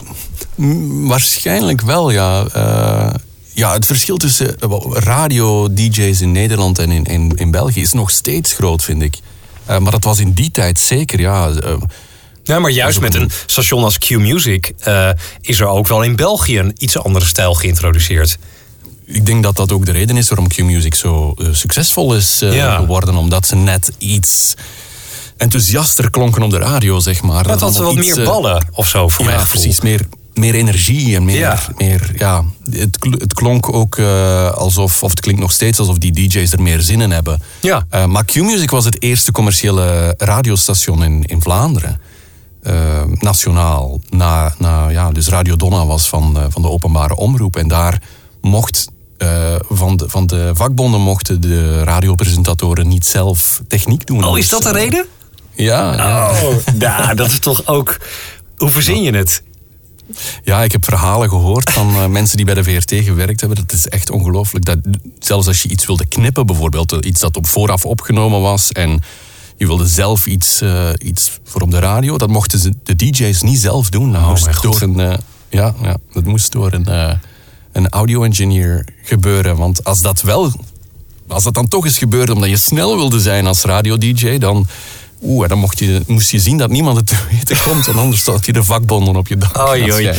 Waarschijnlijk 1.07 1.81
wel, 1.81 2.11
ja. 2.11 2.47
Uh, 2.57 3.15
ja, 3.53 3.73
het 3.73 3.87
verschil 3.87 4.17
tussen 4.17 4.57
radio-dj's 4.93 6.21
in 6.21 6.33
Nederland 6.33 6.79
en 6.79 6.91
in, 6.91 7.05
in, 7.05 7.33
in 7.35 7.51
België 7.51 7.81
is 7.81 7.93
nog 7.93 8.11
steeds 8.11 8.53
groot, 8.53 8.85
vind 8.85 9.03
ik. 9.03 9.19
Uh, 9.71 9.79
maar 9.79 9.93
dat 9.93 10.05
was 10.05 10.19
in 10.19 10.33
die 10.33 10.51
tijd 10.51 10.79
zeker, 10.79 11.21
ja. 11.21 11.49
Uh, 11.49 11.77
ja, 12.45 12.59
maar 12.59 12.71
juist 12.71 13.01
met 13.01 13.15
een 13.15 13.31
station 13.47 13.85
als 13.85 13.99
Q-Music 13.99 14.73
uh, 14.89 15.11
is 15.41 15.61
er 15.61 15.67
ook 15.67 15.89
wel 15.89 16.03
in 16.03 16.17
België 16.17 16.59
een 16.59 16.73
iets 16.79 16.99
andere 16.99 17.25
stijl 17.25 17.55
geïntroduceerd. 17.55 18.39
Ik 19.05 19.27
denk 19.27 19.43
dat 19.43 19.57
dat 19.57 19.73
ook 19.73 19.87
de 19.87 19.93
reden 19.93 20.17
is 20.17 20.29
waarom 20.29 20.49
Q-Music 20.49 20.95
zo 20.95 21.35
succesvol 21.53 22.15
is 22.15 22.39
ja. 22.39 22.77
geworden. 22.77 23.17
Omdat 23.17 23.47
ze 23.47 23.57
net 23.57 23.93
iets 23.99 24.55
enthousiaster 25.37 26.11
klonken 26.11 26.43
op 26.43 26.51
de 26.51 26.59
radio, 26.59 27.01
zeg 27.01 27.23
maar. 27.23 27.47
Dat 27.47 27.61
had 27.61 27.77
wat 27.77 27.95
iets, 27.95 28.15
meer 28.15 28.25
ballen 28.25 28.67
of 28.73 28.89
zo, 28.89 29.09
voor 29.09 29.25
ja, 29.25 29.37
mij 29.37 29.45
precies. 29.45 29.81
Meer, 29.81 30.01
meer 30.35 30.55
energie 30.55 31.17
en 31.17 31.25
meer... 31.25 31.39
Ja. 31.39 31.59
meer 31.77 32.13
ja, 32.17 32.45
het, 32.71 32.99
het 33.19 33.35
klonk 33.35 33.73
ook 33.73 33.97
uh, 33.97 34.51
alsof... 34.51 35.03
Of 35.03 35.11
het 35.11 35.21
klinkt 35.21 35.41
nog 35.41 35.53
steeds 35.53 35.79
alsof 35.79 35.99
die 35.99 36.13
DJ's 36.13 36.53
er 36.53 36.63
meer 36.63 36.81
zin 36.81 37.01
in 37.01 37.11
hebben. 37.11 37.43
Ja. 37.61 37.87
Uh, 37.95 38.05
maar 38.05 38.25
Q-Music 38.25 38.71
was 38.71 38.85
het 38.85 39.03
eerste 39.03 39.33
commerciële 39.33 40.15
radiostation 40.19 41.05
in, 41.05 41.25
in 41.25 41.43
Vlaanderen. 41.43 42.01
Uh, 42.67 43.03
nationaal. 43.19 44.01
Na, 44.11 44.55
na, 44.59 44.89
ja, 44.89 45.11
dus 45.11 45.29
Radio 45.29 45.57
Donna 45.57 45.87
was 45.87 46.09
van, 46.09 46.39
van 46.49 46.63
de 46.63 46.69
openbare 46.69 47.17
omroep. 47.17 47.57
En 47.57 47.69
daar 47.69 48.03
mocht 48.41 48.93
van, 49.69 49.97
de, 49.97 50.05
van 50.09 50.27
de 50.27 50.51
vakbonden 50.55 51.01
mochten 51.01 51.41
de 51.41 51.83
radiopresentatoren 51.83 52.89
niet 52.89 53.07
zelf 53.07 53.63
techniek 53.69 54.07
doen. 54.07 54.25
Oh, 54.25 54.39
is 54.39 54.49
dat 54.49 54.63
de 54.63 54.73
reden? 54.73 55.07
Ja. 55.55 55.95
ja. 55.95 56.31
Oh, 56.31 56.55
nou, 56.75 57.15
dat 57.15 57.27
is 57.27 57.39
toch 57.39 57.67
ook. 57.67 58.01
Hoe 58.57 58.71
verzin 58.71 59.03
je 59.03 59.13
het? 59.13 59.43
Ja, 60.43 60.63
ik 60.63 60.73
heb 60.73 60.85
verhalen 60.85 61.29
gehoord 61.29 61.71
van 61.71 62.13
mensen 62.13 62.37
die 62.37 62.47
bij 62.47 62.55
de 62.55 62.65
VRT 62.65 62.93
gewerkt 63.05 63.41
hebben. 63.41 63.59
Dat 63.67 63.73
is 63.73 63.89
echt 63.89 64.11
ongelooflijk. 64.11 64.65
Dat 64.65 64.79
zelfs 65.19 65.47
als 65.47 65.63
je 65.63 65.69
iets 65.69 65.87
wilde 65.87 66.07
knippen, 66.07 66.47
bijvoorbeeld, 66.47 67.05
iets 67.05 67.21
dat 67.21 67.37
op 67.37 67.47
vooraf 67.47 67.85
opgenomen 67.85 68.41
was 68.41 68.73
en 68.73 69.01
je 69.57 69.67
wilde 69.67 69.87
zelf 69.87 70.27
iets, 70.27 70.63
uh, 70.63 70.89
iets 70.99 71.39
voor 71.45 71.61
op 71.61 71.71
de 71.71 71.79
radio, 71.79 72.19
dat 72.19 72.29
mochten 72.29 72.59
ze, 72.59 72.73
de 72.83 72.97
DJ's 72.97 73.43
niet 73.43 73.61
zelf 73.61 73.89
doen. 73.89 74.13
Dat 74.13 74.21
oh, 74.21 74.29
moest 74.29 74.63
door 74.63 74.83
een, 74.83 74.99
uh, 74.99 75.15
ja, 75.49 75.75
ja, 75.83 75.97
dat 76.13 76.25
moest 76.25 76.53
door 76.53 76.73
een, 76.73 77.19
een 77.73 77.89
audio-engineer 77.89 78.87
gebeuren. 79.03 79.57
Want 79.57 79.85
als 79.85 80.01
dat 80.01 80.23
wel, 80.23 80.53
als 81.29 81.45
dat 81.45 81.55
dan 81.55 81.69
toch 81.69 81.85
eens 81.85 81.99
gebeurde 81.99 82.35
omdat 82.35 82.49
je 82.49 82.57
snel 82.57 82.97
wilde 82.97 83.21
zijn 83.21 83.47
als 83.47 83.63
radio-DJ, 83.63 84.39
dan 84.39 84.67
Oeh, 85.27 85.49
dan 85.49 85.59
mocht 85.59 85.79
je, 85.79 86.03
moest 86.07 86.31
je 86.31 86.39
zien 86.39 86.57
dat 86.57 86.71
niemand 86.71 86.97
het 86.97 87.07
te 87.13 87.17
weten 87.31 87.57
komt. 87.65 87.89
En 87.89 87.99
anders 87.99 88.21
staat 88.21 88.47
je 88.47 88.53
de 88.53 88.65
vakbonden 88.65 89.17
op 89.17 89.29
je 89.29 89.37
dak. 89.37 89.69
Oh, 89.69 89.77
ja, 89.77 90.15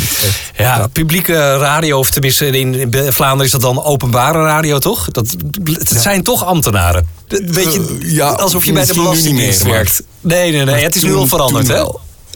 ja, 0.57 0.87
publieke 0.87 1.57
radio, 1.57 1.99
of 1.99 2.09
tenminste 2.09 2.59
in, 2.59 2.93
Vlaanderen 3.09 3.45
is 3.45 3.51
dat 3.51 3.61
dan 3.61 3.83
openbare 3.83 4.43
radio, 4.43 4.79
toch? 4.79 5.11
Dat, 5.11 5.35
ja. 5.63 5.99
zijn 5.99 6.23
toch 6.23 6.45
ambtenaren. 6.45 7.07
Weet 7.27 7.73
je, 7.73 7.97
uh, 8.01 8.11
ja, 8.11 8.29
alsof 8.29 8.65
je 8.65 8.71
bij 8.71 8.85
de 8.85 8.93
Belastingdienst 8.93 9.63
werkt. 9.63 10.03
Nee, 10.21 10.51
nee, 10.51 10.65
nee. 10.65 10.83
Het 10.83 10.95
is 10.95 11.03
nu 11.03 11.15
al 11.15 11.27
veranderd, 11.27 11.67
hè? 11.67 11.83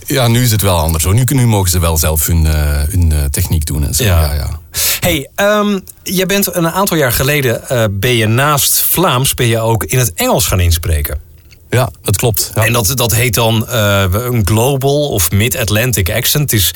Ja, 0.05 0.27
nu 0.27 0.43
is 0.43 0.51
het 0.51 0.62
wel 0.62 0.77
anders. 0.77 1.05
Nu, 1.05 1.23
nu 1.25 1.47
mogen 1.47 1.69
ze 1.69 1.79
wel 1.79 1.97
zelf 1.97 2.25
hun, 2.25 2.45
uh, 2.45 2.51
hun 2.89 3.12
uh, 3.12 3.23
techniek 3.23 3.65
doen. 3.65 3.86
En 3.86 3.93
zo. 3.93 4.03
Ja. 4.03 4.21
Ja, 4.21 4.34
ja. 4.34 4.60
Hey, 4.99 5.29
um, 5.36 5.84
jij 6.03 6.25
bent 6.25 6.55
een 6.55 6.69
aantal 6.69 6.97
jaar 6.97 7.12
geleden, 7.12 7.62
ben 7.99 8.15
je 8.15 8.27
naast 8.27 8.82
Vlaams, 8.82 9.34
ben 9.34 9.47
je 9.47 9.60
ook 9.60 9.84
in 9.84 9.99
het 9.99 10.13
Engels 10.13 10.47
gaan 10.47 10.60
inspreken. 10.60 11.28
Ja, 11.69 11.89
dat 12.01 12.17
klopt. 12.17 12.51
Ja. 12.55 12.65
En 12.65 12.73
dat, 12.73 12.91
dat 12.95 13.13
heet 13.15 13.34
dan 13.34 13.65
uh, 13.69 14.03
een 14.12 14.47
global 14.47 15.10
of 15.10 15.32
mid-Atlantic 15.32 16.10
accent. 16.12 16.51
Het, 16.51 16.60
is, 16.60 16.71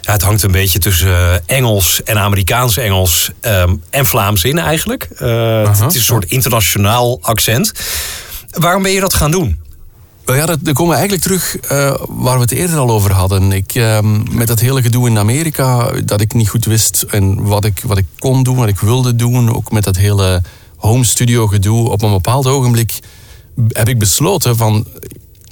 ja, 0.00 0.12
het 0.12 0.22
hangt 0.22 0.42
een 0.42 0.52
beetje 0.52 0.78
tussen 0.78 1.08
uh, 1.08 1.34
Engels 1.46 2.02
en 2.02 2.18
Amerikaans 2.18 2.76
Engels 2.76 3.30
um, 3.40 3.82
en 3.90 4.06
Vlaams 4.06 4.44
in 4.44 4.58
eigenlijk. 4.58 5.08
Uh, 5.12 5.28
uh-huh. 5.28 5.80
Het 5.80 5.90
is 5.90 5.94
een 5.94 6.04
soort 6.04 6.24
internationaal 6.24 7.18
accent. 7.22 7.72
Waarom 8.50 8.82
ben 8.82 8.92
je 8.92 9.00
dat 9.00 9.14
gaan 9.14 9.30
doen? 9.30 9.60
Ja, 10.26 10.46
dat, 10.46 10.58
dan 10.62 10.74
komen 10.74 10.92
we 10.92 10.98
eigenlijk 10.98 11.22
terug 11.22 11.56
uh, 11.72 11.94
waar 12.08 12.34
we 12.34 12.40
het 12.40 12.50
eerder 12.50 12.78
al 12.78 12.90
over 12.90 13.12
hadden. 13.12 13.52
Ik, 13.52 13.74
uh, 13.74 13.98
met 14.30 14.46
dat 14.46 14.60
hele 14.60 14.82
gedoe 14.82 15.08
in 15.08 15.18
Amerika, 15.18 15.90
dat 16.04 16.20
ik 16.20 16.34
niet 16.34 16.48
goed 16.48 16.64
wist 16.64 17.02
en 17.02 17.42
wat 17.42 17.64
ik, 17.64 17.80
wat 17.84 17.98
ik 17.98 18.06
kon 18.18 18.42
doen, 18.42 18.56
wat 18.56 18.68
ik 18.68 18.78
wilde 18.78 19.16
doen. 19.16 19.54
Ook 19.54 19.72
met 19.72 19.84
dat 19.84 19.96
hele 19.96 20.42
home 20.76 21.04
studio 21.04 21.46
gedoe. 21.46 21.90
Op 21.90 22.02
een 22.02 22.10
bepaald 22.10 22.46
ogenblik 22.46 22.98
heb 23.68 23.88
ik 23.88 23.98
besloten 23.98 24.56
van 24.56 24.86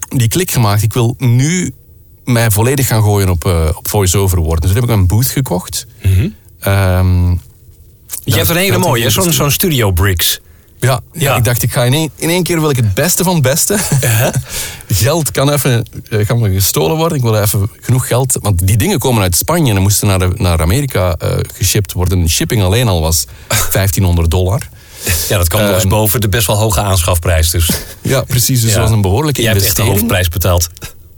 die 0.08 0.28
klik 0.28 0.50
gemaakt. 0.50 0.82
Ik 0.82 0.92
wil 0.92 1.14
nu 1.18 1.74
mij 2.24 2.50
volledig 2.50 2.86
gaan 2.86 3.02
gooien 3.02 3.28
op, 3.28 3.44
uh, 3.44 3.68
op 3.74 3.88
voice-over 3.88 4.38
worden. 4.38 4.60
Dus 4.60 4.70
toen 4.70 4.80
heb 4.80 4.90
ik 4.90 4.96
een 4.96 5.06
booth 5.06 5.26
gekocht. 5.26 5.86
Mm 6.02 6.12
-hmm. 6.12 6.34
um, 6.72 7.40
je 8.24 8.36
hebt 8.36 8.48
een 8.48 8.56
hele 8.56 8.78
mooie, 8.78 9.10
zo'n 9.10 9.32
zo'n 9.32 9.50
Studio 9.50 9.90
Bricks. 9.90 10.40
Ja, 10.80 11.00
ja, 11.12 11.20
ja, 11.20 11.36
ik 11.36 11.44
dacht 11.44 11.62
ik 11.62 11.72
ga 11.72 11.84
in 11.84 11.94
één, 11.94 12.10
in 12.16 12.28
één 12.28 12.42
keer 12.42 12.60
wil 12.60 12.70
ik 12.70 12.76
het 12.76 12.94
beste 12.94 13.24
van 13.24 13.34
het 13.34 13.42
beste. 13.42 13.78
Uh-huh. 14.04 14.34
geld 14.88 15.30
kan 15.30 15.50
even 15.50 15.86
kan 16.26 16.40
me 16.40 16.52
gestolen 16.52 16.96
worden. 16.96 17.18
Ik 17.18 17.24
wil 17.24 17.36
even 17.36 17.70
genoeg 17.80 18.06
geld. 18.06 18.38
Want 18.40 18.66
die 18.66 18.76
dingen 18.76 18.98
komen 18.98 19.22
uit 19.22 19.36
Spanje 19.36 19.74
en 19.74 19.82
moesten 19.82 20.08
naar, 20.08 20.28
naar 20.34 20.60
Amerika 20.60 21.16
uh, 21.22 21.30
geshipped 21.54 21.92
worden. 21.92 22.28
Shipping 22.28 22.62
alleen 22.62 22.88
al 22.88 23.00
was 23.00 23.26
1500 23.72 24.30
dollar. 24.30 24.68
Ja, 25.28 25.36
dat 25.36 25.48
kwam 25.48 25.62
nog 25.62 25.70
eens 25.70 25.82
ehm, 25.82 25.88
boven 25.88 26.20
de 26.20 26.28
best 26.28 26.46
wel 26.46 26.56
hoge 26.56 26.80
aanschafprijs. 26.80 27.50
Dus. 27.50 27.70
Ja, 28.02 28.22
precies. 28.22 28.60
Dus 28.60 28.72
dat 28.72 28.80
was 28.80 28.90
een 28.90 29.00
behoorlijke 29.00 29.42
Jij 29.42 29.52
investering. 29.52 29.94
hebt 29.94 30.10
echt 30.10 30.10
de 30.10 30.16
hoofdprijs 30.16 30.28
betaald. 30.28 30.68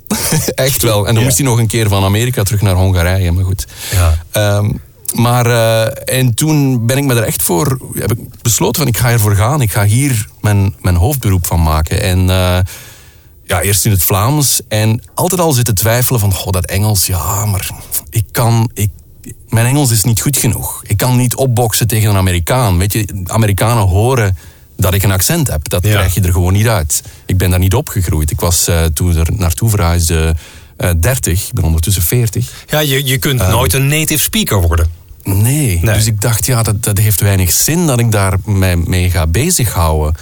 echt 0.68 0.82
wel. 0.82 1.06
En 1.06 1.14
dan 1.14 1.22
moest 1.22 1.36
hij 1.36 1.46
nog 1.46 1.58
een 1.58 1.66
keer 1.66 1.88
van 1.88 2.04
Amerika 2.04 2.42
terug 2.42 2.62
naar 2.62 2.74
Hongarije. 2.74 3.32
Maar 3.32 3.44
goed. 3.44 3.66
Ja. 3.90 4.56
Um, 4.56 4.80
maar, 5.14 5.46
uh, 5.46 6.16
en 6.16 6.34
toen 6.34 6.86
ben 6.86 6.96
ik 6.96 7.04
me 7.04 7.14
er 7.14 7.22
echt 7.22 7.42
voor, 7.42 7.78
heb 7.94 8.12
ik 8.12 8.42
besloten 8.42 8.82
van 8.82 8.90
ik 8.90 8.96
ga 8.96 9.10
ervoor 9.10 9.34
gaan. 9.34 9.60
Ik 9.60 9.72
ga 9.72 9.84
hier 9.84 10.28
mijn, 10.40 10.74
mijn 10.80 10.96
hoofdberoep 10.96 11.46
van 11.46 11.62
maken. 11.62 12.02
En 12.02 12.18
uh, 12.18 12.58
ja, 13.44 13.60
eerst 13.60 13.84
in 13.84 13.90
het 13.90 14.02
Vlaams. 14.02 14.60
En 14.68 15.02
altijd 15.14 15.40
al 15.40 15.52
zitten 15.52 15.74
twijfelen 15.74 16.20
van, 16.20 16.32
goh, 16.32 16.52
dat 16.52 16.66
Engels, 16.66 17.06
ja, 17.06 17.44
maar 17.44 17.70
ik 18.10 18.24
kan, 18.32 18.70
ik, 18.74 18.90
mijn 19.48 19.66
Engels 19.66 19.90
is 19.90 20.04
niet 20.04 20.20
goed 20.20 20.36
genoeg. 20.36 20.82
Ik 20.86 20.96
kan 20.96 21.16
niet 21.16 21.36
opboksen 21.36 21.86
tegen 21.86 22.10
een 22.10 22.16
Amerikaan. 22.16 22.78
Weet 22.78 22.92
je, 22.92 23.22
Amerikanen 23.26 23.84
horen 23.84 24.36
dat 24.76 24.94
ik 24.94 25.02
een 25.02 25.10
accent 25.10 25.48
heb. 25.48 25.68
Dat 25.68 25.84
ja. 25.84 25.90
krijg 25.90 26.14
je 26.14 26.20
er 26.20 26.32
gewoon 26.32 26.52
niet 26.52 26.68
uit. 26.68 27.02
Ik 27.26 27.36
ben 27.36 27.50
daar 27.50 27.58
niet 27.58 27.74
opgegroeid. 27.74 28.30
Ik 28.30 28.40
was 28.40 28.68
uh, 28.68 28.84
toen 28.84 29.16
er 29.16 29.28
naartoe 29.32 29.70
verhuisde 29.70 30.34
uh, 30.78 30.90
30. 31.00 31.46
Ik 31.46 31.54
ben 31.54 31.64
ondertussen 31.64 32.02
40. 32.02 32.64
Ja, 32.68 32.78
je, 32.78 33.06
je 33.06 33.18
kunt 33.18 33.40
uh, 33.40 33.50
nooit 33.50 33.72
een 33.72 33.88
native 33.88 34.22
speaker 34.22 34.60
worden. 34.60 34.90
Nee. 35.22 35.80
nee. 35.82 35.94
Dus 35.94 36.06
ik 36.06 36.20
dacht, 36.20 36.46
ja, 36.46 36.62
dat, 36.62 36.82
dat 36.82 36.98
heeft 36.98 37.20
weinig 37.20 37.50
zin 37.50 37.86
dat 37.86 37.98
ik 37.98 38.12
daar 38.12 38.34
mij 38.44 38.76
mee 38.76 39.10
ga 39.10 39.26
bezighouden. 39.26 40.14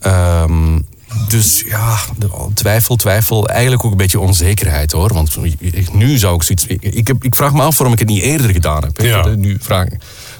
Um, 0.00 0.86
dus 1.28 1.64
ja, 1.66 1.98
twijfel, 2.54 2.96
twijfel. 2.96 3.48
Eigenlijk 3.48 3.84
ook 3.84 3.90
een 3.90 3.96
beetje 3.96 4.20
onzekerheid 4.20 4.92
hoor. 4.92 5.12
Want 5.12 5.36
nu 5.92 6.18
zou 6.18 6.34
ik 6.34 6.42
zoiets. 6.42 6.66
Ik, 6.66 7.06
heb, 7.06 7.24
ik 7.24 7.34
vraag 7.34 7.52
me 7.52 7.62
af 7.62 7.76
waarom 7.76 7.92
ik 7.92 7.98
het 7.98 8.08
niet 8.08 8.22
eerder 8.22 8.50
gedaan 8.50 8.82
heb. 8.82 9.00
Ja. 9.00 9.26
Nu 9.26 9.56
vraag. 9.60 9.88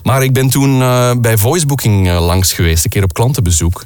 Maar 0.03 0.23
ik 0.23 0.33
ben 0.33 0.49
toen 0.49 0.81
uh, 0.81 1.11
bij 1.21 1.39
voicebooking 1.39 2.07
uh, 2.07 2.27
langs 2.27 2.53
geweest, 2.53 2.85
een 2.85 2.91
keer 2.91 3.03
op 3.03 3.15
klantenbezoek. 3.15 3.85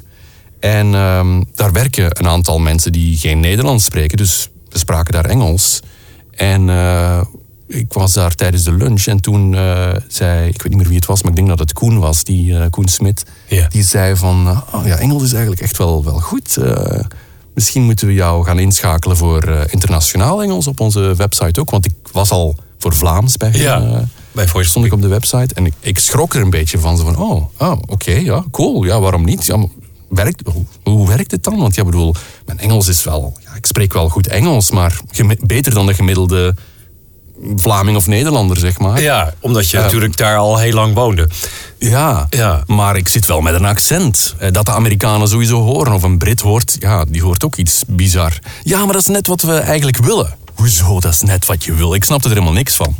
En 0.59 0.87
uh, 0.87 1.37
daar 1.55 1.71
werken 1.71 2.19
een 2.19 2.27
aantal 2.27 2.59
mensen 2.59 2.91
die 2.91 3.17
geen 3.17 3.39
Nederlands 3.39 3.85
spreken. 3.85 4.17
Dus 4.17 4.49
we 4.69 4.77
spraken 4.77 5.13
daar 5.13 5.25
Engels. 5.25 5.79
En 6.31 6.67
uh, 6.67 7.21
ik 7.71 7.93
was 7.93 8.13
daar 8.13 8.35
tijdens 8.35 8.63
de 8.63 8.73
lunch 8.73 9.05
en 9.05 9.19
toen 9.19 9.53
uh, 9.53 9.89
zei, 10.07 10.47
ik 10.47 10.61
weet 10.61 10.69
niet 10.69 10.77
meer 10.77 10.87
wie 10.87 10.95
het 10.95 11.05
was, 11.05 11.21
maar 11.21 11.31
ik 11.31 11.37
denk 11.37 11.47
dat 11.47 11.59
het 11.59 11.73
Koen 11.73 11.99
was, 11.99 12.23
die 12.23 12.51
uh, 12.51 12.65
Koen 12.69 12.87
Smit. 12.87 13.25
Die 13.69 13.83
zei 13.83 14.15
van, 14.15 14.63
oh 14.73 14.85
ja, 14.85 14.95
Engels 14.95 15.23
is 15.23 15.31
eigenlijk 15.31 15.61
echt 15.61 15.77
wel, 15.77 16.03
wel 16.03 16.19
goed. 16.19 16.57
misschien 17.53 17.83
moeten 17.83 18.07
we 18.07 18.13
jou 18.13 18.45
gaan 18.45 18.59
inschakelen 18.59 19.17
voor 19.17 19.43
eh, 19.43 19.61
internationaal 19.69 20.43
Engels 20.43 20.67
op 20.67 20.79
onze 20.79 21.15
website 21.15 21.59
ook. 21.59 21.69
Want 21.69 21.85
ik 21.85 21.93
was 22.11 22.31
al 22.31 22.55
voor 22.77 22.93
Vlaams 22.95 23.37
bij. 23.37 23.51
Ja, 23.53 23.81
eh, 23.81 23.97
bij 24.31 24.47
Voice 24.47 24.69
stond 24.69 24.85
ik 24.85 24.93
op 24.93 25.01
de 25.01 25.07
website 25.07 25.53
en 25.53 25.65
ik, 25.65 25.73
ik 25.79 25.99
schrok 25.99 26.33
er 26.33 26.41
een 26.41 26.49
beetje 26.49 26.79
van. 26.79 26.97
Zo 26.97 27.03
van, 27.03 27.17
oh, 27.17 27.45
oh 27.57 27.77
oké, 27.85 28.11
ja, 28.11 28.43
cool. 28.51 28.83
Ja, 28.83 28.99
waarom 28.99 29.25
niet? 29.25 29.45
Ja, 29.45 29.65
werkt, 30.09 30.41
hoe, 30.45 30.65
hoe 30.83 31.07
werkt 31.07 31.31
het 31.31 31.43
dan? 31.43 31.57
Want 31.57 31.75
ja, 31.75 31.83
bedoel, 31.83 32.15
mijn 32.45 32.59
Engels 32.59 32.87
is 32.87 33.03
wel... 33.03 33.37
Ja, 33.43 33.55
ik 33.55 33.65
spreek 33.65 33.93
wel 33.93 34.09
goed 34.09 34.27
Engels, 34.27 34.71
maar 34.71 34.99
beter 35.39 35.73
dan 35.73 35.85
de 35.85 35.93
gemiddelde 35.93 36.55
Vlaming 37.55 37.97
of 37.97 38.07
Nederlander, 38.07 38.57
zeg 38.57 38.79
maar. 38.79 39.01
Ja, 39.01 39.33
omdat 39.39 39.69
je 39.69 39.77
natuurlijk 39.77 40.17
daar 40.17 40.37
al 40.37 40.57
heel 40.57 40.73
lang 40.73 40.93
woonde. 40.93 41.29
Ja, 41.79 42.27
Ja. 42.29 42.63
maar 42.67 42.95
ik 42.97 43.07
zit 43.07 43.25
wel 43.25 43.41
met 43.41 43.53
een 43.53 43.65
accent. 43.65 44.35
Eh, 44.39 44.51
Dat 44.51 44.65
de 44.65 44.71
Amerikanen 44.71 45.27
sowieso 45.27 45.61
horen. 45.61 45.93
Of 45.93 46.03
een 46.03 46.17
Brit 46.17 46.39
hoort, 46.41 46.75
ja, 46.79 47.05
die 47.07 47.21
hoort 47.21 47.43
ook 47.45 47.55
iets 47.55 47.83
bizar. 47.87 48.39
Ja, 48.63 48.77
maar 48.77 48.93
dat 48.93 49.01
is 49.01 49.07
net 49.13 49.27
wat 49.27 49.41
we 49.41 49.53
eigenlijk 49.57 49.97
willen. 49.97 50.35
Hoezo, 50.55 50.99
dat 50.99 51.13
is 51.13 51.21
net 51.21 51.45
wat 51.45 51.63
je 51.63 51.73
wil? 51.73 51.93
Ik 51.93 52.03
snapte 52.03 52.27
er 52.27 52.33
helemaal 52.33 52.53
niks 52.55 52.75
van. 52.75 52.95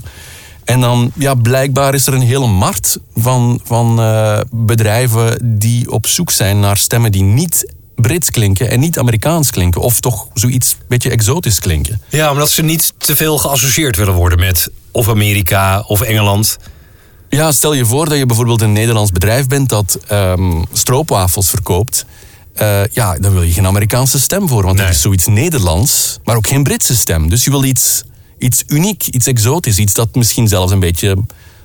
En 0.64 0.80
dan, 0.82 1.12
ja, 1.16 1.36
blijkbaar 1.36 1.94
is 1.94 2.08
er 2.08 2.14
een 2.14 2.22
hele 2.22 2.48
markt 2.48 3.00
van, 3.16 3.60
van 3.64 4.00
eh, 4.02 4.40
bedrijven 4.52 5.58
die 5.60 5.92
op 5.92 6.08
zoek 6.08 6.32
zijn 6.32 6.60
naar 6.60 6.78
stemmen 6.78 7.12
die 7.12 7.24
niet 7.24 7.74
Brits 7.96 8.30
klinken 8.32 8.70
en 8.70 8.80
niet 8.80 8.98
Amerikaans 9.00 9.52
klinken. 9.52 9.82
Of 9.82 10.00
toch 10.00 10.28
zoiets 10.34 10.72
een 10.72 10.86
beetje 10.88 11.10
exotisch 11.10 11.60
klinken. 11.60 12.02
Ja, 12.10 12.32
omdat 12.32 12.50
ze 12.50 12.62
niet 12.62 12.94
te 12.98 13.16
veel 13.16 13.38
geassocieerd 13.38 13.96
willen 13.96 14.14
worden 14.14 14.40
met 14.40 14.70
of 14.92 15.10
Amerika 15.10 15.80
of 15.88 16.02
Engeland. 16.02 16.58
Ja, 17.30 17.52
stel 17.52 17.74
je 17.74 17.86
voor 17.86 18.10
dat 18.10 18.18
je 18.18 18.26
bijvoorbeeld 18.26 18.62
een 18.62 18.74
Nederlands 18.74 19.12
bedrijf 19.12 19.48
bent 19.48 19.70
dat 19.70 19.98
ehm, 20.08 20.64
stroopwafels 20.74 21.50
verkoopt. 21.50 22.06
Eh, 22.54 22.86
ja, 22.92 23.18
dan 23.20 23.34
wil 23.34 23.42
je 23.42 23.52
geen 23.52 23.66
Amerikaanse 23.68 24.20
stem 24.20 24.48
voor, 24.48 24.64
want 24.64 24.78
Nee. 24.78 24.86
dat 24.86 24.96
is 24.96 25.02
zoiets 25.02 25.28
Nederlands, 25.28 26.20
maar 26.24 26.36
ook 26.36 26.48
geen 26.48 26.64
Britse 26.64 26.96
stem. 26.96 27.30
Dus 27.30 27.44
je 27.44 27.50
wil 27.50 27.64
iets, 27.64 28.04
iets 28.38 28.64
uniek, 28.68 29.08
iets 29.08 29.28
exotisch, 29.28 29.78
iets 29.78 29.94
dat 29.94 30.16
misschien 30.16 30.48
zelfs 30.48 30.72
een 30.72 30.80
beetje 30.80 31.18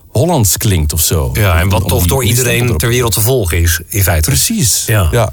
Hollands 0.08 0.56
klinkt 0.56 0.92
of 0.92 1.00
zo. 1.00 1.30
Ja, 1.32 1.60
en 1.60 1.68
wat 1.68 1.82
Om 1.82 1.88
toch 1.88 2.06
door 2.06 2.24
iedereen 2.24 2.76
ter 2.76 2.88
wereld 2.88 3.12
te 3.12 3.20
volgen 3.20 3.60
is, 3.62 3.80
in 3.88 4.02
feite. 4.02 4.28
Precies. 4.30 4.84
Ja. 4.86 5.32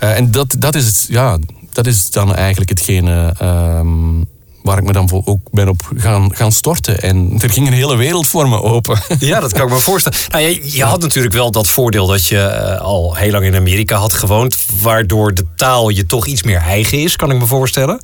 Eh, 0.00 0.16
en 0.16 0.30
dat, 0.30 0.56
dat, 0.58 0.74
is 0.74 0.86
het, 0.86 1.06
ja, 1.08 1.38
dat 1.72 1.86
is 1.86 2.10
dan 2.10 2.34
eigenlijk 2.34 2.70
hetgene 2.70 3.34
ehm, 3.38 4.22
waar 4.62 4.78
ik 4.78 4.84
me 4.84 4.92
dan 4.92 5.08
voor 5.08 5.22
ook 5.24 5.40
ben 5.50 5.68
op 5.68 5.90
gaan, 5.96 6.34
gaan 6.34 6.52
storten. 6.52 7.00
En 7.00 7.36
er 7.38 7.50
ging 7.50 7.66
een 7.66 7.72
hele 7.72 7.96
wereld 7.96 8.26
voor 8.26 8.48
me 8.48 8.62
open. 8.62 8.98
Ja, 9.18 9.40
dat 9.40 9.52
kan 9.52 9.66
ik 9.66 9.72
me 9.72 9.78
voorstellen. 9.78 10.18
Nou, 10.28 10.44
je, 10.44 10.72
je 10.72 10.84
had 10.84 11.00
natuurlijk 11.00 11.34
wel 11.34 11.50
dat 11.50 11.68
voordeel 11.68 12.06
dat 12.06 12.26
je 12.26 12.38
eh, 12.38 12.80
al 12.80 13.14
heel 13.14 13.30
lang 13.30 13.44
in 13.44 13.56
Amerika 13.56 13.96
had 13.96 14.12
gewoond, 14.12 14.56
waardoor 14.82 15.34
de 15.34 15.44
taal 15.56 15.88
je 15.88 16.06
toch 16.06 16.26
iets 16.26 16.42
meer 16.42 16.60
eigen 16.60 16.98
is, 16.98 17.16
kan 17.16 17.30
ik 17.30 17.38
me 17.38 17.46
voorstellen. 17.46 18.00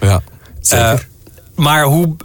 ja, 0.00 0.22
zeker. 0.60 0.86
Eh, 0.86 0.98
maar 1.54 1.84
hoe, 1.84 2.16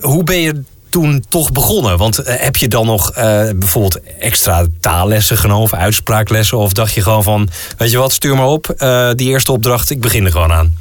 hoe 0.00 0.24
ben 0.24 0.40
je 0.40 0.62
toen 0.94 1.24
toch 1.28 1.52
begonnen? 1.52 1.98
Want 1.98 2.18
eh, 2.18 2.34
heb 2.38 2.56
je 2.56 2.68
dan 2.68 2.86
nog 2.86 3.10
eh, 3.10 3.24
bijvoorbeeld 3.56 4.00
extra 4.18 4.66
taallessen 4.80 5.38
genomen 5.38 5.62
of 5.62 5.74
uitspraaklessen? 5.74 6.58
Of 6.58 6.72
dacht 6.72 6.94
je 6.94 7.02
gewoon 7.02 7.22
van, 7.22 7.48
weet 7.76 7.90
je 7.90 7.98
wat, 7.98 8.12
stuur 8.12 8.36
maar 8.36 8.46
op, 8.46 8.68
eh, 8.68 9.10
die 9.14 9.28
eerste 9.28 9.52
opdracht, 9.52 9.90
ik 9.90 10.00
begin 10.00 10.24
er 10.24 10.30
gewoon 10.30 10.52
aan. 10.52 10.72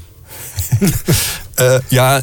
Ja, 1.88 2.22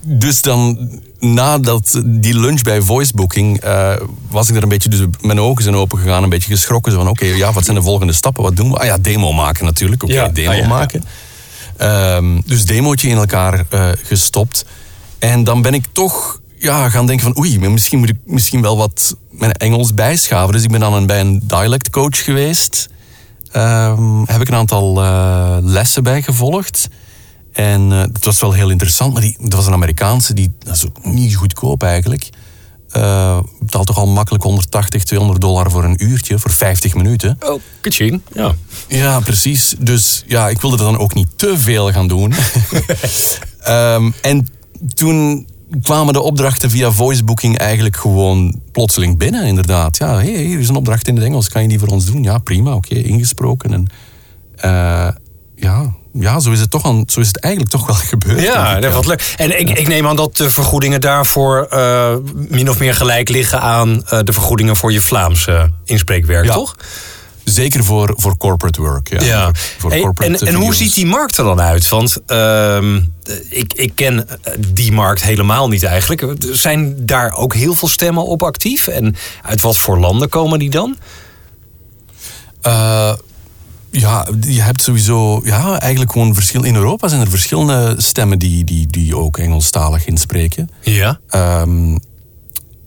dus 0.00 0.42
dan 0.42 0.90
nadat 1.18 2.02
die 2.04 2.38
lunch 2.38 2.62
bij 2.62 2.80
Voicebooking 2.80 3.60
eh, 3.60 3.92
was 4.30 4.48
ik 4.48 4.56
er 4.56 4.62
een 4.62 4.68
beetje, 4.68 4.88
dus 4.88 5.00
mijn 5.20 5.40
ogen 5.40 5.62
zijn 5.62 5.74
open 5.74 5.98
gegaan, 5.98 6.22
een 6.22 6.28
beetje 6.28 6.50
geschrokken. 6.50 6.92
Zo 6.92 6.98
van, 6.98 7.08
oké, 7.08 7.24
ja, 7.24 7.52
wat 7.52 7.64
zijn 7.64 7.76
de 7.76 7.82
volgende 7.82 8.12
stappen? 8.12 8.42
Wat 8.42 8.56
doen 8.56 8.70
we? 8.70 8.78
Ah 8.78 8.84
ja, 8.84 8.98
demo 8.98 9.32
maken 9.32 9.64
natuurlijk. 9.64 10.02
Oké, 10.02 10.12
Ja, 10.12 10.28
demo 10.28 10.50
ah 10.50 10.56
ja, 10.56 10.68
maken. 10.68 11.04
Ehm, 11.76 12.40
dus 12.44 12.64
demootje 12.64 13.08
in 13.08 13.16
elkaar 13.16 13.64
gestopt. 14.02 14.64
En 15.18 15.44
dan 15.44 15.62
ben 15.62 15.74
ik 15.74 15.84
toch 15.92 16.40
ja, 16.62 16.88
gaan 16.88 17.06
denken 17.06 17.32
van, 17.32 17.44
oei, 17.44 17.58
misschien 17.58 17.98
moet 17.98 18.08
ik 18.08 18.16
misschien 18.24 18.62
wel 18.62 18.76
wat 18.76 19.16
mijn 19.30 19.52
Engels 19.52 19.94
bijschaven. 19.94 20.52
Dus 20.52 20.62
ik 20.62 20.70
ben 20.70 20.80
dan 20.80 20.94
een, 20.94 21.06
bij 21.06 21.20
een 21.20 21.42
dialect 21.44 21.90
coach 21.90 22.24
geweest. 22.24 22.88
Ehm, 23.50 24.22
heb 24.24 24.40
ik 24.40 24.48
een 24.48 24.54
aantal 24.54 25.02
eh, 25.02 25.56
lessen 25.60 26.02
bij 26.02 26.22
gevolgd. 26.22 26.88
En 27.52 27.92
eh 27.92 28.00
het 28.00 28.24
was 28.24 28.40
wel 28.40 28.52
heel 28.52 28.70
interessant, 28.70 29.12
maar 29.12 29.22
die, 29.22 29.36
dat 29.40 29.52
was 29.52 29.66
een 29.66 29.72
Amerikaanse, 29.72 30.34
die, 30.34 30.52
dat 30.58 30.74
is 30.74 30.86
ook 30.86 31.04
niet 31.04 31.36
goedkoop 31.36 31.82
eigenlijk. 31.82 32.28
Eh 32.90 33.38
betaalt 33.60 33.86
toch 33.86 33.98
al 33.98 34.06
makkelijk 34.06 34.44
180, 34.44 35.04
200 35.04 35.40
dollar 35.40 35.70
voor 35.70 35.84
een 35.84 36.04
uurtje, 36.04 36.38
voor 36.38 36.50
50 36.50 36.94
minuten. 36.94 37.36
Oh, 37.40 37.60
kaching. 37.80 38.20
Ja. 38.32 38.54
Ja, 38.88 39.20
precies. 39.20 39.74
Dus 39.78 40.24
ja, 40.26 40.48
ik 40.48 40.60
wilde 40.60 40.76
dan 40.76 40.98
ook 40.98 41.14
niet 41.14 41.28
te 41.36 41.58
veel 41.58 41.92
gaan 41.92 42.08
doen. 42.08 42.32
Ehm, 43.58 44.10
en 44.20 44.48
toen 44.94 45.46
kwamen 45.82 46.12
de 46.12 46.20
opdrachten 46.22 46.70
via 46.70 46.90
voicebooking 46.90 47.58
eigenlijk 47.58 47.96
gewoon 47.96 48.60
plotseling 48.72 49.18
binnen, 49.18 49.44
inderdaad. 49.44 49.96
Ja, 49.96 50.14
hey, 50.14 50.24
hier 50.42 50.58
is 50.58 50.68
een 50.68 50.74
opdracht 50.76 51.08
in 51.08 51.14
het 51.14 51.24
Engels, 51.24 51.48
kan 51.48 51.62
je 51.62 51.68
die 51.68 51.78
voor 51.78 51.88
ons 51.88 52.04
doen? 52.04 52.22
Ja, 52.22 52.38
prima, 52.38 52.74
oké, 52.74 52.94
ingesproken. 52.94 53.72
En 53.72 53.86
eh, 54.56 55.08
ja, 55.56 55.92
ja 56.12 56.40
zo, 56.40 56.50
is 56.50 56.60
het 56.60 56.70
toch 56.70 56.84
aan, 56.84 57.02
zo 57.06 57.20
is 57.20 57.26
het 57.26 57.40
eigenlijk 57.40 57.74
toch 57.74 57.86
wel 57.86 57.96
gebeurd. 58.12 58.40
Ja, 58.42 58.80
dat 58.80 58.92
wat 58.92 59.06
leuk. 59.06 59.34
En 59.36 59.60
ik, 59.60 59.70
ik 59.70 59.88
neem 59.88 60.06
aan 60.06 60.16
dat 60.16 60.36
de 60.36 60.50
vergoedingen 60.50 61.00
daarvoor 61.00 61.66
eh, 61.70 62.14
min 62.34 62.70
of 62.70 62.78
meer 62.78 62.94
gelijk 62.94 63.28
liggen 63.28 63.60
aan 63.60 64.04
eh, 64.06 64.18
de 64.24 64.32
vergoedingen 64.32 64.76
voor 64.76 64.92
je 64.92 65.00
Vlaamse 65.00 65.70
inspreekwerk, 65.84 66.44
Ja. 66.44 66.52
toch? 66.52 66.76
Zeker 67.44 67.84
voor, 67.84 68.14
voor 68.16 68.36
corporate 68.36 68.80
work. 68.80 69.22
Ja. 69.22 69.44
Voor, 69.44 69.54
voor 69.78 69.90
Hey, 69.90 70.00
corporate 70.00 70.38
en, 70.38 70.46
en 70.46 70.54
hoe 70.54 70.74
ziet 70.74 70.94
die 70.94 71.06
markt 71.06 71.38
er 71.38 71.44
dan 71.44 71.60
uit? 71.60 71.88
Want 71.88 72.16
ehm, 72.26 73.00
ik, 73.48 73.72
ik 73.72 73.92
ken 73.94 74.28
eh, 74.28 74.52
die 74.68 74.92
markt 74.92 75.22
helemaal 75.22 75.68
niet 75.68 75.82
eigenlijk. 75.82 76.26
Zijn 76.52 77.06
daar 77.06 77.32
ook 77.34 77.54
heel 77.54 77.74
veel 77.74 77.88
stemmen 77.88 78.26
op 78.26 78.42
actief? 78.42 78.86
En 78.86 79.16
uit 79.42 79.60
wat 79.60 79.78
voor 79.78 79.98
landen 79.98 80.28
komen 80.28 80.58
die 80.58 80.70
dan? 80.70 80.96
Eh, 82.62 83.12
ja, 83.90 84.26
je 84.40 84.62
hebt 84.62 84.82
sowieso, 84.82 85.40
ja, 85.44 85.80
eigenlijk 85.80 86.12
gewoon 86.12 86.34
verschil. 86.34 86.62
In 86.62 86.74
Europa 86.74 87.08
zijn 87.08 87.20
er 87.20 87.30
verschillende 87.30 87.94
stemmen 87.96 88.38
die, 88.38 88.64
die, 88.64 88.86
die 88.86 89.16
ook 89.16 89.38
Engelstalig 89.38 90.06
inspreken. 90.06 90.70
Ja. 90.80 91.20
Ehm, 91.28 91.96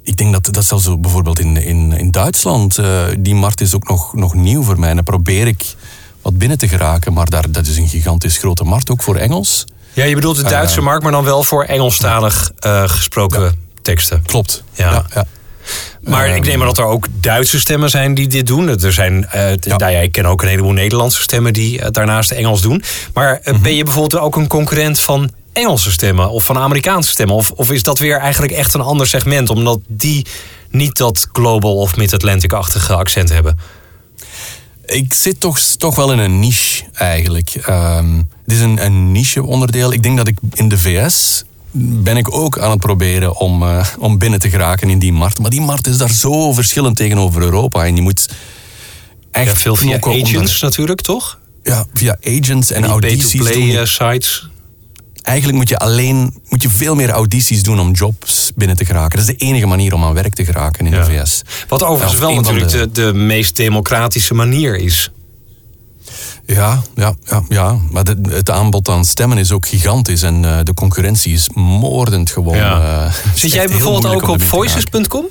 ik 0.05 0.17
denk 0.17 0.31
dat 0.33 0.53
dat 0.53 0.65
zelfs 0.65 0.83
zo 0.83 0.97
bijvoorbeeld 0.97 1.39
in, 1.39 1.57
in, 1.57 1.91
in 1.91 2.11
Duitsland, 2.11 2.77
eh, 2.77 3.03
die 3.19 3.35
markt 3.35 3.61
is 3.61 3.75
ook 3.75 3.87
nog, 3.87 4.13
nog 4.13 4.33
nieuw 4.33 4.63
voor 4.63 4.79
mij. 4.79 4.89
En 4.89 4.95
daar 4.95 5.03
probeer 5.03 5.47
ik 5.47 5.75
wat 6.21 6.37
binnen 6.37 6.57
te 6.57 6.67
geraken, 6.67 7.13
maar 7.13 7.29
daar, 7.29 7.51
dat 7.51 7.67
is 7.67 7.77
een 7.77 7.87
gigantisch 7.87 8.37
grote 8.37 8.63
markt, 8.63 8.89
ook 8.89 9.01
voor 9.01 9.15
Engels. 9.15 9.65
Ja, 9.93 10.03
je 10.03 10.15
bedoelt 10.15 10.35
de 10.35 10.43
Duitse 10.43 10.81
markt, 10.81 11.03
maar 11.03 11.11
dan 11.11 11.23
wel 11.23 11.43
voor 11.43 11.63
Engelstalig 11.63 12.51
eh, 12.59 12.83
gesproken 12.89 13.59
teksten. 13.81 14.21
Klopt. 14.25 14.63
Ja. 14.73 14.91
ja, 14.91 15.05
ja. 15.13 15.25
Maar 16.01 16.27
ik 16.29 16.45
neem 16.45 16.59
aan 16.59 16.67
dat 16.67 16.77
er 16.77 16.85
ook 16.85 17.07
Duitse 17.19 17.59
stemmen 17.59 17.89
zijn 17.89 18.13
die 18.13 18.27
dit 18.27 18.47
doen. 18.47 18.79
Er 18.79 18.93
zijn, 18.93 19.27
eh, 19.29 19.55
Ja. 19.59 19.77
nou 19.77 19.91
ja, 19.91 19.99
ik 19.99 20.11
ken 20.11 20.25
ook 20.25 20.41
een 20.41 20.47
heleboel 20.47 20.71
Nederlandse 20.71 21.21
stemmen 21.21 21.53
die 21.53 21.81
eh, 21.81 21.91
daarnaast 21.91 22.31
Engels 22.31 22.61
doen. 22.61 22.83
Maar 23.13 23.39
eh, 23.43 23.59
ben 23.59 23.75
je 23.75 23.83
bijvoorbeeld 23.83 24.21
ook 24.21 24.35
een 24.35 24.47
concurrent 24.47 24.99
van 24.99 25.31
Engelse 25.55 25.91
stemmen 25.91 26.29
of 26.29 26.45
van 26.45 26.57
Amerikaanse 26.57 27.09
stemmen? 27.09 27.35
Of, 27.35 27.51
of 27.51 27.71
is 27.71 27.83
dat 27.83 27.99
weer 27.99 28.17
eigenlijk 28.19 28.53
echt 28.53 28.73
een 28.73 28.81
ander 28.81 29.07
segment, 29.07 29.49
omdat 29.49 29.79
die 29.87 30.25
niet 30.69 30.97
dat 30.97 31.27
global 31.31 31.75
of 31.75 31.95
mid-Atlantic-achtige 31.95 32.93
accent 32.95 33.29
hebben? 33.29 33.59
Ik 34.85 35.13
zit 35.13 35.39
toch, 35.39 35.59
toch 35.59 35.95
wel 35.95 36.11
in 36.11 36.19
een 36.19 36.39
niche 36.39 36.83
eigenlijk. 36.93 37.49
Ehm, 37.65 38.17
het 38.17 38.51
is 38.53 38.59
een, 38.59 38.85
een 38.85 39.11
niche 39.11 39.43
onderdeel. 39.43 39.93
Ik 39.93 40.03
denk 40.03 40.17
dat 40.17 40.27
ik 40.27 40.37
in 40.53 40.69
de 40.69 40.77
VS 40.77 41.43
ben 41.77 42.17
ik 42.17 42.33
ook 42.35 42.59
aan 42.59 42.69
het 42.71 42.79
proberen 42.79 43.35
om, 43.37 43.63
eh, 43.63 43.87
om 43.99 44.17
binnen 44.17 44.39
te 44.39 44.49
geraken 44.49 44.89
in 44.89 44.99
die 44.99 45.13
markt. 45.13 45.39
Maar 45.39 45.49
die 45.49 45.61
markt 45.61 45.87
is 45.87 45.97
daar 45.97 46.11
zo 46.11 46.53
verschillend 46.53 46.95
tegenover 46.97 47.41
Europa. 47.41 47.85
En 47.85 47.95
je 47.95 48.01
moet 48.01 48.29
echt 49.31 49.51
Ja, 49.51 49.55
veel 49.55 49.75
via 49.75 49.99
agents 50.01 50.61
natuurlijk, 50.61 51.01
toch? 51.01 51.39
ja, 51.63 51.85
via 51.93 52.17
agents 52.23 52.71
en 52.71 52.81
Die 52.81 52.91
audities 52.91 53.53
doen. 53.53 53.69
eh, 53.69 53.85
sites. 53.85 54.49
Eigenlijk 55.25 55.57
moet 55.57 55.69
je 55.69 55.77
alleen 55.77 56.41
moet 56.49 56.61
je 56.61 56.69
veel 56.69 56.95
meer 56.95 57.09
audities 57.09 57.63
doen 57.63 57.79
om 57.79 57.91
jobs 57.91 58.51
binnen 58.55 58.77
te 58.77 58.85
geraken. 58.85 59.17
Dat 59.19 59.27
is 59.29 59.37
de 59.37 59.45
enige 59.45 59.65
manier 59.65 59.93
om 59.93 60.03
aan 60.03 60.13
werk 60.13 60.33
te 60.35 60.45
geraken 60.45 60.85
in 60.85 60.91
Ja. 60.93 61.05
de 61.05 61.11
VS. 61.23 61.41
Wat 61.67 61.83
overigens 61.83 62.19
wel 62.19 62.35
natuurlijk 62.35 62.69
de, 62.71 62.91
de 62.91 63.13
meest 63.13 63.55
democratische 63.55 64.33
manier 64.33 64.75
is. 64.75 65.09
Ja, 66.45 66.81
ja, 66.95 67.13
ja, 67.23 67.43
ja. 67.49 67.77
maar 67.91 68.03
de- 68.03 68.21
het 68.29 68.49
aanbod 68.49 68.89
aan 68.89 69.05
stemmen 69.05 69.37
is 69.37 69.51
ook 69.51 69.67
gigantisch 69.67 70.21
en 70.21 70.45
eh, 70.45 70.57
de 70.63 70.73
concurrentie 70.73 71.33
is 71.33 71.49
moordend 71.53 72.31
gewoon. 72.31 72.57
Ja. 72.57 73.05
eh, 73.05 73.13
Zit 73.35 73.51
jij 73.51 73.67
bijvoorbeeld 73.67 74.13
ook 74.15 74.27
op 74.27 74.41
voices.com? 74.41 75.25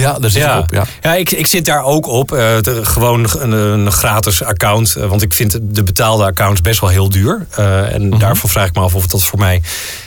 Ja, 0.00 0.18
daar 0.18 0.30
zit 0.30 0.44
ik 0.44 0.56
op. 0.58 0.70
Ja. 0.72 0.84
ja 1.02 1.14
ik, 1.14 1.30
ik 1.30 1.46
zit 1.46 1.64
daar 1.64 1.84
ook 1.84 2.06
op. 2.06 2.32
Eh, 2.32 2.38
de- 2.60 2.84
gewoon 2.84 3.28
een, 3.38 3.52
een 3.52 3.92
gratis 3.92 4.42
account. 4.42 4.94
eh, 4.96 5.06
want 5.08 5.22
ik 5.22 5.34
vind 5.34 5.58
de 5.62 5.82
betaalde 5.82 6.24
accounts 6.24 6.60
best 6.60 6.80
wel 6.80 6.90
heel 6.90 7.08
duur. 7.08 7.46
Eh, 7.50 7.92
en 7.94 8.08
Mhm. 8.08 8.18
daarvoor 8.18 8.50
vraag 8.50 8.66
ik 8.68 8.74
me 8.74 8.80
af 8.80 8.94
of 8.94 9.06
dat 9.06 9.24
voor 9.24 9.38
mij 9.38 9.62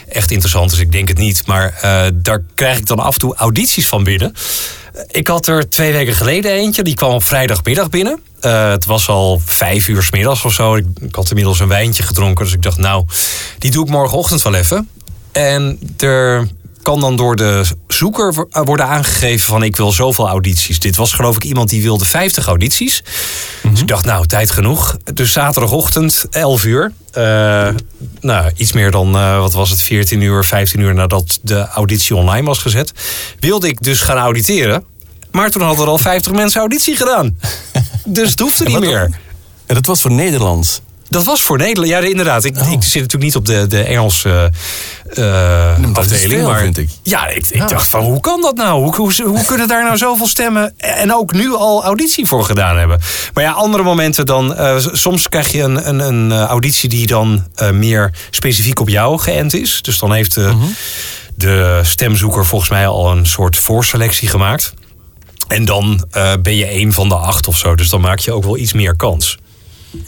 echt 0.08 0.30
interessant 0.30 0.72
is. 0.72 0.78
Ik 0.78 0.92
denk 0.92 1.08
het 1.08 1.18
niet. 1.18 1.46
Maar 1.46 1.78
daar 2.14 2.42
krijg 2.54 2.78
ik 2.78 2.86
dan 2.86 2.98
af 2.98 3.12
en 3.12 3.18
toe 3.20 3.34
audities 3.36 3.86
van 3.88 4.04
binnen. 4.04 4.34
Ik 5.10 5.28
had 5.28 5.46
er 5.46 5.68
twee 5.68 5.92
weken 5.92 6.14
geleden 6.14 6.52
eentje. 6.52 6.82
Die 6.82 6.94
kwam 6.94 7.12
op 7.12 7.22
vrijdagmiddag 7.24 7.88
binnen. 7.90 8.20
Uh, 8.40 8.70
het 8.70 8.84
was 8.84 9.08
al 9.08 9.40
vijf 9.44 9.88
uur 9.88 10.02
s 10.02 10.10
middags 10.10 10.44
of 10.44 10.52
zo. 10.52 10.74
Ik, 10.74 10.86
ik, 11.00 11.14
had 11.14 11.28
inmiddels 11.28 11.60
een 11.60 11.68
wijntje 11.68 12.02
gedronken. 12.02 12.44
Dus 12.44 12.54
ik 12.54 12.62
dacht, 12.62 12.78
nou, 12.78 13.04
die 13.58 13.70
doe 13.70 13.84
ik 13.84 13.90
morgenochtend 13.90 14.42
wel 14.42 14.54
even. 14.54 14.88
En 15.32 15.78
er 15.98 16.48
kan 16.82 17.00
dan 17.00 17.16
door 17.16 17.36
de 17.36 17.64
zoeker 17.88 18.46
worden 18.50 18.86
aangegeven 18.86 19.46
van 19.46 19.62
ik 19.62 19.76
wil 19.76 19.92
zoveel 19.92 20.28
audities. 20.28 20.78
Dit 20.78 20.96
was 20.96 21.12
geloof 21.12 21.36
ik 21.36 21.44
iemand 21.44 21.68
die 21.68 21.82
wilde 21.82 22.04
50 22.04 22.46
audities. 22.46 23.02
Dus 23.62 23.80
ik 23.80 23.88
dacht, 23.88 24.04
nou, 24.04 24.26
tijd 24.26 24.50
genoeg. 24.50 24.96
Dus 25.14 25.32
zaterdagochtend, 25.32 26.26
11 26.30 26.64
uur. 26.64 26.92
Uh, 27.18 27.68
nou, 28.20 28.50
iets 28.56 28.72
meer 28.72 28.90
dan, 28.90 29.16
uh, 29.16 29.38
wat 29.38 29.52
was 29.52 29.70
het, 29.70 29.80
14 29.80 30.20
uur, 30.20 30.44
15 30.44 30.80
uur 30.80 30.94
nadat 30.94 31.38
de 31.42 31.68
auditie 31.68 32.16
online 32.16 32.46
was 32.46 32.58
gezet. 32.58 32.92
Wilde 33.40 33.68
ik 33.68 33.82
dus 33.82 34.00
gaan 34.00 34.18
auditeren. 34.18 34.84
Maar 35.30 35.50
toen 35.50 35.62
hadden 35.62 35.84
er 35.84 35.90
al 35.90 35.98
50 35.98 36.32
mensen 36.32 36.60
auditie 36.60 36.96
gedaan. 36.96 37.38
dus 38.04 38.30
het 38.30 38.40
hoefde 38.40 38.64
niet 38.64 38.80
meer. 38.80 39.10
En 39.66 39.74
dat 39.74 39.86
was 39.86 40.00
voor 40.00 40.12
Nederlands. 40.12 40.80
Dat 41.12 41.24
was 41.24 41.42
voor 41.42 41.58
Nederland. 41.58 41.88
Ja, 41.88 41.98
inderdaad. 41.98 42.44
Ik, 42.44 42.56
ik 42.56 42.82
zit 42.82 43.02
natuurlijk 43.02 43.22
niet 43.22 43.36
op 43.36 43.46
de, 43.46 43.66
de 43.66 43.82
Engelse 43.82 44.52
uh, 45.14 45.76
afdeling. 45.92 46.32
Veel, 46.32 46.48
maar 46.48 46.60
vind 46.60 46.78
ik. 46.78 46.88
Ja, 47.02 47.28
ik, 47.28 47.46
ik 47.50 47.68
dacht 47.68 47.88
van 47.88 48.04
hoe 48.04 48.20
kan 48.20 48.40
dat 48.40 48.56
nou? 48.56 48.82
Hoe, 48.82 48.96
hoe, 48.96 49.22
hoe, 49.24 49.44
kunnen 49.44 49.68
daar 49.68 49.84
nou 49.84 49.96
zoveel 49.96 50.26
stemmen 50.26 50.74
en 50.76 51.14
ook 51.14 51.32
nu 51.32 51.54
al 51.54 51.84
auditie 51.84 52.26
voor 52.26 52.44
gedaan 52.44 52.76
hebben? 52.78 53.00
Maar 53.34 53.44
ja, 53.44 53.50
andere 53.50 53.82
momenten 53.82 54.26
dan. 54.26 54.60
Uh, 54.60 54.76
soms 54.92 55.28
krijg 55.28 55.52
je 55.52 55.62
een, 55.62 55.88
een, 55.88 55.98
een 55.98 56.32
auditie 56.32 56.88
die 56.88 57.06
dan 57.06 57.46
uh, 57.62 57.70
meer 57.70 58.12
specifiek 58.30 58.80
op 58.80 58.88
jou 58.88 59.18
geënt 59.18 59.54
is. 59.54 59.82
Dus 59.82 59.98
dan 59.98 60.12
heeft 60.12 60.34
de, 60.34 60.40
uh 60.40 60.48
-huh. 60.48 60.62
de 61.34 61.80
stemzoeker 61.82 62.46
volgens 62.46 62.70
mij 62.70 62.86
al 62.86 63.10
een 63.10 63.26
soort 63.26 63.58
voorselectie 63.58 64.28
gemaakt. 64.28 64.74
En 65.48 65.64
dan 65.64 66.08
ben 66.42 66.56
je 66.56 66.66
één 66.66 66.92
van 66.92 67.08
de 67.08 67.16
acht 67.16 67.48
of 67.48 67.56
zo. 67.56 67.74
Dus 67.74 67.88
dan 67.88 68.00
maak 68.00 68.18
je 68.18 68.32
ook 68.32 68.44
wel 68.44 68.56
iets 68.56 68.72
meer 68.72 68.96
kans. 68.96 69.38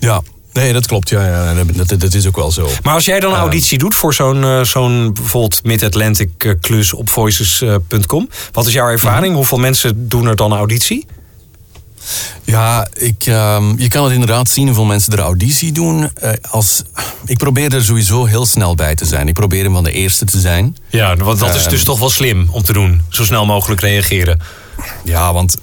Ja, 0.01 0.23
Nee, 0.55 0.73
dat 0.73 0.87
klopt. 0.87 1.09
Ja, 1.09 1.27
ja 1.27 1.65
dat, 1.65 2.01
dat, 2.01 2.15
is 2.15 2.27
ook 2.27 2.37
wel 2.37 2.51
zo. 2.53 2.69
Maar 2.83 2.95
als 2.95 3.05
jij 3.05 3.21
dan 3.21 3.33
een 3.33 3.39
auditie 3.39 3.79
doet 3.79 3.95
voor 3.95 4.15
zo'n 4.15 4.43
uh, 4.43 4.65
zo'n 4.65 5.13
bijvoorbeeld 5.13 5.65
Mid-Atlantic 5.65 6.45
uh, 6.45 6.53
klus 6.61 6.93
op 6.93 7.11
voices.com, 7.11 8.29
wat 8.53 8.67
is 8.67 8.73
jouw 8.73 8.89
ervaring? 8.89 9.27
-hmm. 9.27 9.35
Hoeveel 9.35 9.59
mensen 9.59 10.09
doen 10.09 10.27
er 10.27 10.37
dan 10.37 10.53
auditie? 10.53 11.07
Ja, 12.45 12.89
ik, 12.93 13.27
um, 13.27 13.79
je 13.79 13.89
kan 13.89 14.05
het 14.05 14.13
inderdaad 14.13 14.49
zien 14.49 14.67
hoeveel 14.67 14.85
mensen 14.85 15.13
er 15.13 15.19
auditie 15.19 15.73
doen. 15.73 16.01
Uh, 16.23 16.31
als, 16.51 16.83
ik 17.25 17.39
probeer 17.39 17.75
er 17.75 17.85
sowieso 17.85 18.25
heel 18.25 18.47
snel 18.47 18.75
bij 18.75 18.95
te 18.95 19.05
zijn. 19.05 19.29
Ik 19.29 19.35
probeer 19.35 19.65
hem 19.65 19.73
van 19.73 19.85
de 19.85 19.93
eerste 19.93 20.25
te 20.25 20.41
zijn. 20.41 20.77
Ja, 20.89 21.17
want 21.17 21.39
dat 21.39 21.55
is 21.55 21.67
dus 21.67 21.85
toch 21.85 21.99
wel 21.99 22.11
slim 22.11 22.49
om 22.51 22.63
te 22.63 22.73
doen. 22.73 23.03
Zo 23.09 23.25
snel 23.25 23.47
mogelijk 23.47 23.81
reageren. 23.81 24.41
Ja, 25.05 25.33
want 25.33 25.57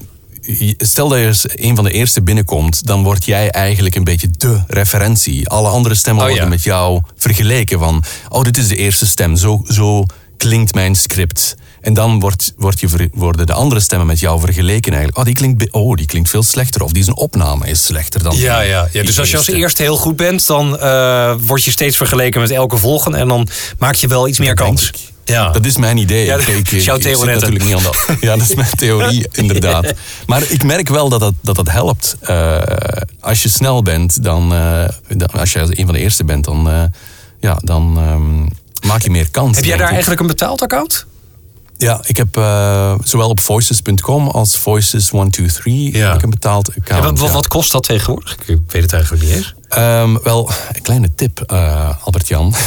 stel 0.77 1.09
dat 1.09 1.19
je 1.19 1.49
een 1.55 1.75
van 1.75 1.83
de 1.83 1.91
eerste 1.91 2.21
binnenkomt, 2.21 2.87
dan 2.87 3.03
word 3.03 3.25
jij 3.25 3.49
eigenlijk 3.49 3.95
een 3.95 4.03
beetje 4.03 4.29
de 4.37 4.61
referentie. 4.67 5.49
Alle 5.49 5.69
andere 5.69 5.95
stemmen 5.95 6.23
Oh, 6.23 6.29
worden 6.29 6.45
ja. 6.45 6.53
met 6.53 6.63
jou 6.63 7.01
vergeleken 7.15 7.79
van, 7.79 8.03
oh, 8.29 8.41
dit 8.43 8.57
is 8.57 8.67
de 8.67 8.75
eerste 8.75 9.07
stem, 9.07 9.35
zo, 9.35 9.63
zo 9.67 10.05
klinkt 10.37 10.73
mijn 10.73 10.95
script. 10.95 11.55
En 11.81 11.93
dan 11.93 12.19
wordt, 12.19 12.53
wordt 12.57 12.79
je, 12.79 13.09
worden 13.13 13.45
de 13.45 13.53
andere 13.53 13.81
stemmen 13.81 14.07
met 14.07 14.19
jou 14.19 14.39
vergeleken 14.39 14.91
eigenlijk. 14.93 15.17
Oh 15.17 15.25
die, 15.25 15.33
klinkt, 15.33 15.71
oh, 15.71 15.95
die 15.95 16.05
klinkt 16.05 16.29
veel 16.29 16.43
slechter. 16.43 16.83
Of 16.83 16.91
die 16.91 17.03
zijn 17.03 17.15
opname 17.15 17.67
is 17.67 17.85
slechter 17.85 18.23
dan 18.23 18.37
Ja, 18.37 18.61
ja, 18.61 18.87
ja. 18.91 19.03
Dus 19.03 19.19
als 19.19 19.31
je 19.31 19.37
als 19.37 19.47
eerste. 19.47 19.81
heel 19.81 19.97
goed 19.97 20.15
bent, 20.15 20.47
dan 20.47 20.79
eh, 20.79 21.35
word 21.41 21.63
je 21.63 21.71
steeds 21.71 21.97
vergeleken 21.97 22.41
met 22.41 22.51
elke 22.51 22.77
volgende. 22.77 23.17
En 23.17 23.27
dan 23.27 23.47
maak 23.77 23.95
je 23.95 24.07
wel 24.07 24.27
iets 24.27 24.39
meer 24.39 24.53
kans. 24.53 24.91
Ja. 25.25 25.51
Dat 25.51 25.65
is 25.65 25.77
mijn 25.77 25.97
idee. 25.97 26.25
Ja, 26.25 26.37
Ik- 26.37 26.47
ik, 26.47 26.71
is 26.71 26.85
jouw 26.85 26.95
ik 26.95 27.01
zit 27.03 27.25
natuurlijk 27.25 27.63
niet 27.63 27.73
aan 27.75 27.83
dat. 27.83 27.97
Ja, 28.21 28.35
dat 28.37 28.49
is 28.49 28.55
mijn 28.55 28.75
theorie, 28.75 29.27
inderdaad. 29.31 29.93
Maar 30.27 30.43
ik 30.49 30.63
merk 30.63 30.89
wel 30.89 31.09
dat 31.09 31.19
dat, 31.19 31.33
dat, 31.41 31.55
dat 31.55 31.69
helpt. 31.69 32.15
Eh, 32.21 32.61
als 33.19 33.43
je 33.43 33.49
snel 33.49 33.81
bent, 33.83 34.23
dan, 34.23 34.53
eh, 34.53 34.83
dan- 35.07 35.27
als 35.31 35.53
je 35.53 35.59
een 35.79 35.85
van 35.85 35.93
de 35.93 35.99
eerste 35.99 36.23
bent, 36.23 36.43
dan, 36.45 36.69
eh, 36.69 36.83
ja, 37.39 37.55
dan 37.63 37.97
ehm, 37.97 38.41
maak 38.87 39.01
je 39.01 39.09
meer 39.09 39.31
kans. 39.31 39.55
Heb 39.55 39.65
jij 39.65 39.77
daar 39.77 39.89
eigenlijk 39.91 40.21
een 40.21 40.27
betaald 40.27 40.61
account? 40.61 41.05
Ja, 41.77 41.99
ik 42.05 42.17
heb 42.17 42.27
zowel 43.03 43.29
op 43.29 43.39
voices.com 43.39 44.27
als 44.27 44.57
voices123 44.59 45.95
Ja. 45.95 46.07
heb 46.07 46.15
ik 46.17 46.23
een 46.23 46.29
betaald 46.29 46.67
Ja, 46.67 46.81
account. 46.81 47.03
wat, 47.03 47.19
wat, 47.19 47.27
ja. 47.27 47.33
wat 47.33 47.47
kost 47.47 47.71
dat 47.71 47.83
tegenwoordig? 47.83 48.35
Ik 48.45 48.57
weet 48.67 48.81
het 48.81 48.93
eigenlijk 48.93 49.23
niet 49.23 49.33
eens. 49.33 49.55
Ehm, 49.71 50.17
wel, 50.23 50.49
een 50.73 50.81
kleine 50.81 51.15
tip, 51.15 51.39
eh, 51.47 51.89
Albert-Jan. 52.03 52.53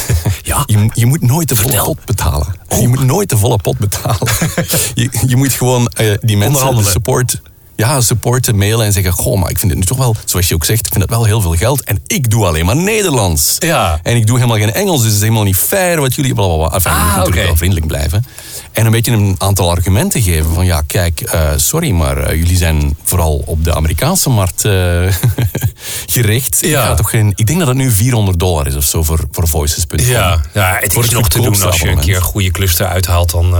Ja? 0.43 0.63
Je, 0.65 0.77
moet- 0.77 0.91
je 0.99 1.05
moet 1.05 1.21
nooit 1.21 1.49
de 1.49 1.55
volle 1.55 1.67
Vertel. 1.69 1.85
pot 1.93 2.05
betalen. 2.05 2.55
Je 2.79 2.87
moet 2.87 3.03
nooit 3.05 3.29
de 3.29 3.37
volle 3.37 3.57
pot 3.57 3.77
betalen. 3.77 4.27
je, 4.93 5.09
je 5.27 5.35
moet 5.35 5.51
gewoon 5.53 5.87
eh, 5.87 6.13
die 6.21 6.37
mensen, 6.37 6.85
support, 6.85 7.41
ja, 7.75 8.01
supporten 8.01 8.57
mailen 8.57 8.85
en 8.85 8.93
zeggen... 8.93 9.11
Goh, 9.11 9.39
maar 9.41 9.49
ik 9.49 9.57
vind 9.59 9.71
het 9.71 9.79
nu 9.79 9.85
toch 9.85 9.97
wel, 9.97 10.15
zoals 10.25 10.47
je 10.47 10.55
ook 10.55 10.65
zegt, 10.65 10.79
ik 10.85 10.91
vind 10.91 11.01
het 11.01 11.11
wel 11.11 11.25
heel 11.25 11.41
veel 11.41 11.53
geld. 11.55 11.83
En 11.83 12.01
ik 12.07 12.29
doe 12.29 12.45
alleen 12.45 12.65
maar 12.65 12.75
Nederlands. 12.75 13.55
Ja. 13.59 13.99
En 14.03 14.15
ik 14.15 14.27
doe 14.27 14.35
helemaal 14.37 14.57
geen 14.57 14.73
Engels, 14.73 14.97
dus 14.97 15.05
het 15.05 15.15
is 15.15 15.21
helemaal 15.21 15.43
niet 15.43 15.55
fair 15.57 15.99
wat 15.99 16.15
jullie... 16.15 16.33
Blablabla. 16.33 16.71
Enfin, 16.73 16.91
je 16.91 16.97
moet 16.97 17.07
Ah, 17.09 17.17
natuurlijk 17.17 17.45
wel 17.47 17.55
vriendelijk 17.55 17.87
blijven. 17.87 18.25
En 18.71 18.85
een 18.85 18.91
beetje 18.91 19.11
een 19.11 19.35
aantal 19.37 19.69
argumenten 19.69 20.21
geven 20.21 20.53
van... 20.53 20.65
Ja, 20.65 20.81
kijk, 20.87 21.21
eh, 21.21 21.49
sorry, 21.55 21.91
maar 21.91 22.17
eh, 22.17 22.35
jullie 22.37 22.57
zijn 22.57 22.97
vooral 23.03 23.43
op 23.45 23.63
de 23.63 23.75
Amerikaanse 23.75 24.29
markt 24.29 24.65
eh, 24.65 24.71
gericht. 26.15 26.63
Ik, 26.63 26.69
Ja. 26.69 26.85
ga 26.85 26.93
toch 26.93 27.09
geen, 27.09 27.31
ik 27.35 27.45
denk 27.47 27.59
dat 27.59 27.67
het 27.67 27.77
nu 27.77 27.91
400 27.91 28.39
dollar 28.39 28.67
is 28.67 28.75
of 28.75 28.83
zo 28.83 29.03
voor, 29.03 29.19
voor 29.31 29.47
voices.com. 29.47 29.99
Ja, 30.05 30.41
ja 30.53 30.77
het 30.81 30.95
is 30.95 31.09
nog 31.09 31.29
te 31.29 31.41
doen 31.41 31.61
als 31.63 31.79
je 31.79 31.89
een 31.89 31.99
keer 31.99 32.15
een 32.15 32.21
goede 32.21 32.51
cluster 32.51 32.87
uithaalt. 32.87 33.31
Dan, 33.31 33.55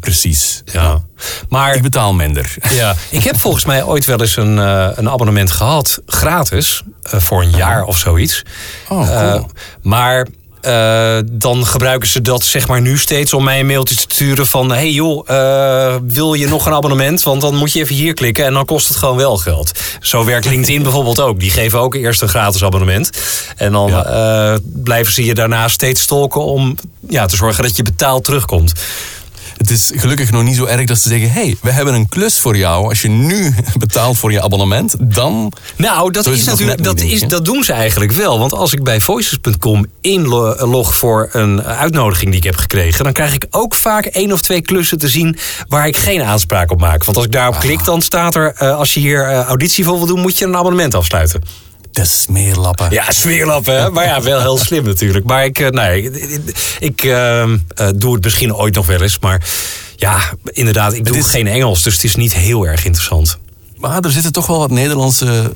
Precies. 0.00 0.62
ja. 0.72 1.02
Maar 1.48 1.74
Ik 1.74 1.82
betaal 1.82 2.14
minder. 2.14 2.54
Ja, 2.70 2.94
ik 3.10 3.24
heb 3.24 3.38
volgens 3.38 3.64
mij 3.64 3.82
ooit 3.84 4.04
wel 4.04 4.20
eens 4.20 4.36
een, 4.36 4.56
een 4.98 5.10
abonnement 5.10 5.50
gehad, 5.50 6.00
gratis, 6.06 6.82
voor 7.02 7.42
een 7.42 7.50
jaar 7.56 7.84
of 7.84 7.98
zoiets. 7.98 8.42
Oh, 8.88 9.08
cool. 9.20 9.50
Maar 9.82 10.26
eh, 10.66 11.18
dan 11.32 11.66
gebruiken 11.66 12.08
ze 12.08 12.22
dat 12.22 12.44
zeg 12.44 12.68
maar 12.68 12.80
nu 12.80 12.98
steeds 12.98 13.32
om 13.32 13.44
mij 13.44 13.60
een 13.60 13.66
mailtje 13.66 13.94
te 13.94 14.04
sturen 14.08 14.46
van... 14.46 14.70
hey 14.72 14.90
joh, 14.90 15.28
eh, 15.30 15.94
wil 16.02 16.34
je 16.34 16.48
nog 16.48 16.66
een 16.66 16.72
abonnement? 16.72 17.22
Want 17.22 17.40
dan 17.40 17.54
moet 17.54 17.72
je 17.72 17.80
even 17.80 17.94
hier 17.94 18.14
klikken 18.14 18.44
en 18.44 18.52
dan 18.52 18.64
kost 18.64 18.88
het 18.88 18.96
gewoon 18.96 19.16
wel 19.16 19.36
geld. 19.36 19.70
Zo 20.00 20.24
werkt 20.24 20.46
LinkedIn 20.46 20.82
bijvoorbeeld 20.88 21.20
ook. 21.20 21.40
Die 21.40 21.50
geven 21.50 21.78
ook 21.80 21.94
eerst 21.94 22.22
een 22.22 22.28
gratis 22.28 22.64
abonnement. 22.64 23.10
En 23.56 23.72
dan 23.72 23.88
Ja. 23.90 24.04
eh, 24.04 24.58
blijven 24.64 25.12
ze 25.12 25.24
je 25.24 25.34
daarna 25.34 25.68
steeds 25.68 26.00
stalken 26.00 26.44
om 26.44 26.76
ja, 27.08 27.26
te 27.26 27.36
zorgen 27.36 27.62
dat 27.62 27.76
je 27.76 27.82
betaald 27.82 28.24
terugkomt. 28.24 28.72
Het 29.56 29.70
is 29.70 29.90
gelukkig 29.94 30.30
nog 30.30 30.42
niet 30.42 30.56
zo 30.56 30.64
erg 30.64 30.84
dat 30.84 30.98
ze 30.98 31.08
zeggen... 31.08 31.30
hey, 31.30 31.56
we 31.62 31.70
hebben 31.70 31.94
een 31.94 32.08
klus 32.08 32.40
voor 32.40 32.56
jou. 32.56 32.88
Als 32.88 33.02
je 33.02 33.08
nu 33.08 33.54
betaalt 33.78 34.18
voor 34.18 34.32
je 34.32 34.42
abonnement, 34.42 34.94
dan... 35.00 35.52
Nou, 35.76 36.10
dat, 36.12 36.26
is 36.26 36.44
natuurlijk, 36.44 36.84
dat, 36.84 37.00
is, 37.00 37.20
dat 37.20 37.44
doen 37.44 37.64
ze 37.64 37.72
eigenlijk 37.72 38.12
wel. 38.12 38.38
Want 38.38 38.52
als 38.52 38.72
ik 38.72 38.82
bij 38.82 39.00
voices.com 39.00 39.86
inlog 40.00 40.94
voor 40.96 41.28
een 41.32 41.62
uitnodiging 41.62 42.30
die 42.30 42.38
ik 42.38 42.44
heb 42.46 42.56
gekregen... 42.56 43.04
dan 43.04 43.12
krijg 43.12 43.34
ik 43.34 43.46
ook 43.50 43.74
vaak 43.74 44.04
één 44.06 44.32
of 44.32 44.40
twee 44.40 44.60
klussen 44.62 44.98
te 44.98 45.08
zien 45.08 45.36
waar 45.68 45.86
ik 45.86 45.96
geen 45.96 46.22
aanspraak 46.22 46.70
op 46.70 46.80
maak. 46.80 47.04
Want 47.04 47.16
als 47.16 47.26
ik 47.26 47.32
daarop 47.32 47.54
Ah. 47.54 47.60
klik, 47.60 47.84
dan 47.84 48.02
staat 48.02 48.34
er... 48.34 48.52
eh, 48.56 48.76
als 48.78 48.94
je 48.94 49.00
hier 49.00 49.28
eh, 49.28 49.40
auditie 49.44 49.84
voor 49.84 49.96
wil 49.96 50.06
doen, 50.06 50.20
moet 50.20 50.38
je 50.38 50.44
een 50.44 50.56
abonnement 50.56 50.94
afsluiten. 50.94 51.42
De 51.96 52.04
smeerlappen. 52.04 52.90
Ja, 52.90 53.10
smeerlappen, 53.10 53.80
hè? 53.82 53.90
Maar 53.90 54.04
ja, 54.04 54.22
wel 54.22 54.40
heel 54.40 54.58
slim 54.58 54.84
natuurlijk. 54.84 55.24
Maar 55.26 55.44
ik, 55.44 55.58
eh, 55.58 55.68
nee, 55.68 56.02
ik, 56.02 56.52
ik 56.78 57.04
eh, 57.04 57.44
doe 57.94 58.14
het 58.14 58.24
misschien 58.24 58.54
ooit 58.54 58.74
nog 58.74 58.86
wel 58.86 59.02
eens. 59.02 59.18
Maar 59.18 59.44
ja, 59.96 60.18
inderdaad, 60.44 60.92
ik 60.92 61.04
doe 61.04 61.16
is- 61.16 61.26
geen 61.26 61.46
Engels. 61.46 61.82
Dus 61.82 61.92
het 61.94 62.04
is 62.04 62.14
niet 62.16 62.34
heel 62.34 62.66
erg 62.66 62.84
interessant. 62.84 63.38
Maar 63.76 64.04
er 64.04 64.10
zitten 64.10 64.32
toch 64.32 64.46
wel 64.46 64.58
wat 64.58 64.70
Nederlandse 64.70 65.54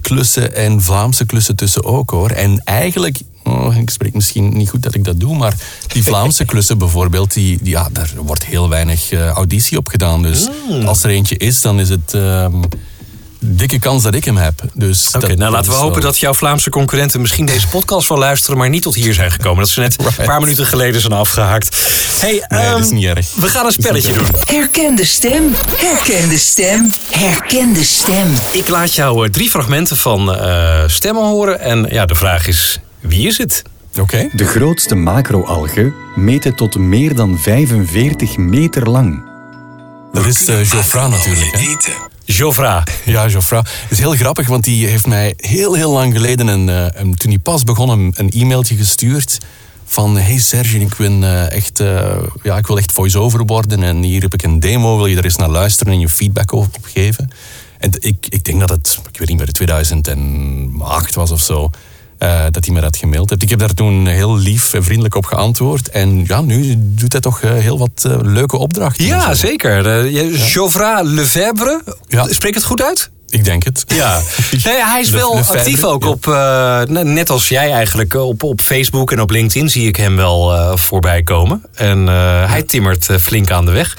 klussen 0.00 0.54
en 0.54 0.82
Vlaamse 0.82 1.26
klussen 1.26 1.56
tussen 1.56 1.84
ook 1.84 2.10
hoor. 2.10 2.30
En 2.30 2.60
eigenlijk, 2.64 3.18
oh, 3.44 3.76
ik 3.76 3.90
spreek 3.90 4.14
misschien 4.14 4.56
niet 4.56 4.68
goed 4.70 4.82
dat 4.82 4.94
ik 4.94 5.04
dat 5.04 5.20
doe, 5.20 5.36
maar 5.36 5.54
die 5.86 6.02
Vlaamse 6.04 6.44
klussen 6.50 6.78
bijvoorbeeld, 6.78 7.32
die, 7.34 7.58
die, 7.62 7.70
ja, 7.72 7.88
daar 7.92 8.10
wordt 8.16 8.44
heel 8.44 8.68
weinig 8.68 9.10
eh, 9.12 9.26
auditie 9.28 9.78
op 9.78 9.88
gedaan. 9.88 10.22
Dus 10.22 10.48
Hmm. 10.68 10.86
als 10.86 11.02
er 11.02 11.10
eentje 11.10 11.36
is, 11.36 11.60
dan 11.60 11.80
is 11.80 11.88
het 11.88 12.14
ehm, 12.14 12.62
dikke 13.38 13.78
kans 13.78 14.02
dat 14.02 14.14
ik 14.14 14.24
hem 14.24 14.36
heb. 14.36 14.62
Dus 14.74 15.10
Oké, 15.14 15.34
nou 15.34 15.52
laten 15.52 15.70
we 15.70 15.78
hopen 15.78 16.00
dat 16.00 16.18
jouw 16.18 16.34
Vlaamse 16.34 16.70
concurrenten 16.70 17.20
misschien 17.20 17.46
deze 17.46 17.68
podcast 17.68 18.08
wel 18.08 18.18
luisteren, 18.18 18.58
maar 18.58 18.68
niet 18.68 18.82
tot 18.82 18.94
hier 18.94 19.14
zijn 19.14 19.30
gekomen. 19.30 19.58
Dat 19.58 19.68
ze 19.68 19.80
net 19.80 19.96
een 20.18 20.24
paar 20.24 20.40
minuten 20.40 20.66
geleden 20.66 21.00
zijn 21.00 21.12
afgehaakt. 21.12 21.76
Hey, 22.20 22.44
Nee, 22.48 22.70
dat 22.70 22.78
is 22.78 22.86
ehm, 22.86 22.94
niet 22.94 23.04
erg. 23.04 23.34
We 23.34 23.48
gaan 23.48 23.66
een 23.66 23.72
spelletje 23.72 24.12
doen. 24.12 24.26
Herken 24.44 24.94
de 24.96 25.04
stem, 25.04 25.52
herken 25.80 26.28
de 26.28 26.38
stem, 26.38 26.90
herken 27.10 27.72
de 27.72 27.84
stem. 27.84 28.26
Ik 28.52 28.68
laat 28.68 28.94
jou 28.94 29.26
eh, 29.26 29.32
drie 29.32 29.50
fragmenten 29.50 29.96
van 29.96 30.34
eh, 30.34 30.82
stemmen 30.86 31.24
horen. 31.24 31.60
En 31.60 31.86
ja, 31.90 32.06
de 32.06 32.14
vraag 32.14 32.46
is, 32.46 32.80
wie 33.00 33.26
is 33.26 33.38
het? 33.38 33.62
Oké. 34.00 34.28
De 34.32 34.44
grootste 34.44 34.94
macro-algen 34.94 35.94
meten 36.14 36.54
tot 36.54 36.78
meer 36.78 37.14
dan 37.14 37.38
45 37.38 38.36
meter 38.36 38.90
lang. 38.90 39.35
Dat 40.16 40.26
is 40.26 40.48
uh, 40.48 40.56
Geoffra 40.62 41.08
natuurlijk. 41.08 41.50
Hè? 41.50 41.92
Jovra. 42.24 42.82
Ja, 43.04 43.28
Geoffra. 43.28 43.58
Het 43.58 43.90
is 43.90 43.98
heel 43.98 44.12
grappig, 44.12 44.48
want 44.48 44.64
die 44.64 44.86
heeft 44.86 45.06
mij 45.06 45.34
heel, 45.36 45.74
heel 45.74 45.92
lang 45.92 46.12
geleden, 46.12 46.46
een, 46.46 46.68
eh, 46.68 46.86
een, 47.00 47.14
toen 47.14 47.30
hij 47.30 47.38
pas 47.38 47.64
begon, 47.64 47.88
een, 47.88 48.12
een 48.16 48.30
e-mailtje 48.30 48.76
gestuurd. 48.76 49.38
Van, 49.84 50.18
hey 50.18 50.38
Serge, 50.38 50.78
ik, 50.78 50.96
ben, 50.96 51.24
eh, 51.24 51.50
echt, 51.50 51.80
eh, 51.80 52.22
ja, 52.42 52.56
ik 52.56 52.66
wil 52.66 52.78
echt 52.78 52.92
voice-over 52.92 53.44
worden. 53.44 53.82
En 53.82 54.02
hier 54.02 54.22
heb 54.22 54.34
ik 54.34 54.42
een 54.42 54.60
demo, 54.60 54.96
wil 54.96 55.06
je 55.06 55.16
er 55.16 55.24
eens 55.24 55.36
naar 55.36 55.50
luisteren 55.50 55.92
en 55.92 56.00
je 56.00 56.08
feedback 56.08 56.52
op, 56.52 56.78
geven? 56.82 57.30
En 57.78 57.90
ik, 57.98 58.26
ik 58.28 58.44
denk 58.44 58.60
dat 58.60 58.70
het, 58.70 58.98
ik 59.12 59.18
weet 59.18 59.28
niet 59.28 59.38
meer, 59.38 59.52
2008 59.52 61.14
was 61.14 61.30
of 61.30 61.40
zo. 61.40 61.70
Eh, 62.18 62.40
dat 62.50 62.64
hij 62.64 62.74
me 62.74 62.80
dat 62.80 62.96
gemaild 62.96 63.30
heeft. 63.30 63.42
Ik 63.42 63.48
heb 63.50 63.58
daar 63.58 63.74
toen 63.74 64.06
heel 64.06 64.36
lief 64.36 64.74
en 64.74 64.84
vriendelijk 64.84 65.14
op 65.14 65.24
geantwoord. 65.24 65.88
En 65.88 66.24
ja, 66.26 66.40
nu 66.40 66.74
doet 66.78 67.12
hij 67.12 67.20
toch 67.20 67.40
eh, 67.40 67.52
heel 67.52 67.78
wat 67.78 68.04
eh, 68.04 68.16
leuke 68.22 68.56
opdrachten. 68.56 69.04
en 69.04 69.10
Ja, 69.10 69.34
zeker. 69.34 69.84
Geoffroy 70.38 71.00
Lefebvre. 71.02 71.82
Ja. 72.08 72.26
Spreek 72.30 72.54
het 72.54 72.64
goed 72.64 72.82
uit? 72.82 73.10
Ik 73.28 73.44
denk 73.44 73.64
het. 73.64 73.84
Ja, 73.86 74.20
nee, 74.64 74.74
hij 74.84 75.00
is 75.00 75.10
wel 75.10 75.38
actief 75.38 75.84
ook 75.84 76.02
ja. 76.04 76.08
op, 76.08 76.26
net 77.04 77.30
als 77.30 77.48
jij 77.48 77.72
eigenlijk, 77.72 78.14
op, 78.14 78.42
op 78.42 78.60
Facebook 78.60 79.12
en 79.12 79.20
op 79.20 79.30
LinkedIn 79.30 79.70
zie 79.70 79.86
ik 79.86 79.96
hem 79.96 80.16
wel 80.16 80.54
eh, 80.54 80.76
voorbij 80.76 81.22
komen. 81.22 81.62
En 81.74 82.06
hij 82.46 82.62
timmert 82.62 83.08
flink 83.20 83.50
aan 83.50 83.64
de 83.64 83.72
weg. 83.72 83.96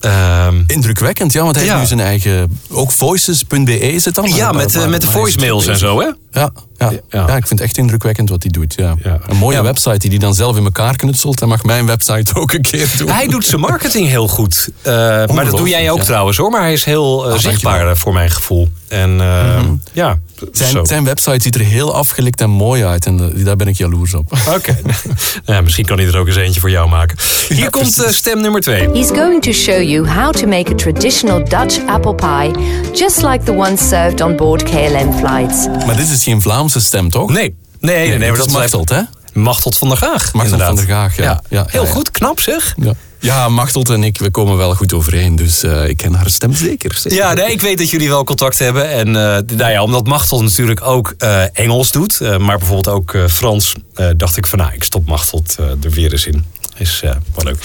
Ehm, 0.00 0.62
Indrukwekkend, 0.66 1.32
ja, 1.32 1.42
want 1.42 1.56
hij 1.56 1.64
Ja. 1.64 1.70
heeft 1.76 1.90
nu 1.90 1.96
zijn 1.96 2.08
eigen... 2.08 2.58
Ook 2.70 2.92
voices.be 2.92 3.78
is 3.78 4.04
het 4.04 4.14
dan? 4.14 4.28
ja, 4.28 4.52
met, 4.52 4.88
met 4.88 5.00
de 5.00 5.06
voicemails 5.06 5.66
en 5.66 5.78
zo, 5.78 6.00
hè? 6.00 6.08
Ja, 6.36 6.50
ja, 6.76 6.90
Ja. 7.10 7.26
ja. 7.26 7.36
ik 7.36 7.46
vind 7.46 7.48
het 7.48 7.60
echt 7.60 7.76
indrukwekkend 7.78 8.28
wat 8.28 8.42
hij 8.42 8.50
doet. 8.52 8.74
Ja. 8.76 8.94
Ja. 9.02 9.18
Een 9.26 9.36
mooie 9.36 9.56
Ja. 9.56 9.62
website 9.62 9.98
die 9.98 10.10
hij 10.10 10.18
dan 10.18 10.34
zelf 10.34 10.56
in 10.56 10.64
elkaar 10.64 10.96
knutselt. 10.96 11.38
Hij 11.38 11.48
mag 11.48 11.62
mijn 11.64 11.86
website 11.86 12.34
ook 12.34 12.52
een 12.52 12.62
keer 12.62 12.94
doen. 12.98 13.08
Hij 13.10 13.26
doet 13.28 13.44
zijn 13.46 13.60
marketing 13.60 14.08
heel 14.08 14.28
goed. 14.28 14.68
Eh, 14.82 14.92
maar 15.26 15.44
dat 15.44 15.56
doe 15.56 15.68
jij 15.68 15.90
ook 15.90 15.98
ja. 15.98 16.04
trouwens 16.04 16.36
hoor. 16.36 16.50
Maar 16.50 16.60
hij 16.60 16.72
is 16.72 16.84
heel 16.84 17.26
eh, 17.26 17.32
Ah, 17.32 17.38
zichtbaar 17.38 17.88
eh, 17.88 17.94
voor 17.96 18.12
mijn 18.12 18.30
gevoel. 18.30 18.68
En 18.88 19.20
eh, 19.20 19.62
ja. 19.92 20.18
Zijn, 20.52 20.86
zijn 20.86 21.04
website 21.04 21.42
ziet 21.42 21.54
er 21.54 21.60
heel 21.60 21.94
afgelikt 21.94 22.40
en 22.40 22.50
mooi 22.50 22.84
uit. 22.84 23.06
En 23.06 23.32
daar 23.44 23.56
ben 23.56 23.66
ik 23.68 23.76
jaloers 23.76 24.14
op. 24.14 24.32
Oké. 24.54 24.76
ja, 25.44 25.60
misschien 25.60 25.84
kan 25.84 25.98
hij 25.98 26.06
er 26.06 26.18
ook 26.18 26.26
eens 26.26 26.36
eentje 26.36 26.60
voor 26.60 26.70
jou 26.70 26.88
maken. 26.88 27.16
Hier 27.48 27.70
komt 27.70 28.06
stem 28.10 28.40
nummer 28.40 28.60
twee. 28.60 28.88
He's 28.90 29.08
going 29.08 29.42
to 29.42 29.52
show 29.52 29.82
you 29.82 30.08
how 30.08 30.32
to 30.32 30.46
make 30.46 30.72
a 30.72 30.74
traditional 30.74 31.44
Dutch 31.44 31.86
apple 31.86 32.14
pie, 32.14 32.50
just 32.94 33.22
like 33.22 33.44
the 33.44 33.52
one 33.52 33.76
served 33.76 34.20
on 34.20 34.36
board 34.36 34.62
KLM 34.62 35.12
flights. 35.12 35.66
Maar 35.86 35.96
dit 35.96 36.08
is 36.08 36.24
geen 36.26 36.42
Vlaamse 36.42 36.80
stem, 36.80 37.10
toch? 37.10 37.30
Nee, 37.30 37.56
nee, 37.80 37.96
nee, 37.96 38.08
nee, 38.08 38.18
maar 38.18 38.38
is 38.38 38.44
dat 38.44 38.50
Machteld, 38.50 38.88
hè? 38.88 39.00
Machteld 39.32 39.78
van 39.78 39.88
der 39.88 39.96
Gaag. 39.96 40.32
Machteld 40.32 40.62
van 40.62 40.76
der 40.76 40.84
Gaag, 40.84 41.16
ja. 41.16 41.42
Ja, 41.48 41.66
heel 41.68 41.84
ja, 41.84 41.90
goed, 41.90 42.10
knap 42.10 42.40
zeg. 42.40 42.74
Ja, 42.76 42.92
ja 43.20 43.48
Machteld 43.48 43.90
en 43.90 44.04
ik, 44.04 44.18
we 44.18 44.30
komen 44.30 44.56
wel 44.56 44.74
goed 44.74 44.92
overeen. 44.92 45.36
Dus 45.36 45.62
eh, 45.62 45.88
ik 45.88 45.96
ken 45.96 46.14
haar 46.14 46.30
stem 46.30 46.54
zeker. 46.54 46.94
zeker. 46.94 47.18
Ja, 47.18 47.32
nee, 47.32 47.50
ik 47.50 47.60
weet 47.60 47.78
dat 47.78 47.90
jullie 47.90 48.08
wel 48.08 48.24
contact 48.24 48.58
hebben. 48.58 48.90
En 48.90 49.06
eh, 49.06 49.56
nou 49.56 49.70
ja, 49.70 49.82
omdat 49.82 50.06
Machteld 50.06 50.42
natuurlijk 50.42 50.82
ook 50.82 51.14
eh, 51.18 51.42
Engels 51.52 51.90
doet, 51.90 52.20
maar 52.20 52.58
bijvoorbeeld 52.58 52.88
ook 52.88 53.16
Frans, 53.28 53.74
dacht 54.16 54.36
ik 54.36 54.46
van 54.46 54.58
nou, 54.58 54.72
ik 54.74 54.84
stop 54.84 55.06
Machteld 55.06 55.56
eh, 55.58 55.84
er 55.84 55.90
weer 55.90 56.12
eens 56.12 56.26
in. 56.26 56.44
Is 56.78 57.00
eh, 57.04 57.10
wel 57.10 57.44
leuk. 57.44 57.56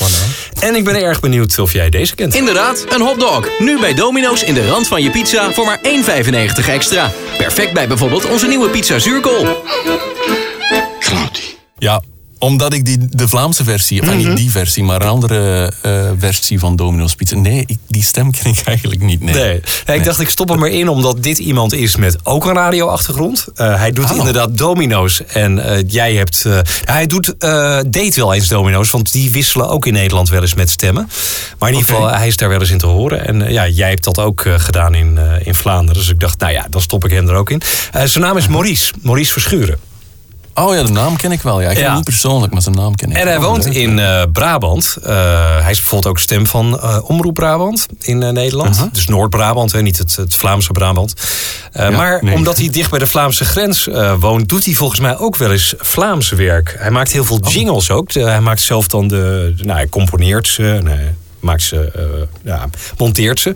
En 0.59 0.75
ik 0.75 0.83
ben 0.83 0.95
erg 0.95 1.19
benieuwd 1.19 1.59
of 1.59 1.73
jij 1.73 1.89
deze 1.89 2.15
kent. 2.15 2.35
Inderdaad, 2.35 2.85
een 2.89 3.01
hotdog. 3.01 3.49
Nu 3.59 3.79
bij 3.79 3.93
Domino's 3.93 4.43
in 4.43 4.53
de 4.53 4.67
rand 4.67 4.87
van 4.87 5.03
je 5.03 5.09
pizza 5.09 5.51
voor 5.51 5.65
maar 5.65 5.79
1,95 6.63 6.69
extra. 6.69 7.11
Perfect 7.37 7.73
bij 7.73 7.87
bijvoorbeeld 7.87 8.29
onze 8.29 8.47
nieuwe 8.47 8.69
pizza 8.69 8.99
zuurkool. 8.99 9.63
Ja, 11.77 12.01
omdat 12.41 12.73
ik 12.73 12.85
die, 12.85 12.97
de 13.09 13.27
Vlaamse 13.27 13.63
versie, 13.63 14.01
Mhm. 14.03 14.17
niet 14.17 14.37
die 14.37 14.51
versie, 14.51 14.83
maar 14.83 15.01
een 15.01 15.07
andere 15.07 15.71
eh, 15.81 16.09
versie 16.17 16.59
van 16.59 16.75
Domino's 16.75 17.15
Pizza. 17.15 17.35
Nee, 17.35 17.63
ik, 17.67 17.77
die 17.87 18.03
stem 18.03 18.31
ken 18.31 18.45
ik 18.51 18.61
eigenlijk 18.65 19.01
niet. 19.01 19.21
Nee. 19.23 19.33
Nee. 19.33 19.61
Nee, 19.85 19.97
ik 19.97 20.03
dacht 20.03 20.19
ik 20.19 20.29
stop 20.29 20.49
hem 20.49 20.63
erin 20.63 20.87
omdat 20.89 21.23
dit 21.23 21.37
iemand 21.37 21.73
is 21.73 21.95
met 21.95 22.17
ook 22.23 22.45
een 22.45 22.53
radioachtergrond. 22.53 23.45
Eh 23.55 23.75
hij 23.75 23.91
doet 23.91 24.11
Oh. 24.11 24.17
inderdaad 24.17 24.57
domino's. 24.57 25.23
En 25.25 25.59
eh, 25.59 25.83
jij 25.87 26.13
hebt. 26.15 26.45
hij 26.85 27.07
doet, 27.07 27.35
deed 27.89 28.15
wel 28.15 28.33
eens 28.33 28.47
domino's, 28.47 28.91
want 28.91 29.11
die 29.11 29.31
wisselen 29.31 29.69
ook 29.69 29.85
in 29.85 29.93
Nederland 29.93 30.29
wel 30.29 30.41
eens 30.41 30.53
met 30.53 30.69
stemmen. 30.69 31.09
Maar 31.59 31.69
in 31.69 31.75
ieder 31.75 31.93
geval, 31.93 32.09
hij 32.09 32.27
is 32.27 32.37
daar 32.37 32.49
wel 32.49 32.59
eens 32.59 32.69
in 32.71 32.77
te 32.77 32.85
horen. 32.87 33.27
En 33.27 33.51
ja, 33.51 33.67
jij 33.67 33.89
hebt 33.89 34.03
dat 34.03 34.19
ook 34.19 34.45
gedaan 34.57 34.93
in, 34.95 35.19
in 35.43 35.55
Vlaanderen. 35.55 36.01
Dus 36.01 36.09
ik 36.11 36.19
dacht, 36.19 36.39
nou 36.39 36.51
ja, 36.53 36.67
dan 36.69 36.81
stop 36.81 37.05
ik 37.05 37.11
hem 37.11 37.27
er 37.29 37.35
ook 37.35 37.49
in. 37.49 37.61
Zijn 38.05 38.23
naam 38.23 38.37
is 38.37 38.47
Maurice. 38.47 38.93
Maurice 39.01 39.31
Verschuren. 39.31 39.77
Oh 40.53 40.75
ja, 40.75 40.83
de 40.83 40.91
naam 40.91 41.15
ken 41.15 41.31
ik 41.31 41.41
wel. 41.41 41.61
Ja. 41.61 41.67
Ik 41.67 41.73
ken 41.73 41.79
Ja. 41.81 41.87
hem 41.87 41.95
niet 41.95 42.05
persoonlijk, 42.05 42.53
maar 42.53 42.61
zijn 42.61 42.75
naam 42.75 42.95
ken 42.95 43.09
ik. 43.11 43.15
En 43.17 43.27
hij 43.27 43.37
Oh, 43.37 43.43
woont 43.43 43.63
leuk. 43.63 43.73
in 43.73 43.99
eh, 43.99 44.21
Brabant. 44.31 44.97
Eh, 45.03 45.13
hij 45.61 45.71
is 45.71 45.77
bijvoorbeeld 45.79 46.05
ook 46.13 46.19
stem 46.19 46.47
van 46.47 46.79
eh, 46.81 46.97
Omroep 47.09 47.33
Brabant 47.33 47.85
in 47.99 48.17
Nederland. 48.17 48.75
Uh-huh. 48.75 48.93
Dus 48.93 49.05
Noord-Brabant, 49.07 49.71
hè, 49.71 49.81
niet 49.81 49.97
het, 49.97 50.15
het 50.15 50.35
Vlaamse 50.35 50.71
Brabant. 50.71 51.13
Ja, 51.73 51.89
maar 51.89 52.19
nee. 52.23 52.35
omdat 52.35 52.57
hij 52.57 52.69
dicht 52.69 52.89
bij 52.89 52.99
de 52.99 53.07
Vlaamse 53.07 53.45
grens 53.45 53.87
woont, 54.19 54.49
doet 54.49 54.65
hij 54.65 54.73
volgens 54.73 54.99
mij 54.99 55.17
ook 55.17 55.35
wel 55.37 55.51
eens 55.51 55.73
Vlaamse 55.77 56.35
werk. 56.35 56.75
Hij 56.79 56.91
maakt 56.91 57.11
heel 57.11 57.25
veel 57.25 57.39
Oh. 57.43 57.51
jingles 57.53 57.91
ook. 57.91 58.11
Hij 58.13 58.41
maakt 58.41 58.61
zelf 58.61 58.87
dan 58.87 59.07
de. 59.07 59.53
nou, 59.57 59.77
hij 59.77 59.89
componeert 59.89 60.47
ze. 60.47 60.71
en 60.73 60.87
hij 60.87 61.13
maakt 61.41 61.61
ze, 61.61 61.91
eh, 61.95 62.03
ja, 62.43 62.69
monteert 62.97 63.39
ze. 63.39 63.53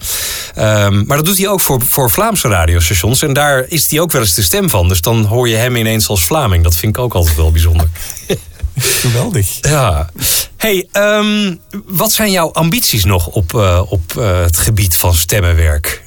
Ehm, 0.55 1.05
maar 1.05 1.17
dat 1.17 1.25
doet 1.25 1.37
hij 1.37 1.47
ook 1.47 1.61
voor, 1.61 1.81
voor 1.81 2.11
Vlaamse 2.11 2.47
radiostations. 2.47 3.21
En 3.21 3.33
daar 3.33 3.65
is 3.67 3.89
hij 3.89 3.99
ook 3.99 4.11
wel 4.11 4.21
eens 4.21 4.33
de 4.33 4.41
stem 4.41 4.69
van. 4.69 4.87
Dus 4.87 5.01
dan 5.01 5.25
hoor 5.25 5.49
je 5.49 5.55
hem 5.55 5.75
ineens 5.75 6.07
als 6.07 6.25
Vlaming. 6.25 6.63
Dat 6.63 6.75
vind 6.75 6.97
ik 6.97 7.03
ook 7.03 7.13
altijd 7.13 7.35
wel 7.35 7.51
bijzonder. 7.51 7.87
Geweldig. 8.77 9.47
Ja. 9.61 10.09
Hey, 10.57 10.87
ehm, 10.91 11.55
wat 11.85 12.11
zijn 12.11 12.31
jouw 12.31 12.51
ambities 12.51 13.05
nog 13.05 13.27
op, 13.27 13.53
eh, 13.53 13.81
op 13.89 14.17
eh, 14.17 14.41
het 14.41 14.57
gebied 14.57 14.95
van 14.95 15.13
stemmenwerk? 15.13 16.03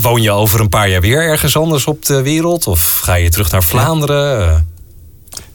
Woon 0.00 0.22
je 0.22 0.30
over 0.30 0.60
een 0.60 0.68
paar 0.68 0.88
jaar 0.88 1.00
weer 1.00 1.22
ergens 1.22 1.56
anders 1.56 1.86
op 1.86 2.04
de 2.04 2.22
wereld? 2.22 2.66
Of 2.66 3.00
ga 3.02 3.14
je 3.14 3.30
terug 3.30 3.50
naar 3.50 3.62
Vlaanderen? 3.62 4.69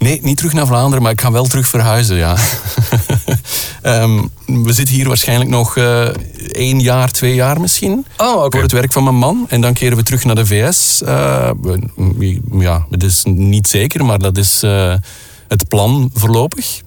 Nee, 0.05 0.19
niet 0.21 0.37
terug 0.37 0.53
naar 0.53 0.65
Vlaanderen, 0.67 1.01
maar 1.03 1.11
ik 1.11 1.21
ga 1.21 1.31
wel 1.31 1.45
terug 1.45 1.67
verhuizen, 1.67 2.15
ja. 2.15 2.35
Ehm, 3.81 4.21
we 4.45 4.73
zitten 4.73 4.95
hier 4.95 5.07
waarschijnlijk 5.07 5.49
nog 5.49 5.77
eh 5.77 6.07
één 6.51 6.79
jaar, 6.79 7.11
twee 7.11 7.35
jaar 7.35 7.61
misschien. 7.61 8.05
Oh, 8.17 8.35
oké. 8.35 8.49
Voor 8.51 8.61
het 8.61 8.71
werk 8.71 8.93
van 8.93 9.03
mijn 9.03 9.15
man. 9.15 9.45
En 9.49 9.61
dan 9.61 9.73
keren 9.73 9.97
we 9.97 10.03
terug 10.03 10.23
naar 10.23 10.35
de 10.35 10.45
VS. 10.45 11.01
Eh, 11.01 11.49
we- 11.61 12.41
ja, 12.59 12.85
het 12.89 13.03
is 13.03 13.21
niet 13.25 13.67
zeker, 13.67 14.05
maar 14.05 14.19
dat 14.19 14.37
is 14.37 14.63
eh, 14.63 14.93
het 15.47 15.67
plan 15.67 16.09
voorlopig. 16.13 16.81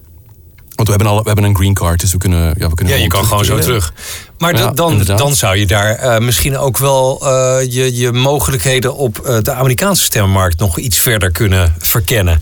Want 0.75 0.87
we 0.87 0.95
hebben, 0.95 1.07
al, 1.07 1.17
we 1.21 1.27
hebben 1.27 1.45
een 1.45 1.55
green 1.55 1.73
card, 1.73 1.99
dus 1.99 2.11
we 2.11 2.17
kunnen... 2.17 2.55
Ja, 2.57 2.69
we 2.69 2.75
kunnen 2.75 2.95
ja, 2.95 3.01
je 3.01 3.07
kan 3.07 3.25
gewoon 3.25 3.45
zo 3.45 3.59
terug. 3.59 3.93
Maar 4.37 4.57
Ja, 4.57 4.71
dan, 4.71 4.91
inderdaad. 4.91 5.17
dan 5.17 5.35
zou 5.35 5.57
je 5.57 5.65
daar 5.65 6.23
misschien 6.23 6.57
ook 6.57 6.77
wel 6.77 7.19
je, 7.61 7.95
je 7.95 8.11
mogelijkheden 8.11 8.95
op 8.95 9.39
de 9.43 9.51
Amerikaanse 9.53 10.03
stemmenmarkt 10.03 10.59
nog 10.59 10.77
iets 10.77 10.97
verder 10.99 11.31
kunnen 11.31 11.75
verkennen. 11.79 12.41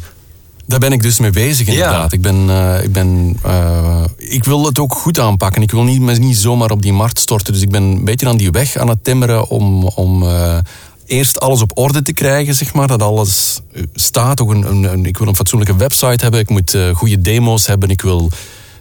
Daar 0.68 0.80
ben 0.80 0.92
ik 0.92 1.02
dus 1.02 1.20
mee 1.20 1.30
bezig, 1.30 1.68
inderdaad. 1.68 2.12
Ik, 2.14 2.22
ben, 2.22 2.50
eh, 2.50 2.84
ik, 2.84 2.92
ben, 2.92 3.38
eh, 3.44 4.04
ik 4.18 4.44
wil 4.44 4.66
het 4.66 4.80
ook 4.80 4.94
goed 4.94 5.20
aanpakken. 5.20 5.62
Ik 5.62 5.72
wil 5.72 5.84
niet, 5.84 6.02
me 6.02 6.14
niet 6.14 6.38
zomaar 6.38 6.72
op 6.72 6.82
die 6.82 6.94
markt 6.94 7.20
storten. 7.20 7.54
Dus 7.54 7.62
ik 7.62 7.70
ben 7.72 7.84
een 7.84 8.06
beetje 8.06 8.28
aan 8.28 8.38
die 8.38 8.52
weg 8.52 8.76
aan 8.78 8.90
het 8.90 9.04
timmeren 9.04 9.48
om, 9.50 9.84
om 9.86 10.24
eh, 10.24 10.58
eerst 11.06 11.40
alles 11.40 11.62
op 11.62 11.72
orde 11.78 12.02
te 12.02 12.14
krijgen, 12.14 12.56
zeg 12.56 12.74
maar. 12.74 12.88
Dat 12.88 13.02
alles 13.02 13.62
staat. 13.94 14.42
Ook 14.42 14.50
een, 14.50 14.70
een, 14.70 14.84
een- 14.84 15.06
ik 15.06 15.18
wil 15.18 15.28
een 15.28 15.36
fatsoenlijke 15.36 15.76
website 15.76 16.22
hebben. 16.24 16.40
Ik 16.40 16.50
moet 16.50 16.78
goede 16.94 17.22
demo's 17.22 17.66
hebben. 17.68 17.90
Ik 17.90 18.02
wil 18.02 18.30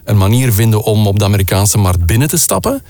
een 0.04 0.16
manier 0.16 0.52
vinden 0.52 0.82
om 0.82 1.06
op 1.06 1.18
de 1.18 1.24
Amerikaanse 1.24 1.78
markt 1.78 2.06
binnen 2.06 2.28
te 2.28 2.36
stappen. 2.38 2.82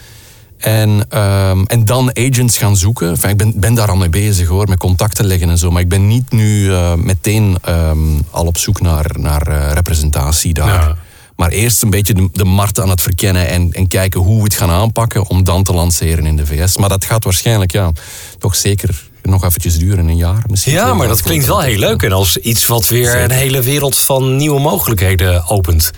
En, 0.58 1.06
ehm, 1.08 1.62
en 1.64 1.84
dan 1.84 2.16
agents 2.16 2.58
gaan 2.58 2.76
zoeken. 2.76 3.08
Enfin, 3.08 3.30
ik 3.30 3.36
ben, 3.36 3.52
ben 3.60 3.74
daar 3.74 3.88
al 3.88 3.96
mee 3.96 4.08
bezig 4.08 4.48
hoor, 4.48 4.68
met 4.68 4.78
contacten 4.78 5.24
leggen 5.24 5.48
en 5.48 5.58
zo. 5.58 5.70
Maar 5.70 5.82
ik 5.82 5.88
ben 5.88 6.06
niet 6.06 6.32
nu 6.32 6.72
eh, 6.72 6.94
meteen 6.94 7.56
ehm, 7.62 7.98
al 8.30 8.46
op 8.46 8.58
zoek 8.58 8.80
naar, 8.80 9.10
naar 9.18 9.46
eh, 9.46 9.72
representatie 9.72 10.54
daar. 10.54 10.88
Ja. 10.88 10.96
Maar 11.36 11.50
eerst 11.50 11.82
een 11.82 11.90
beetje 11.90 12.14
de, 12.14 12.28
de 12.32 12.44
markt 12.44 12.80
aan 12.80 12.88
het 12.88 13.00
verkennen 13.00 13.48
en, 13.48 13.72
en 13.72 13.88
kijken 13.88 14.20
hoe 14.20 14.36
we 14.36 14.42
het 14.42 14.54
gaan 14.54 14.70
aanpakken 14.70 15.28
om 15.28 15.44
dan 15.44 15.62
te 15.62 15.72
lanceren 15.72 16.26
in 16.26 16.36
de 16.36 16.46
VS. 16.46 16.76
Maar 16.76 16.88
dat 16.88 17.04
gaat 17.04 17.24
waarschijnlijk 17.24 17.72
ja, 17.72 17.92
toch 18.38 18.54
zeker 18.54 19.08
nog 19.22 19.44
eventjes 19.44 19.78
duren, 19.78 20.08
een 20.08 20.16
jaar 20.16 20.42
misschien. 20.46 20.72
Ja, 20.72 20.94
maar 20.94 21.08
dat 21.08 21.22
klinkt 21.22 21.46
wel 21.46 21.60
heel 21.60 21.78
leuk. 21.78 22.02
En 22.02 22.12
als 22.12 22.36
iets 22.36 22.66
wat 22.66 22.88
weer 22.88 23.04
Zeker. 23.04 23.22
een 23.22 23.30
hele 23.30 23.62
wereld 23.62 23.98
van 23.98 24.36
nieuwe 24.36 24.60
mogelijkheden 24.60 25.48
opent. 25.48 25.90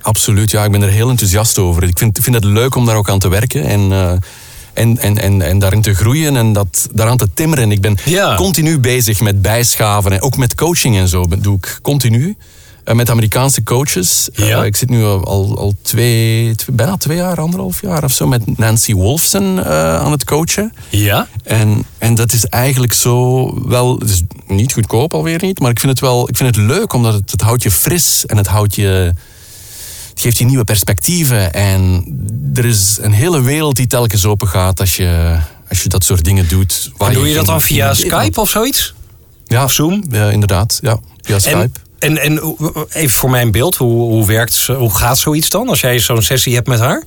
Absoluut, 0.00 0.50
ja, 0.50 0.64
ik 0.64 0.70
ben 0.70 0.82
er 0.82 0.88
heel 0.88 1.08
enthousiast 1.10 1.58
over. 1.58 1.82
Ik 1.82 1.98
vind, 1.98 2.18
vind 2.22 2.34
het 2.34 2.44
leuk 2.44 2.74
om 2.74 2.86
daar 2.86 2.96
ook 2.96 3.10
aan 3.10 3.18
te 3.18 3.28
werken 3.28 3.64
en, 3.64 3.92
eh, 3.92 4.12
en, 4.72 4.98
en, 4.98 5.18
en, 5.18 5.42
en 5.42 5.58
daarin 5.58 5.82
te 5.82 5.94
groeien 5.94 6.36
en 6.36 6.52
dat, 6.52 6.88
daaraan 6.92 7.16
te 7.16 7.28
timmeren. 7.34 7.72
Ik 7.72 7.80
ben 7.80 7.96
Ja. 8.04 8.36
continu 8.36 8.78
bezig 8.78 9.20
met 9.20 9.42
bijschaven 9.42 10.12
en 10.12 10.22
ook 10.22 10.36
met 10.36 10.54
coaching 10.54 10.96
en 10.96 11.08
zo. 11.08 11.26
Dat 11.26 11.42
doe 11.42 11.56
ik 11.56 11.78
continu. 11.82 12.36
Eh, 12.84 12.94
met 12.94 13.10
Amerikaanse 13.10 13.62
coaches. 13.62 14.30
Eh, 14.30 14.64
ik 14.64 14.76
zit 14.76 14.88
nu 14.90 15.04
al, 15.04 15.56
al, 15.56 15.74
twee, 15.82 16.54
twee- 16.54 16.76
bijna 16.76 16.96
twee 16.96 17.16
jaar, 17.16 17.40
anderhalf 17.40 17.80
jaar 17.80 18.04
of 18.04 18.12
zo, 18.12 18.26
met 18.26 18.58
Nancy 18.58 18.94
Wolfson 18.94 19.64
aan 19.64 20.10
het 20.12 20.24
coachen. 20.24 20.72
Ja? 20.88 21.28
En, 21.44 21.84
en 21.98 22.14
dat 22.14 22.32
is 22.32 22.44
eigenlijk 22.46 22.92
zo 22.92 23.44
wel, 23.68 23.98
het 23.98 24.10
is 24.10 24.22
niet 24.46 24.72
goedkoop 24.72 25.14
alweer 25.14 25.38
niet, 25.42 25.60
maar 25.60 25.70
ik 25.70 25.78
vind 25.80 25.92
het 25.92 26.00
wel, 26.00 26.28
ik 26.28 26.36
vind 26.36 26.56
het 26.56 26.64
leuk 26.66 26.92
omdat 26.92 27.14
het, 27.14 27.30
het 27.30 27.40
houdt 27.40 27.62
je 27.62 27.70
fris 27.70 28.26
en 28.26 28.36
het 28.36 28.46
houdt 28.46 28.74
je, 28.74 29.12
het 30.20 30.28
geeft 30.28 30.38
je 30.38 30.48
nieuwe 30.48 30.64
perspectieven 30.64 31.52
en 31.52 32.04
er 32.54 32.64
is 32.64 32.98
een 33.00 33.12
hele 33.12 33.42
wereld 33.42 33.76
die 33.76 33.86
telkens 33.86 34.24
open 34.24 34.48
gaat 34.48 34.80
als 34.80 34.96
je, 34.96 35.38
als 35.68 35.82
je 35.82 35.88
dat 35.88 36.04
soort 36.04 36.24
dingen 36.24 36.48
doet. 36.48 36.90
waar 36.96 37.08
En 37.08 37.14
doe 37.14 37.28
je 37.28 37.34
dat 37.34 37.46
dan 37.46 37.60
via 37.60 37.94
Skype 37.94 38.40
of 38.40 38.50
zoiets? 38.50 38.94
Ja, 39.46 39.64
of 39.64 39.72
Zoom? 39.72 40.04
Ja, 40.10 40.30
inderdaad, 40.30 40.78
ja, 40.82 40.98
via 41.22 41.38
Skype. 41.38 41.70
En, 41.98 42.18
en 42.18 42.56
even 42.90 43.16
voor 43.16 43.30
mijn 43.30 43.50
beeld, 43.50 43.76
hoe, 43.76 44.00
hoe 44.00 44.26
werkt, 44.26 44.66
hoe 44.66 44.94
gaat 44.94 45.18
zoiets 45.18 45.48
dan? 45.48 45.68
Als 45.68 45.80
jij 45.80 45.98
zo'n 45.98 46.22
sessie 46.22 46.54
hebt 46.54 46.68
met 46.68 46.78
haar? 46.78 47.04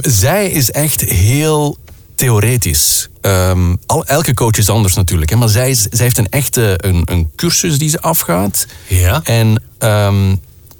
Zij 0.00 0.50
is 0.50 0.70
echt 0.70 1.00
heel 1.00 1.78
theoretisch. 2.14 3.08
Ehm, 3.20 3.74
al, 3.86 4.06
elke 4.06 4.34
coach 4.34 4.56
is 4.56 4.68
anders 4.68 4.94
natuurlijk. 4.94 5.30
Hè, 5.30 5.36
maar 5.36 5.48
zij, 5.48 5.70
is, 5.70 5.82
zij 5.82 6.04
heeft 6.04 6.18
een 6.18 6.28
echte 6.28 6.74
een, 6.76 7.02
een 7.04 7.30
cursus 7.36 7.78
die 7.78 7.88
ze 7.88 8.00
afgaat. 8.00 8.66
Ja. 8.86 9.20
En 9.24 9.62
ehm, 9.78 10.34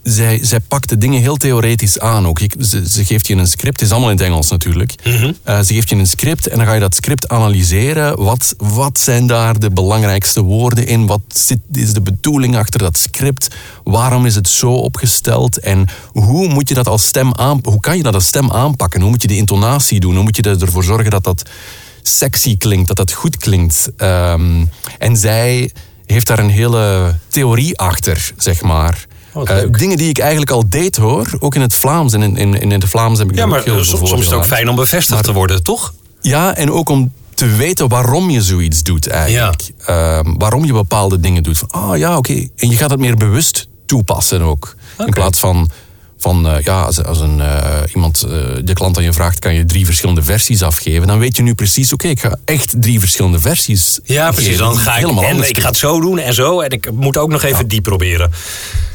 zij, 0.04 0.38
zij 0.42 0.60
pakt 0.60 0.88
de 0.88 0.98
dingen 0.98 1.20
heel 1.20 1.36
theoretisch 1.36 1.98
aan 2.00 2.26
ook. 2.26 2.38
Je- 2.38 2.50
ze, 2.60 2.88
ze 2.90 3.04
geeft 3.04 3.26
je 3.26 3.34
een 3.34 3.46
script, 3.46 3.76
het 3.80 3.88
is 3.88 3.90
allemaal 3.90 4.10
in 4.10 4.16
het 4.16 4.26
Engels 4.26 4.50
natuurlijk. 4.50 4.94
Eh, 5.44 5.60
ze 5.60 5.74
geeft 5.74 5.88
je 5.88 5.96
een 5.96 6.06
script 6.06 6.46
en 6.46 6.56
dan 6.56 6.66
ga 6.66 6.72
je 6.74 6.80
dat 6.80 6.94
script 6.94 7.28
analyseren. 7.28 8.22
Wat, 8.22 8.54
wat 8.58 8.98
zijn 9.00 9.26
daar 9.26 9.58
de 9.58 9.70
belangrijkste 9.70 10.42
woorden 10.42 10.86
in? 10.86 11.06
Wat 11.06 11.20
zit, 11.28 11.58
is 11.72 11.92
de 11.92 12.00
bedoeling 12.02 12.56
achter 12.56 12.78
dat 12.80 12.98
script? 12.98 13.54
Waarom 13.84 14.26
is 14.26 14.34
het 14.34 14.48
zo 14.48 14.72
opgesteld? 14.72 15.58
En 15.58 15.88
hoe 16.12 16.48
moet 16.48 16.68
je 16.68 16.74
dat 16.74 16.88
als 16.88 17.06
stem 17.06 17.34
aan, 17.34 17.60
hoe 17.62 17.80
kan 17.80 17.96
je 17.96 18.02
dat 18.02 18.14
als 18.14 18.26
stem 18.26 18.50
aanpakken? 18.52 19.00
Hoe 19.00 19.10
moet 19.10 19.22
je 19.22 19.28
de 19.28 19.36
intonatie 19.36 20.00
doen? 20.00 20.14
Hoe 20.14 20.22
moet 20.22 20.36
je 20.36 20.42
ervoor 20.42 20.84
zorgen 20.84 21.10
dat 21.10 21.24
dat 21.24 21.42
sexy 22.02 22.56
klinkt, 22.56 22.88
dat 22.88 22.96
dat 22.96 23.12
goed 23.12 23.36
klinkt? 23.36 23.88
Ehm, 23.96 24.64
en 24.98 25.16
zij 25.16 25.72
heeft 26.06 26.26
daar 26.26 26.38
een 26.38 26.50
hele 26.50 27.14
theorie 27.28 27.78
achter, 27.78 28.32
zeg 28.36 28.62
maar. 28.62 29.06
Eh, 29.34 29.56
dingen 29.70 29.96
die 29.96 30.08
ik 30.08 30.18
eigenlijk 30.18 30.50
al 30.50 30.68
deed 30.68 30.96
hoor, 30.96 31.36
ook 31.38 31.54
in 31.54 31.60
het 31.60 31.74
Vlaams. 31.74 32.12
En 32.12 32.22
in, 32.22 32.36
in, 32.36 32.54
in 32.54 32.70
het 32.70 32.84
Vlaams 32.84 33.18
heb 33.18 33.30
ik 33.30 33.36
Ja, 33.36 33.46
maar 33.46 33.58
ook 33.58 33.64
heel 33.64 33.78
eh, 33.78 33.82
soms, 33.82 34.08
soms 34.08 34.20
is 34.20 34.26
het 34.26 34.34
ook 34.34 34.46
fijn 34.46 34.68
om 34.68 34.76
bevestigd 34.76 35.24
te 35.24 35.32
worden, 35.32 35.62
toch? 35.62 35.94
ja, 36.20 36.54
en 36.54 36.70
ook 36.70 36.88
om 36.88 37.12
te 37.34 37.46
weten 37.46 37.88
waarom 37.88 38.30
je 38.30 38.42
zoiets 38.42 38.82
doet 38.82 39.08
eigenlijk. 39.08 39.70
Ehm, 39.86 40.34
waarom 40.38 40.64
je 40.64 40.72
bepaalde 40.72 41.20
dingen 41.20 41.42
doet. 41.42 41.58
Van, 41.58 41.70
ah 41.70 41.98
ja, 41.98 42.16
oké. 42.16 42.48
En 42.56 42.70
je 42.70 42.76
gaat 42.76 42.90
het 42.90 43.00
meer 43.00 43.16
bewust 43.16 43.68
toepassen 43.86 44.42
ook. 44.42 44.74
In 44.98 45.12
plaats 45.12 45.38
van, 45.38 45.70
van 46.24 46.48
eh, 46.48 46.62
ja, 46.62 46.82
als, 46.82 47.04
als 47.04 47.20
een, 47.20 47.40
eh, 47.40 47.94
iemand, 47.94 48.22
eh, 48.22 48.30
de 48.64 48.72
klant 48.72 48.96
aan 48.96 49.02
je 49.02 49.12
vraagt, 49.12 49.38
kan 49.38 49.54
je 49.54 49.64
drie 49.64 49.84
verschillende 49.84 50.22
versies 50.22 50.62
afgeven. 50.62 51.06
Dan 51.06 51.18
weet 51.18 51.36
je 51.36 51.42
nu 51.42 51.54
precies, 51.54 51.92
oké, 51.92 52.08
ik 52.08 52.20
ga 52.20 52.36
echt 52.44 52.74
drie 52.78 53.00
verschillende 53.00 53.40
versies 53.40 54.00
Ja, 54.04 54.30
precies. 54.30 54.50
geven 54.50 54.64
Dan 54.64 54.76
ga 54.76 54.90
ik, 54.90 55.00
helemaal 55.00 55.24
en 55.24 55.30
anders 55.30 55.48
ik 55.48 55.60
ga 55.60 55.68
het 55.68 55.76
zo 55.76 56.00
doen 56.00 56.18
en 56.18 56.34
zo. 56.34 56.60
En 56.60 56.70
ik 56.70 56.92
moet 56.92 57.16
ook 57.16 57.28
nog 57.28 57.42
even 57.42 57.68
die 57.68 57.80
proberen. 57.80 58.30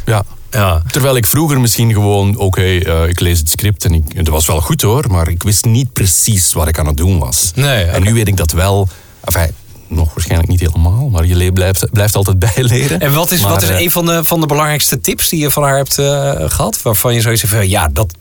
Ja. 0.05 0.23
Ja. 0.51 0.82
Terwijl 0.88 1.15
ik 1.15 1.25
vroeger 1.25 1.59
misschien 1.59 1.93
gewoon, 1.93 2.38
oké, 2.38 2.63
ik 3.07 3.19
lees 3.19 3.39
het 3.39 3.49
script 3.49 3.86
en 3.86 3.93
ik, 3.93 4.15
dat 4.15 4.27
was 4.27 4.45
wel 4.45 4.61
goed 4.61 4.82
hoor, 4.82 5.05
maar 5.09 5.30
ik 5.30 5.43
wist 5.43 5.65
niet 5.65 5.93
precies 5.93 6.53
wat 6.53 6.67
ik 6.67 6.80
aan 6.80 6.88
het 6.88 6.97
doen 6.97 7.19
was. 7.19 7.51
Nee. 7.55 7.84
En 7.84 8.03
nu 8.03 8.13
weet 8.13 8.27
ik 8.27 8.38
dat 8.38 8.51
wel, 8.51 8.88
enfin, 9.23 9.51
nog 9.89 10.13
waarschijnlijk 10.13 10.49
niet 10.49 10.59
helemaal, 10.59 11.09
maar 11.09 11.25
je 11.25 11.51
blijft, 11.53 11.91
blijft 11.91 12.15
altijd 12.15 12.39
bijleren. 12.53 12.99
En 12.99 13.13
wat 13.13 13.31
is, 13.31 13.41
Maar, 13.41 13.51
wat 13.51 13.61
is 13.61 13.69
eh, 13.69 13.79
een 13.79 13.91
van 13.91 14.05
de, 14.05 14.23
van 14.23 14.39
de 14.39 14.45
belangrijkste 14.45 15.01
tips 15.01 15.29
die 15.29 15.39
je 15.39 15.51
van 15.51 15.63
haar 15.63 15.77
hebt 15.77 15.97
eh, 15.97 16.33
gehad? 16.47 16.81
Waarvan 16.81 17.13
je 17.13 17.21
zoiets 17.21 17.41
van, 17.41 17.69
ja, 17.69 17.89
dat, 17.93 18.13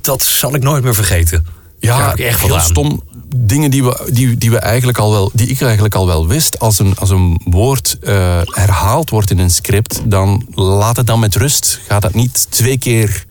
dat 0.00 0.22
zal 0.22 0.54
ik 0.54 0.62
nooit 0.62 0.84
meer 0.84 0.94
vergeten. 0.94 1.46
Ja, 1.80 2.14
echt 2.14 2.40
heel 2.40 2.54
aan. 2.54 2.62
stom. 2.64 3.02
Dingen 3.36 3.70
die, 3.70 3.84
we, 3.84 4.10
die, 4.12 4.36
die, 4.38 4.50
we 4.50 4.58
eigenlijk 4.58 4.98
al 4.98 5.10
wel, 5.10 5.30
die 5.34 5.46
ik 5.46 5.60
eigenlijk 5.60 5.94
al 5.94 6.06
wel 6.06 6.26
wist. 6.26 6.58
Als 6.58 6.78
een, 6.78 6.96
als 6.96 7.10
een 7.10 7.40
woord 7.44 7.98
eh, 8.00 8.40
herhaald 8.44 9.10
wordt 9.10 9.30
in 9.30 9.38
een 9.38 9.50
script, 9.50 10.00
dan 10.04 10.46
laat 10.54 10.96
het 10.96 11.06
dan 11.06 11.20
met 11.20 11.36
rust. 11.36 11.80
Ga 11.88 12.00
dat 12.00 12.14
niet 12.14 12.46
twee 12.50 12.78
keer 12.78 13.24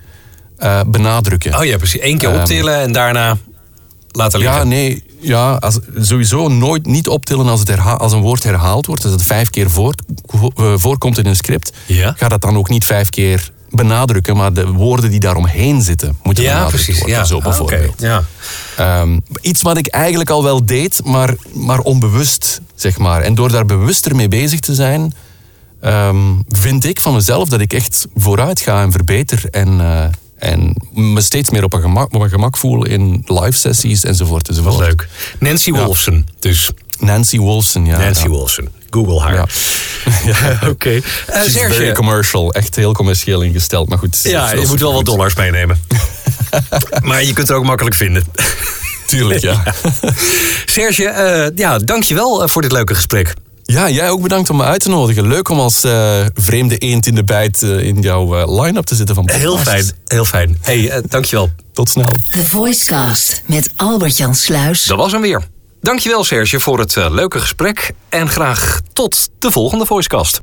benadrukken. 0.87 1.59
Oh 1.59 1.65
ja, 1.65 1.77
precies. 1.77 2.01
Eén 2.01 2.17
keer 2.17 2.29
Ehm, 2.29 2.39
optillen 2.39 2.75
en 2.75 2.91
daarna 2.91 3.37
laten 4.11 4.39
liggen. 4.39 4.57
Ja, 4.57 4.63
nee. 4.63 5.03
Ja, 5.21 5.53
als, 5.53 5.79
sowieso 5.99 6.47
nooit 6.47 6.85
niet 6.85 7.07
optillen 7.07 7.47
als, 7.47 7.59
het 7.59 7.79
als 7.79 8.11
een 8.13 8.21
woord 8.21 8.43
herhaald 8.43 8.85
wordt. 8.85 9.03
Als 9.03 9.13
het 9.13 9.23
vijf 9.23 9.49
keer 9.49 9.69
voor, 9.69 9.93
eh, 10.55 10.73
voorkomt 10.75 11.17
in 11.17 11.25
een 11.25 11.35
script. 11.35 11.71
Ja. 11.85 12.13
Ga 12.17 12.27
dat 12.27 12.41
dan 12.41 12.57
ook 12.57 12.69
niet 12.69 12.85
vijf 12.85 13.09
keer 13.09 13.51
benadrukken. 13.69 14.35
Maar 14.35 14.53
de 14.53 14.67
woorden 14.67 15.09
die 15.09 15.19
daaromheen 15.19 15.81
zitten, 15.81 16.17
moeten 16.23 16.43
Ja, 16.43 16.49
benadrukt 16.49 16.83
precies. 16.83 16.99
worden. 16.99 17.17
Ja. 17.17 17.23
Zo 17.23 17.37
Ah, 17.37 17.43
bijvoorbeeld. 17.43 18.01
Ja. 18.01 18.23
Ehm, 18.77 19.19
iets 19.41 19.61
wat 19.61 19.77
ik 19.77 19.87
eigenlijk 19.87 20.29
al 20.29 20.43
wel 20.43 20.65
deed, 20.65 21.01
maar, 21.05 21.35
maar 21.53 21.79
onbewust, 21.79 22.61
zeg 22.75 22.97
maar. 22.97 23.21
En 23.21 23.35
door 23.35 23.51
daar 23.51 23.65
bewuster 23.65 24.15
mee 24.15 24.27
bezig 24.27 24.59
te 24.59 24.73
zijn, 24.75 25.13
ehm, 25.81 26.17
vind 26.49 26.85
ik 26.85 26.99
van 27.01 27.13
mezelf 27.13 27.49
dat 27.49 27.59
ik 27.59 27.73
echt 27.73 28.07
vooruit 28.15 28.59
ga 28.61 28.81
en 28.81 28.91
verbeter. 28.91 29.43
En, 29.51 29.81
eh, 29.81 30.03
en 30.41 30.75
me 30.93 31.21
steeds 31.21 31.49
meer 31.49 31.63
op 31.63 31.73
een 31.73 31.81
gemak, 31.81 32.05
op 32.05 32.17
mijn 32.17 32.29
gemak 32.29 32.57
voel 32.57 32.85
in 32.85 33.23
live 33.25 33.57
sessies 33.57 34.03
enzovoort. 34.03 34.47
enzovoort. 34.49 34.75
Wat 34.75 34.87
leuk. 34.87 35.07
Nancy 35.39 35.71
Ja. 35.71 35.83
Wolfson, 35.85 36.27
dus. 36.39 36.71
Nancy 36.99 37.39
Wilson, 37.39 37.85
ja. 37.85 37.97
Nancy 37.97 38.27
ja. 38.29 38.67
Google 38.89 39.19
haar. 39.19 39.49
Ja. 40.25 40.59
Oké. 40.69 40.89
Eh, 40.89 41.41
She's 41.41 41.51
very 41.51 41.73
Serge. 41.73 41.91
commercial, 41.91 42.53
echt 42.53 42.75
heel 42.75 42.93
commercieel 42.93 43.41
ingesteld. 43.41 43.89
Maar 43.89 43.97
goed. 43.97 44.19
Ja, 44.23 44.51
je 44.51 44.65
moet 44.67 44.79
wel 44.79 44.93
wat 44.93 45.05
dollars 45.05 45.35
meenemen. 45.35 45.81
maar 47.03 47.23
je 47.23 47.33
kunt 47.33 47.47
het 47.47 47.57
ook 47.57 47.63
makkelijk 47.65 47.95
vinden. 47.95 48.23
Tuurlijk, 49.07 49.41
ja. 49.41 49.63
Serge, 50.65 51.05
eh 51.07 51.47
ja, 51.55 51.77
dankjewel 51.77 52.43
eh, 52.43 52.49
voor 52.49 52.61
dit 52.61 52.71
leuke 52.71 52.95
gesprek. 52.95 53.33
Ja, 53.71 53.89
jij 53.89 54.09
ook 54.09 54.21
bedankt 54.21 54.49
om 54.49 54.57
me 54.57 54.63
uit 54.63 54.81
te 54.81 54.89
nodigen. 54.89 55.27
Leuk 55.27 55.49
om 55.49 55.59
als 55.59 55.83
eh, 55.83 56.25
vreemde 56.33 56.77
eend 56.77 57.05
in 57.05 57.15
de 57.15 57.23
bijt 57.23 57.63
eh, 57.63 57.79
in 57.79 58.01
jouw 58.01 58.35
eh, 58.35 58.61
line-up 58.61 58.85
te 58.85 58.95
zitten 58.95 59.15
van 59.15 59.29
Heel 59.29 59.57
fijn, 59.57 59.91
heel 60.05 60.25
fijn. 60.25 60.57
hey, 60.61 61.01
dankjewel. 61.07 61.49
Tot 61.73 61.89
snel. 61.89 62.09
The 62.31 62.45
Voicecast 62.45 63.43
met 63.45 63.73
Albert-Jan 63.75 64.35
Sluis. 64.35 64.83
Dat 64.83 64.97
was 64.97 65.11
hem 65.11 65.21
weer. 65.21 65.47
Dankjewel 65.81 66.23
Serge 66.23 66.59
voor 66.59 66.79
het 66.79 66.95
leuke 66.95 67.39
gesprek. 67.39 67.91
En 68.09 68.29
graag 68.29 68.81
tot 68.93 69.29
de 69.39 69.51
volgende 69.51 69.85
Voicecast. 69.85 70.39